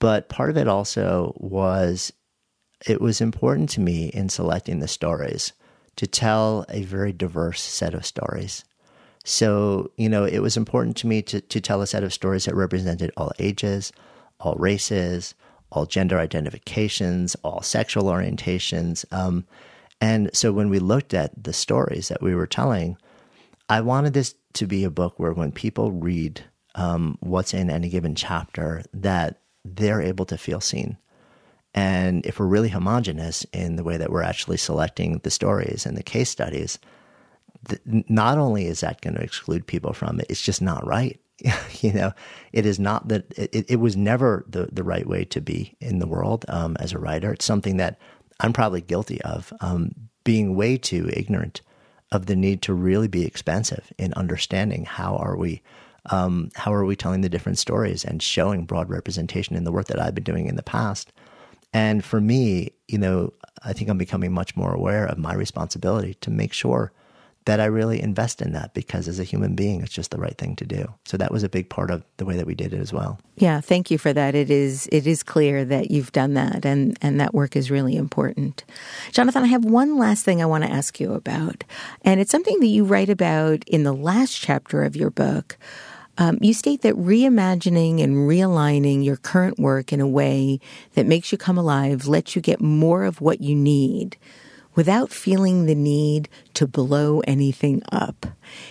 But 0.00 0.28
part 0.28 0.50
of 0.50 0.56
it 0.56 0.66
also 0.66 1.34
was 1.36 2.12
it 2.86 3.00
was 3.00 3.20
important 3.20 3.70
to 3.70 3.80
me 3.80 4.08
in 4.08 4.28
selecting 4.28 4.80
the 4.80 4.88
stories 4.88 5.52
to 5.96 6.06
tell 6.06 6.64
a 6.68 6.82
very 6.82 7.12
diverse 7.12 7.60
set 7.60 7.94
of 7.94 8.06
stories. 8.06 8.64
So, 9.24 9.90
you 9.96 10.08
know, 10.08 10.24
it 10.24 10.40
was 10.40 10.56
important 10.56 10.96
to 10.98 11.06
me 11.06 11.22
to, 11.22 11.40
to 11.40 11.60
tell 11.60 11.80
a 11.80 11.86
set 11.86 12.04
of 12.04 12.12
stories 12.12 12.44
that 12.44 12.54
represented 12.54 13.10
all 13.16 13.32
ages, 13.38 13.92
all 14.38 14.54
races, 14.56 15.34
all 15.72 15.86
gender 15.86 16.18
identifications, 16.18 17.34
all 17.42 17.62
sexual 17.62 18.04
orientations. 18.04 19.04
Um, 19.12 19.46
and 20.00 20.30
so 20.34 20.52
when 20.52 20.68
we 20.68 20.78
looked 20.78 21.14
at 21.14 21.42
the 21.42 21.54
stories 21.54 22.08
that 22.08 22.22
we 22.22 22.34
were 22.34 22.46
telling, 22.46 22.96
I 23.68 23.80
wanted 23.80 24.12
this 24.12 24.34
to 24.54 24.66
be 24.66 24.84
a 24.84 24.90
book 24.90 25.18
where 25.18 25.32
when 25.32 25.52
people 25.52 25.90
read 25.90 26.44
um, 26.74 27.16
what's 27.20 27.54
in 27.54 27.70
any 27.70 27.88
given 27.88 28.14
chapter, 28.14 28.82
that 28.92 29.40
they're 29.64 30.02
able 30.02 30.26
to 30.26 30.36
feel 30.36 30.60
seen. 30.60 30.98
And 31.72 32.24
if 32.26 32.38
we're 32.38 32.46
really 32.46 32.68
homogenous 32.68 33.44
in 33.52 33.76
the 33.76 33.84
way 33.84 33.96
that 33.96 34.10
we're 34.10 34.22
actually 34.22 34.58
selecting 34.58 35.18
the 35.22 35.30
stories 35.30 35.86
and 35.86 35.96
the 35.96 36.02
case 36.02 36.30
studies, 36.30 36.78
not 37.84 38.38
only 38.38 38.66
is 38.66 38.80
that 38.80 39.00
going 39.00 39.14
to 39.14 39.22
exclude 39.22 39.66
people 39.66 39.92
from 39.92 40.20
it, 40.20 40.26
it's 40.28 40.42
just 40.42 40.62
not 40.62 40.86
right. 40.86 41.20
you 41.80 41.92
know, 41.92 42.12
it 42.52 42.64
is 42.64 42.78
not 42.78 43.08
that 43.08 43.26
it, 43.36 43.68
it 43.68 43.76
was 43.80 43.96
never 43.96 44.44
the, 44.48 44.68
the 44.72 44.84
right 44.84 45.06
way 45.06 45.24
to 45.24 45.40
be 45.40 45.76
in 45.80 45.98
the 45.98 46.06
world 46.06 46.44
um, 46.48 46.76
as 46.80 46.92
a 46.92 46.98
writer. 46.98 47.32
It's 47.32 47.44
something 47.44 47.76
that 47.78 47.98
I'm 48.40 48.52
probably 48.52 48.80
guilty 48.80 49.20
of 49.22 49.52
um, 49.60 49.92
being 50.24 50.54
way 50.56 50.76
too 50.76 51.10
ignorant 51.12 51.60
of 52.12 52.26
the 52.26 52.36
need 52.36 52.62
to 52.62 52.74
really 52.74 53.08
be 53.08 53.26
expansive 53.26 53.92
in 53.98 54.14
understanding 54.14 54.84
how 54.84 55.16
are 55.16 55.36
we 55.36 55.62
um, 56.10 56.50
how 56.54 56.72
are 56.72 56.84
we 56.84 56.96
telling 56.96 57.22
the 57.22 57.30
different 57.30 57.58
stories 57.58 58.04
and 58.04 58.22
showing 58.22 58.66
broad 58.66 58.90
representation 58.90 59.56
in 59.56 59.64
the 59.64 59.72
work 59.72 59.86
that 59.86 60.00
I've 60.00 60.14
been 60.14 60.24
doing 60.24 60.46
in 60.46 60.56
the 60.56 60.62
past. 60.62 61.12
And 61.72 62.04
for 62.04 62.20
me, 62.20 62.72
you 62.88 62.98
know, 62.98 63.32
I 63.64 63.72
think 63.72 63.88
I'm 63.88 63.98
becoming 63.98 64.30
much 64.30 64.54
more 64.54 64.72
aware 64.74 65.06
of 65.06 65.18
my 65.18 65.34
responsibility 65.34 66.14
to 66.14 66.30
make 66.30 66.52
sure 66.52 66.92
that 67.46 67.60
I 67.60 67.66
really 67.66 68.00
invest 68.00 68.40
in 68.40 68.52
that 68.52 68.72
because 68.72 69.06
as 69.06 69.20
a 69.20 69.24
human 69.24 69.54
being, 69.54 69.82
it's 69.82 69.92
just 69.92 70.10
the 70.10 70.18
right 70.18 70.36
thing 70.36 70.56
to 70.56 70.64
do. 70.64 70.92
So 71.04 71.16
that 71.18 71.30
was 71.30 71.42
a 71.42 71.48
big 71.48 71.68
part 71.68 71.90
of 71.90 72.02
the 72.16 72.24
way 72.24 72.36
that 72.36 72.46
we 72.46 72.54
did 72.54 72.72
it 72.72 72.80
as 72.80 72.92
well. 72.92 73.18
Yeah, 73.36 73.60
thank 73.60 73.90
you 73.90 73.98
for 73.98 74.12
that. 74.14 74.34
It 74.34 74.50
is 74.50 74.88
it 74.90 75.06
is 75.06 75.22
clear 75.22 75.64
that 75.66 75.90
you've 75.90 76.12
done 76.12 76.34
that 76.34 76.64
and 76.64 76.96
and 77.02 77.20
that 77.20 77.34
work 77.34 77.54
is 77.54 77.70
really 77.70 77.96
important. 77.96 78.64
Jonathan, 79.12 79.42
I 79.42 79.48
have 79.48 79.64
one 79.64 79.98
last 79.98 80.24
thing 80.24 80.40
I 80.40 80.46
want 80.46 80.64
to 80.64 80.70
ask 80.70 80.98
you 80.98 81.12
about. 81.12 81.64
And 82.02 82.18
it's 82.20 82.30
something 82.30 82.60
that 82.60 82.66
you 82.66 82.84
write 82.84 83.10
about 83.10 83.64
in 83.68 83.82
the 83.82 83.92
last 83.92 84.40
chapter 84.40 84.82
of 84.82 84.96
your 84.96 85.10
book. 85.10 85.58
Um, 86.16 86.38
you 86.40 86.54
state 86.54 86.82
that 86.82 86.94
reimagining 86.94 88.00
and 88.00 88.28
realigning 88.28 89.04
your 89.04 89.16
current 89.16 89.58
work 89.58 89.92
in 89.92 90.00
a 90.00 90.06
way 90.06 90.60
that 90.94 91.06
makes 91.06 91.32
you 91.32 91.38
come 91.38 91.58
alive 91.58 92.06
lets 92.06 92.36
you 92.36 92.40
get 92.40 92.60
more 92.60 93.02
of 93.02 93.20
what 93.20 93.40
you 93.40 93.56
need 93.56 94.16
without 94.74 95.10
feeling 95.10 95.66
the 95.66 95.74
need 95.74 96.28
to 96.54 96.66
blow 96.66 97.20
anything 97.20 97.82
up. 97.92 98.26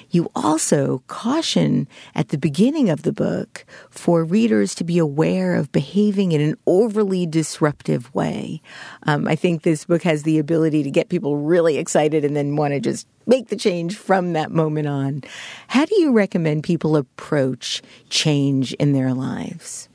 You 0.10 0.30
also 0.36 1.04
caution 1.08 1.88
at 2.16 2.30
the 2.30 2.38
beginning 2.38 2.90
of 2.90 3.04
the 3.04 3.14
book 3.14 3.66
for 3.90 4.24
readers 4.24 4.76
to 4.76 4.84
be 4.84 4.98
aware 4.98 5.56
of 5.56 5.72
behaving 5.72 6.32
in 6.32 6.42
an 6.42 6.56
overly 6.68 7.26
disruptive 7.26 8.14
way. 8.14 8.62
Um, 9.04 9.28
I 9.28 9.36
think 9.36 9.64
this 9.64 9.86
book 9.86 10.04
has 10.04 10.24
the 10.24 10.40
ability 10.40 10.84
to 10.84 10.92
get 10.92 11.10
people 11.10 11.38
really 11.38 11.78
excited 11.78 12.24
and 12.24 12.36
then 12.36 12.56
want 12.56 12.74
to 12.74 12.80
just 12.80 13.08
make 13.26 13.48
the 13.48 13.56
change 13.56 13.98
from 13.98 14.34
that 14.34 14.52
moment 14.52 14.88
on. 14.88 15.24
How 15.68 15.86
do 15.86 16.00
you 16.00 16.12
recommend 16.12 16.64
people 16.64 16.96
approach 16.96 17.82
change 18.10 18.74
in 18.74 18.94
their 18.94 19.14
lives? 19.14 19.90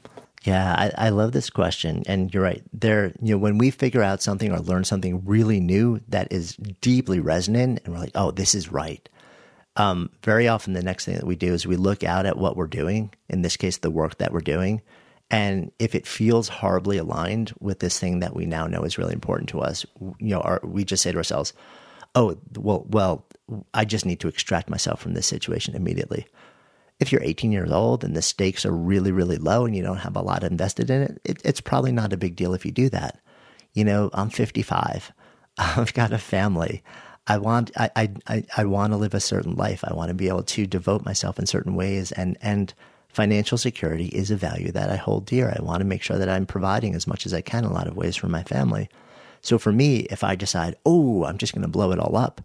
Yeah, 0.49 0.75
I, 0.97 1.09
I, 1.09 1.09
love 1.11 1.33
this 1.33 1.51
question, 1.51 2.05
and 2.07 2.33
you're 2.33 2.43
right. 2.43 2.63
There, 2.73 3.13
you 3.21 3.35
know, 3.35 3.39
when 3.39 3.59
we 3.59 3.71
figure 3.71 4.03
out 4.03 4.23
something 4.23 4.51
or 4.51 4.61
learn 4.61 4.85
something 4.85 5.23
really 5.27 5.61
new 5.61 6.01
that 6.09 6.33
is 6.33 6.57
deeply 6.81 7.21
resonant, 7.21 7.83
and 7.85 7.93
we're 7.93 8.01
like, 8.01 8.13
"Oh, 8.15 8.31
this 8.31 8.55
is 8.55 8.73
right." 8.73 9.07
Um, 9.77 10.09
very 10.25 10.49
often, 10.49 10.73
the 10.73 10.83
next 10.83 11.05
thing 11.05 11.17
that 11.17 11.27
we 11.27 11.37
do 11.37 11.53
is 11.53 11.67
we 11.67 11.77
look 11.77 12.03
out 12.03 12.25
at 12.25 12.39
what 12.39 12.57
we're 12.57 12.67
doing. 12.67 13.13
In 13.29 13.43
this 13.43 13.59
case, 13.59 13.77
the 13.77 13.91
work 13.91 14.17
that 14.19 14.33
we're 14.33 14.41
doing, 14.41 14.81
and 15.31 15.71
if 15.79 15.95
it 15.95 16.07
feels 16.07 16.49
horribly 16.49 16.97
aligned 16.97 17.53
with 17.61 17.81
this 17.81 17.99
thing 17.99 18.21
that 18.21 18.35
we 18.35 18.47
now 18.47 18.67
know 18.67 18.85
is 18.85 18.97
really 18.97 19.13
important 19.13 19.51
to 19.51 19.61
us, 19.61 19.85
you 20.01 20.31
know, 20.31 20.41
our, 20.41 20.61
we 20.65 20.83
just 20.83 21.03
say 21.03 21.13
to 21.13 21.19
ourselves, 21.19 21.53
"Oh, 22.15 22.39
well, 22.57 22.87
well, 22.89 23.27
I 23.75 23.85
just 23.85 24.07
need 24.07 24.21
to 24.21 24.29
extract 24.29 24.71
myself 24.71 25.03
from 25.03 25.13
this 25.13 25.27
situation 25.27 25.77
immediately." 25.77 26.27
If 27.01 27.13
you're 27.13 27.23
18 27.23 27.53
years 27.53 27.71
old 27.71 28.03
and 28.03 28.15
the 28.15 28.23
stakes 28.23 28.67
are 28.67 28.73
really, 28.73 29.13
really 29.13 29.37
low 29.37 29.65
and 29.65 29.77
you 29.77 29.83
don't 29.83 29.99
have 29.99 30.17
a 30.17 30.23
lot 30.23 30.43
invested 30.43 30.91
in 30.91 31.03
it, 31.03 31.21
it 31.25 31.41
it's 31.45 31.61
probably 31.61 31.93
not 31.93 32.13
a 32.13 32.17
big 32.17 32.37
deal 32.37 32.55
if 32.55 32.67
you 32.67 32.73
do 32.73 32.89
that. 32.89 33.21
You 33.75 33.85
know, 33.85 34.11
I'm 34.13 34.31
55. 34.31 35.13
I've 35.59 35.95
got 35.95 36.13
a 36.13 36.19
family. 36.19 36.83
I 37.27 37.39
want 37.39 37.71
I, 37.77 37.91
I, 38.27 38.45
I, 38.57 38.65
want 38.65 38.93
to 38.93 38.97
live 38.97 39.13
a 39.13 39.21
certain 39.21 39.55
life. 39.55 39.85
I 39.85 39.93
want 39.93 40.09
to 40.09 40.15
be 40.15 40.29
able 40.29 40.45
to 40.45 40.67
devote 40.67 41.05
myself 41.05 41.39
in 41.39 41.47
certain 41.47 41.75
ways 41.75 42.11
and 42.13 42.39
and 42.41 42.73
financial 43.09 43.59
security 43.59 44.07
is 44.07 44.31
a 44.31 44.37
value 44.37 44.73
that 44.73 44.91
I 44.91 44.97
hold 44.97 45.27
dear. 45.27 45.55
I 45.57 45.63
want 45.63 45.81
to 45.81 45.87
make 45.87 46.03
sure 46.03 46.19
that 46.19 46.29
I'm 46.29 46.47
providing 46.47 46.95
as 46.95 47.07
much 47.07 47.27
as 47.27 47.35
I 47.35 47.41
can 47.41 47.65
in 47.65 47.71
a 47.71 47.75
lot 47.75 47.87
of 47.87 47.97
ways 47.97 48.17
for 48.17 48.29
my 48.29 48.43
family. 48.43 48.89
So 49.41 49.59
for 49.59 49.73
me, 49.73 50.01
if 50.11 50.25
I 50.25 50.35
decide, 50.35 50.77
oh, 50.85 51.25
I'm 51.25 51.39
just 51.39 51.55
going 51.55 51.63
to 51.63 51.69
blow 51.69 51.93
it 51.93 51.99
all 51.99 52.17
up, 52.17 52.41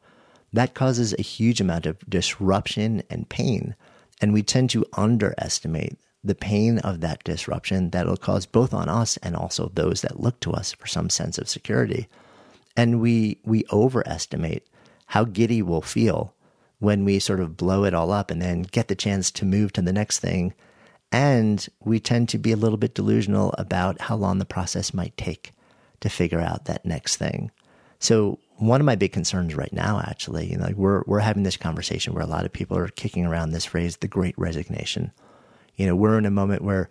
that 0.51 0.73
causes 0.73 1.13
a 1.13 1.21
huge 1.21 1.59
amount 1.59 1.85
of 1.85 1.97
disruption 2.09 3.03
and 3.09 3.27
pain 3.27 3.75
and 4.23 4.31
we 4.31 4.41
tend 4.41 4.69
to 4.69 4.85
underestimate 4.93 5.97
the 6.23 6.33
pain 6.33 6.79
of 6.79 7.01
that 7.01 7.21
disruption 7.25 7.89
that 7.89 8.03
it'll 8.03 8.15
cause 8.15 8.45
both 8.45 8.73
on 8.73 8.87
us 8.87 9.17
and 9.17 9.35
also 9.35 9.69
those 9.73 9.99
that 9.99 10.21
look 10.21 10.39
to 10.39 10.53
us 10.53 10.71
for 10.71 10.87
some 10.87 11.09
sense 11.09 11.37
of 11.37 11.49
security. 11.49 12.07
And 12.77 13.01
we, 13.01 13.41
we 13.43 13.65
overestimate 13.73 14.65
how 15.07 15.25
giddy 15.25 15.61
we'll 15.61 15.81
feel 15.81 16.33
when 16.79 17.03
we 17.03 17.19
sort 17.19 17.41
of 17.41 17.57
blow 17.57 17.83
it 17.83 17.93
all 17.93 18.13
up 18.13 18.31
and 18.31 18.41
then 18.41 18.61
get 18.61 18.87
the 18.87 18.95
chance 18.95 19.29
to 19.31 19.45
move 19.45 19.73
to 19.73 19.81
the 19.81 19.91
next 19.91 20.19
thing. 20.19 20.53
And 21.11 21.67
we 21.83 21.99
tend 21.99 22.29
to 22.29 22.37
be 22.37 22.53
a 22.53 22.57
little 22.57 22.77
bit 22.77 22.95
delusional 22.95 23.53
about 23.57 23.99
how 23.99 24.15
long 24.15 24.39
the 24.39 24.45
process 24.45 24.93
might 24.93 25.17
take 25.17 25.51
to 25.99 26.07
figure 26.07 26.39
out 26.39 26.63
that 26.63 26.85
next 26.85 27.17
thing. 27.17 27.51
So 27.99 28.39
one 28.57 28.79
of 28.79 28.85
my 28.85 28.95
big 28.95 29.11
concerns 29.11 29.55
right 29.55 29.73
now, 29.73 30.01
actually, 30.05 30.51
you 30.51 30.57
know, 30.57 30.65
like 30.65 30.75
we're 30.75 31.03
we're 31.05 31.19
having 31.19 31.43
this 31.43 31.57
conversation 31.57 32.13
where 32.13 32.23
a 32.23 32.27
lot 32.27 32.45
of 32.45 32.53
people 32.53 32.77
are 32.77 32.87
kicking 32.89 33.25
around 33.25 33.51
this 33.51 33.65
phrase, 33.65 33.97
the 33.97 34.07
Great 34.07 34.37
Resignation. 34.37 35.11
You 35.75 35.87
know, 35.87 35.95
we're 35.95 36.17
in 36.17 36.25
a 36.25 36.31
moment 36.31 36.61
where 36.61 36.89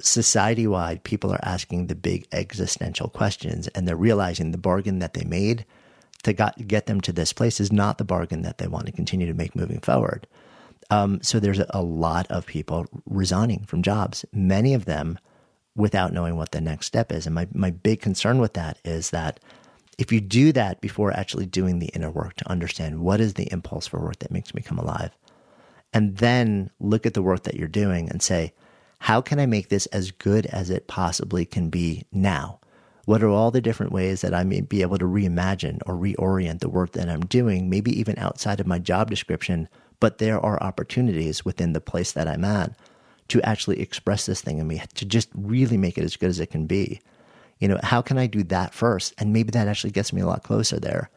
society 0.00 0.66
wide 0.66 1.04
people 1.04 1.32
are 1.32 1.44
asking 1.44 1.86
the 1.86 1.94
big 1.94 2.26
existential 2.32 3.08
questions, 3.08 3.68
and 3.68 3.86
they're 3.86 3.96
realizing 3.96 4.50
the 4.50 4.58
bargain 4.58 4.98
that 4.98 5.14
they 5.14 5.24
made 5.24 5.64
to 6.24 6.32
got, 6.32 6.66
get 6.66 6.86
them 6.86 7.00
to 7.02 7.12
this 7.12 7.32
place 7.32 7.60
is 7.60 7.70
not 7.70 7.98
the 7.98 8.04
bargain 8.04 8.42
that 8.42 8.58
they 8.58 8.66
want 8.66 8.86
to 8.86 8.92
continue 8.92 9.26
to 9.26 9.34
make 9.34 9.54
moving 9.54 9.80
forward. 9.80 10.26
Um, 10.90 11.20
so 11.22 11.38
there's 11.38 11.60
a 11.70 11.82
lot 11.82 12.26
of 12.30 12.46
people 12.46 12.86
resigning 13.06 13.64
from 13.64 13.82
jobs, 13.82 14.24
many 14.32 14.74
of 14.74 14.84
them 14.84 15.18
without 15.76 16.12
knowing 16.12 16.36
what 16.36 16.52
the 16.52 16.60
next 16.60 16.86
step 16.86 17.12
is. 17.12 17.26
And 17.26 17.34
my, 17.34 17.48
my 17.52 17.70
big 17.70 18.00
concern 18.00 18.38
with 18.38 18.54
that 18.54 18.78
is 18.84 19.10
that 19.10 19.40
If 19.98 20.12
you 20.12 20.20
do 20.20 20.52
that 20.52 20.80
before 20.80 21.12
actually 21.12 21.46
doing 21.46 21.78
the 21.78 21.88
inner 21.88 22.10
work 22.10 22.34
to 22.36 22.50
understand 22.50 23.00
what 23.00 23.20
is 23.20 23.34
the 23.34 23.50
impulse 23.52 23.86
for 23.86 24.00
work 24.00 24.18
that 24.20 24.32
makes 24.32 24.54
me 24.54 24.62
come 24.62 24.78
alive, 24.78 25.16
and 25.92 26.16
then 26.16 26.70
look 26.80 27.06
at 27.06 27.14
the 27.14 27.22
work 27.22 27.44
that 27.44 27.54
you're 27.54 27.68
doing 27.68 28.08
and 28.10 28.20
say, 28.20 28.52
how 28.98 29.20
can 29.20 29.38
I 29.38 29.46
make 29.46 29.68
this 29.68 29.86
as 29.86 30.10
good 30.10 30.46
as 30.46 30.70
it 30.70 30.88
possibly 30.88 31.44
can 31.44 31.70
be 31.70 32.04
now? 32.10 32.58
What 33.04 33.22
are 33.22 33.28
all 33.28 33.50
the 33.50 33.60
different 33.60 33.92
ways 33.92 34.22
that 34.22 34.34
I 34.34 34.44
may 34.44 34.62
be 34.62 34.80
able 34.82 34.98
to 34.98 35.04
reimagine 35.04 35.78
or 35.86 35.94
reorient 35.94 36.60
the 36.60 36.70
work 36.70 36.92
that 36.92 37.08
I'm 37.08 37.26
doing, 37.26 37.68
maybe 37.68 37.96
even 37.98 38.18
outside 38.18 38.60
of 38.60 38.66
my 38.66 38.78
job 38.78 39.10
description, 39.10 39.68
but 40.00 40.18
there 40.18 40.40
are 40.40 40.62
opportunities 40.62 41.44
within 41.44 41.74
the 41.74 41.80
place 41.80 42.12
that 42.12 42.26
I'm 42.26 42.44
at 42.44 42.74
to 43.28 43.42
actually 43.42 43.80
express 43.80 44.26
this 44.26 44.40
thing 44.40 44.58
in 44.58 44.66
me, 44.66 44.82
to 44.94 45.04
just 45.04 45.28
really 45.34 45.76
make 45.76 45.98
it 45.98 46.04
as 46.04 46.16
good 46.16 46.30
as 46.30 46.40
it 46.40 46.50
can 46.50 46.66
be. 46.66 47.00
You 47.64 47.68
know, 47.68 47.80
how 47.82 48.02
can 48.02 48.18
I 48.18 48.26
do 48.26 48.42
that 48.42 48.74
first? 48.74 49.14
And 49.16 49.32
maybe 49.32 49.50
that 49.52 49.68
actually 49.68 49.92
gets 49.92 50.12
me 50.12 50.20
a 50.20 50.26
lot 50.26 50.42
closer 50.42 50.78
there. 50.78 51.08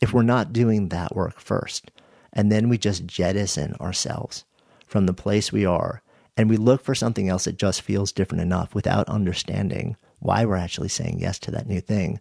If 0.00 0.14
we're 0.14 0.22
not 0.22 0.50
doing 0.50 0.88
that 0.88 1.14
work 1.14 1.38
first, 1.38 1.90
and 2.32 2.50
then 2.50 2.70
we 2.70 2.78
just 2.78 3.06
jettison 3.06 3.74
ourselves 3.74 4.46
from 4.86 5.04
the 5.04 5.12
place 5.12 5.52
we 5.52 5.66
are 5.66 6.00
and 6.38 6.48
we 6.48 6.56
look 6.56 6.82
for 6.82 6.94
something 6.94 7.28
else 7.28 7.44
that 7.44 7.58
just 7.58 7.82
feels 7.82 8.12
different 8.12 8.40
enough 8.40 8.74
without 8.74 9.10
understanding 9.10 9.94
why 10.20 10.46
we're 10.46 10.56
actually 10.56 10.88
saying 10.88 11.18
yes 11.20 11.38
to 11.40 11.50
that 11.50 11.66
new 11.66 11.82
thing, 11.82 12.18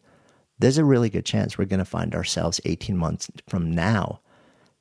there's 0.57 0.77
a 0.77 0.83
really 0.83 1.09
good 1.09 1.25
chance 1.25 1.57
we're 1.57 1.63
going 1.63 1.79
to 1.79 1.85
find 1.85 2.13
ourselves 2.13 2.59
18 2.65 2.97
months 2.97 3.31
from 3.47 3.71
now 3.71 4.19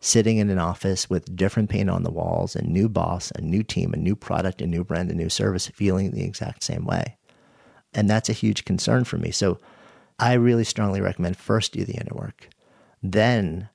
sitting 0.01 0.39
in 0.39 0.51
an 0.51 0.59
office 0.59 1.09
with 1.09 1.37
different 1.37 1.70
paint 1.70 1.89
on 1.89 2.03
the 2.03 2.11
walls, 2.11 2.57
a 2.57 2.65
new 2.65 2.89
boss, 2.89 3.31
a 3.37 3.41
new 3.41 3.62
team, 3.62 3.95
a 3.95 3.97
new 3.97 4.16
product, 4.16 4.61
a 4.61 4.66
new 4.66 4.83
brand, 4.83 5.09
a 5.09 5.15
new 5.15 5.29
service, 5.29 5.69
feeling 5.69 6.11
the 6.11 6.25
exact 6.25 6.65
same 6.65 6.85
way. 6.85 7.16
And 7.94 8.09
that's 8.09 8.28
a 8.28 8.35
huge 8.35 8.65
concern 8.65 9.05
for 9.05 9.16
me. 9.16 9.31
So 9.31 9.59
I 10.19 10.35
really 10.35 10.65
strongly 10.65 11.01
recommend 11.01 11.36
first 11.36 11.73
do 11.73 11.85
the 11.85 11.94
inner 11.94 12.15
work, 12.15 12.48
then 13.02 13.69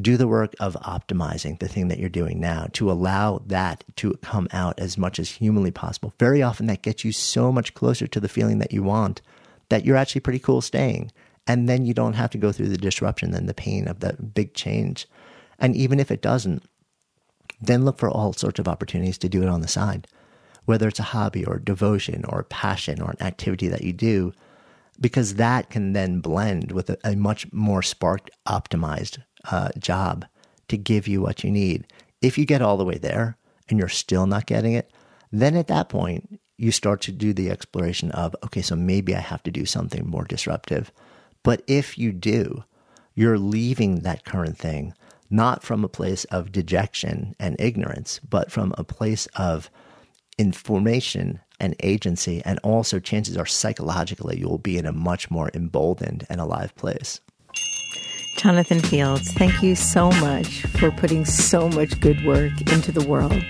do 0.00 0.16
the 0.16 0.28
work 0.28 0.54
of 0.60 0.74
optimizing 0.82 1.58
the 1.58 1.68
thing 1.68 1.88
that 1.88 1.98
you're 1.98 2.08
doing 2.08 2.38
now 2.38 2.68
to 2.72 2.90
allow 2.90 3.42
that 3.46 3.82
to 3.96 4.14
come 4.22 4.46
out 4.52 4.78
as 4.78 4.96
much 4.96 5.18
as 5.18 5.30
humanly 5.30 5.70
possible. 5.70 6.14
Very 6.18 6.42
often 6.42 6.66
that 6.66 6.82
gets 6.82 7.04
you 7.04 7.12
so 7.12 7.50
much 7.50 7.74
closer 7.74 8.06
to 8.06 8.20
the 8.20 8.28
feeling 8.28 8.58
that 8.58 8.72
you 8.72 8.82
want 8.82 9.20
that 9.68 9.84
you're 9.84 9.96
actually 9.96 10.20
pretty 10.20 10.38
cool 10.38 10.60
staying. 10.60 11.10
And 11.46 11.68
then 11.68 11.86
you 11.86 11.94
don't 11.94 12.12
have 12.12 12.30
to 12.30 12.38
go 12.38 12.52
through 12.52 12.68
the 12.68 12.76
disruption 12.76 13.34
and 13.34 13.48
the 13.48 13.54
pain 13.54 13.88
of 13.88 14.00
that 14.00 14.34
big 14.34 14.54
change. 14.54 15.08
And 15.58 15.74
even 15.74 15.98
if 15.98 16.10
it 16.10 16.22
doesn't, 16.22 16.62
then 17.60 17.84
look 17.84 17.98
for 17.98 18.10
all 18.10 18.32
sorts 18.32 18.58
of 18.58 18.68
opportunities 18.68 19.18
to 19.18 19.28
do 19.28 19.42
it 19.42 19.48
on 19.48 19.60
the 19.60 19.68
side, 19.68 20.06
whether 20.64 20.88
it's 20.88 20.98
a 20.98 21.04
hobby 21.04 21.44
or 21.44 21.58
devotion 21.58 22.24
or 22.28 22.44
passion 22.44 23.00
or 23.00 23.10
an 23.10 23.22
activity 23.22 23.68
that 23.68 23.82
you 23.82 23.92
do, 23.92 24.32
because 25.00 25.34
that 25.34 25.70
can 25.70 25.92
then 25.92 26.20
blend 26.20 26.72
with 26.72 26.90
a, 26.90 26.98
a 27.04 27.16
much 27.16 27.50
more 27.52 27.82
sparked, 27.82 28.30
optimized 28.46 29.18
uh, 29.50 29.70
job 29.78 30.26
to 30.68 30.76
give 30.76 31.08
you 31.08 31.20
what 31.20 31.42
you 31.42 31.50
need. 31.50 31.86
If 32.20 32.36
you 32.36 32.44
get 32.44 32.62
all 32.62 32.76
the 32.76 32.84
way 32.84 32.98
there 32.98 33.36
and 33.68 33.78
you're 33.78 33.88
still 33.88 34.26
not 34.26 34.46
getting 34.46 34.74
it, 34.74 34.92
then 35.32 35.56
at 35.56 35.68
that 35.68 35.88
point, 35.88 36.40
you 36.56 36.70
start 36.70 37.00
to 37.00 37.12
do 37.12 37.32
the 37.32 37.50
exploration 37.50 38.10
of, 38.10 38.36
okay, 38.44 38.60
so 38.60 38.76
maybe 38.76 39.16
I 39.16 39.20
have 39.20 39.42
to 39.44 39.50
do 39.50 39.64
something 39.64 40.06
more 40.06 40.24
disruptive. 40.24 40.92
But 41.42 41.62
if 41.66 41.96
you 41.96 42.12
do, 42.12 42.64
you're 43.14 43.38
leaving 43.38 44.00
that 44.00 44.26
current 44.26 44.58
thing 44.58 44.92
not 45.30 45.62
from 45.62 45.84
a 45.84 45.88
place 45.88 46.24
of 46.24 46.52
dejection 46.52 47.34
and 47.38 47.56
ignorance, 47.58 48.20
but 48.28 48.50
from 48.50 48.74
a 48.76 48.84
place 48.84 49.26
of 49.36 49.70
information 50.40 51.38
and 51.60 51.76
agency. 51.80 52.40
And 52.44 52.58
also, 52.64 52.98
chances 52.98 53.36
are 53.36 53.46
psychologically, 53.46 54.38
you'll 54.38 54.58
be 54.58 54.78
in 54.78 54.86
a 54.86 54.92
much 54.92 55.30
more 55.30 55.50
emboldened 55.52 56.26
and 56.30 56.40
alive 56.40 56.74
place. 56.74 57.20
Jonathan 58.38 58.80
Fields, 58.80 59.30
thank 59.32 59.62
you 59.62 59.74
so 59.74 60.10
much 60.12 60.62
for 60.62 60.90
putting 60.92 61.26
so 61.26 61.68
much 61.68 62.00
good 62.00 62.24
work 62.24 62.52
into 62.72 62.90
the 62.90 63.06
world. 63.06 63.44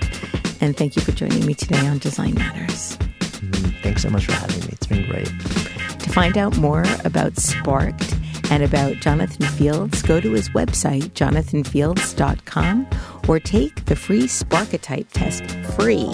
And 0.61 0.77
thank 0.77 0.97
you 0.97 1.03
for 1.03 1.13
joining 1.13 1.47
me 1.47 1.55
today 1.55 1.87
on 1.87 1.99
Design 1.99 2.35
Matters. 2.35 2.97
Mm, 2.97 3.83
thanks 3.83 4.03
so 4.03 4.11
much 4.11 4.27
for 4.27 4.33
having 4.33 4.61
me. 4.63 4.69
It's 4.73 4.89
been 4.89 5.09
great. 5.09 5.27
To 5.27 6.11
find 6.11 6.37
out 6.37 6.57
more 6.59 6.85
about 7.05 7.37
Sparked 7.37 8.17
and 8.51 8.65
about 8.65 8.97
Jonathan 8.97 9.47
Fields, 9.47 10.03
go 10.03 10.21
to 10.21 10.33
his 10.33 10.49
website, 10.51 11.11
jonathanfields.com, 11.11 12.89
or 13.29 13.39
take 13.39 13.85
the 13.85 13.95
free 13.95 14.25
Sparketype 14.25 15.07
test 15.13 15.45
free, 15.77 16.11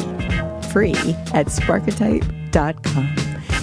free 0.77 0.93
at 1.33 1.47
sparketype.com. 1.47 3.15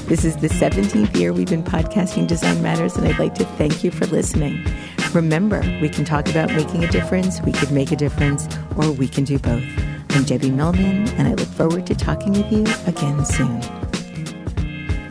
This 0.08 0.26
is 0.26 0.36
the 0.38 0.48
17th 0.48 1.16
year 1.16 1.32
we've 1.32 1.48
been 1.48 1.64
podcasting 1.64 2.26
Design 2.26 2.64
Matters, 2.64 2.96
and 2.96 3.08
I'd 3.08 3.20
like 3.20 3.36
to 3.36 3.46
thank 3.46 3.84
you 3.84 3.92
for 3.92 4.08
listening. 4.08 4.66
Remember, 5.14 5.60
we 5.80 5.90
can 5.90 6.06
talk 6.06 6.28
about 6.28 6.52
making 6.54 6.84
a 6.84 6.88
difference, 6.88 7.40
we 7.42 7.52
could 7.52 7.70
make 7.70 7.92
a 7.92 7.96
difference, 7.96 8.48
or 8.78 8.92
we 8.92 9.08
can 9.08 9.26
do 9.26 9.38
both. 9.38 9.64
I'm 10.10 10.24
Debbie 10.24 10.50
Millman, 10.50 11.08
and 11.10 11.28
I 11.28 11.36
look 11.36 11.50
forward 11.50 11.86
to 11.86 11.94
talking 11.94 12.34
with 12.34 12.52
you 12.52 12.66
again 12.88 13.24
soon. 13.26 13.60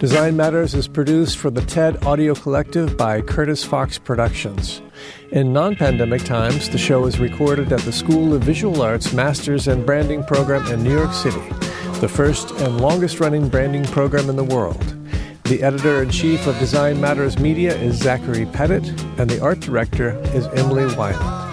Design 0.00 0.36
Matters 0.36 0.74
is 0.74 0.88
produced 0.88 1.38
for 1.38 1.50
the 1.50 1.62
TED 1.66 2.04
Audio 2.04 2.34
Collective 2.34 2.96
by 2.96 3.20
Curtis 3.20 3.62
Fox 3.62 3.96
Productions. 3.98 4.82
In 5.30 5.52
non 5.52 5.76
pandemic 5.76 6.24
times, 6.24 6.68
the 6.68 6.78
show 6.78 7.06
is 7.06 7.18
recorded 7.18 7.72
at 7.72 7.80
the 7.80 7.92
School 7.92 8.34
of 8.34 8.42
Visual 8.42 8.82
Arts 8.82 9.12
Masters 9.12 9.68
and 9.68 9.86
Branding 9.86 10.24
Program 10.24 10.66
in 10.72 10.82
New 10.82 10.92
York 10.92 11.12
City, 11.12 11.42
the 12.00 12.08
first 12.08 12.50
and 12.52 12.80
longest 12.80 13.20
running 13.20 13.48
branding 13.48 13.84
program 13.84 14.28
in 14.28 14.36
the 14.36 14.44
world. 14.44 14.84
The 15.44 15.62
editor 15.62 16.02
in 16.02 16.10
chief 16.10 16.46
of 16.46 16.58
Design 16.58 17.00
Matters 17.00 17.38
Media 17.38 17.76
is 17.76 17.96
Zachary 17.96 18.46
Pettit, 18.46 18.88
and 19.18 19.28
the 19.28 19.40
art 19.42 19.60
director 19.60 20.18
is 20.34 20.46
Emily 20.48 20.84
Weiland. 20.94 21.51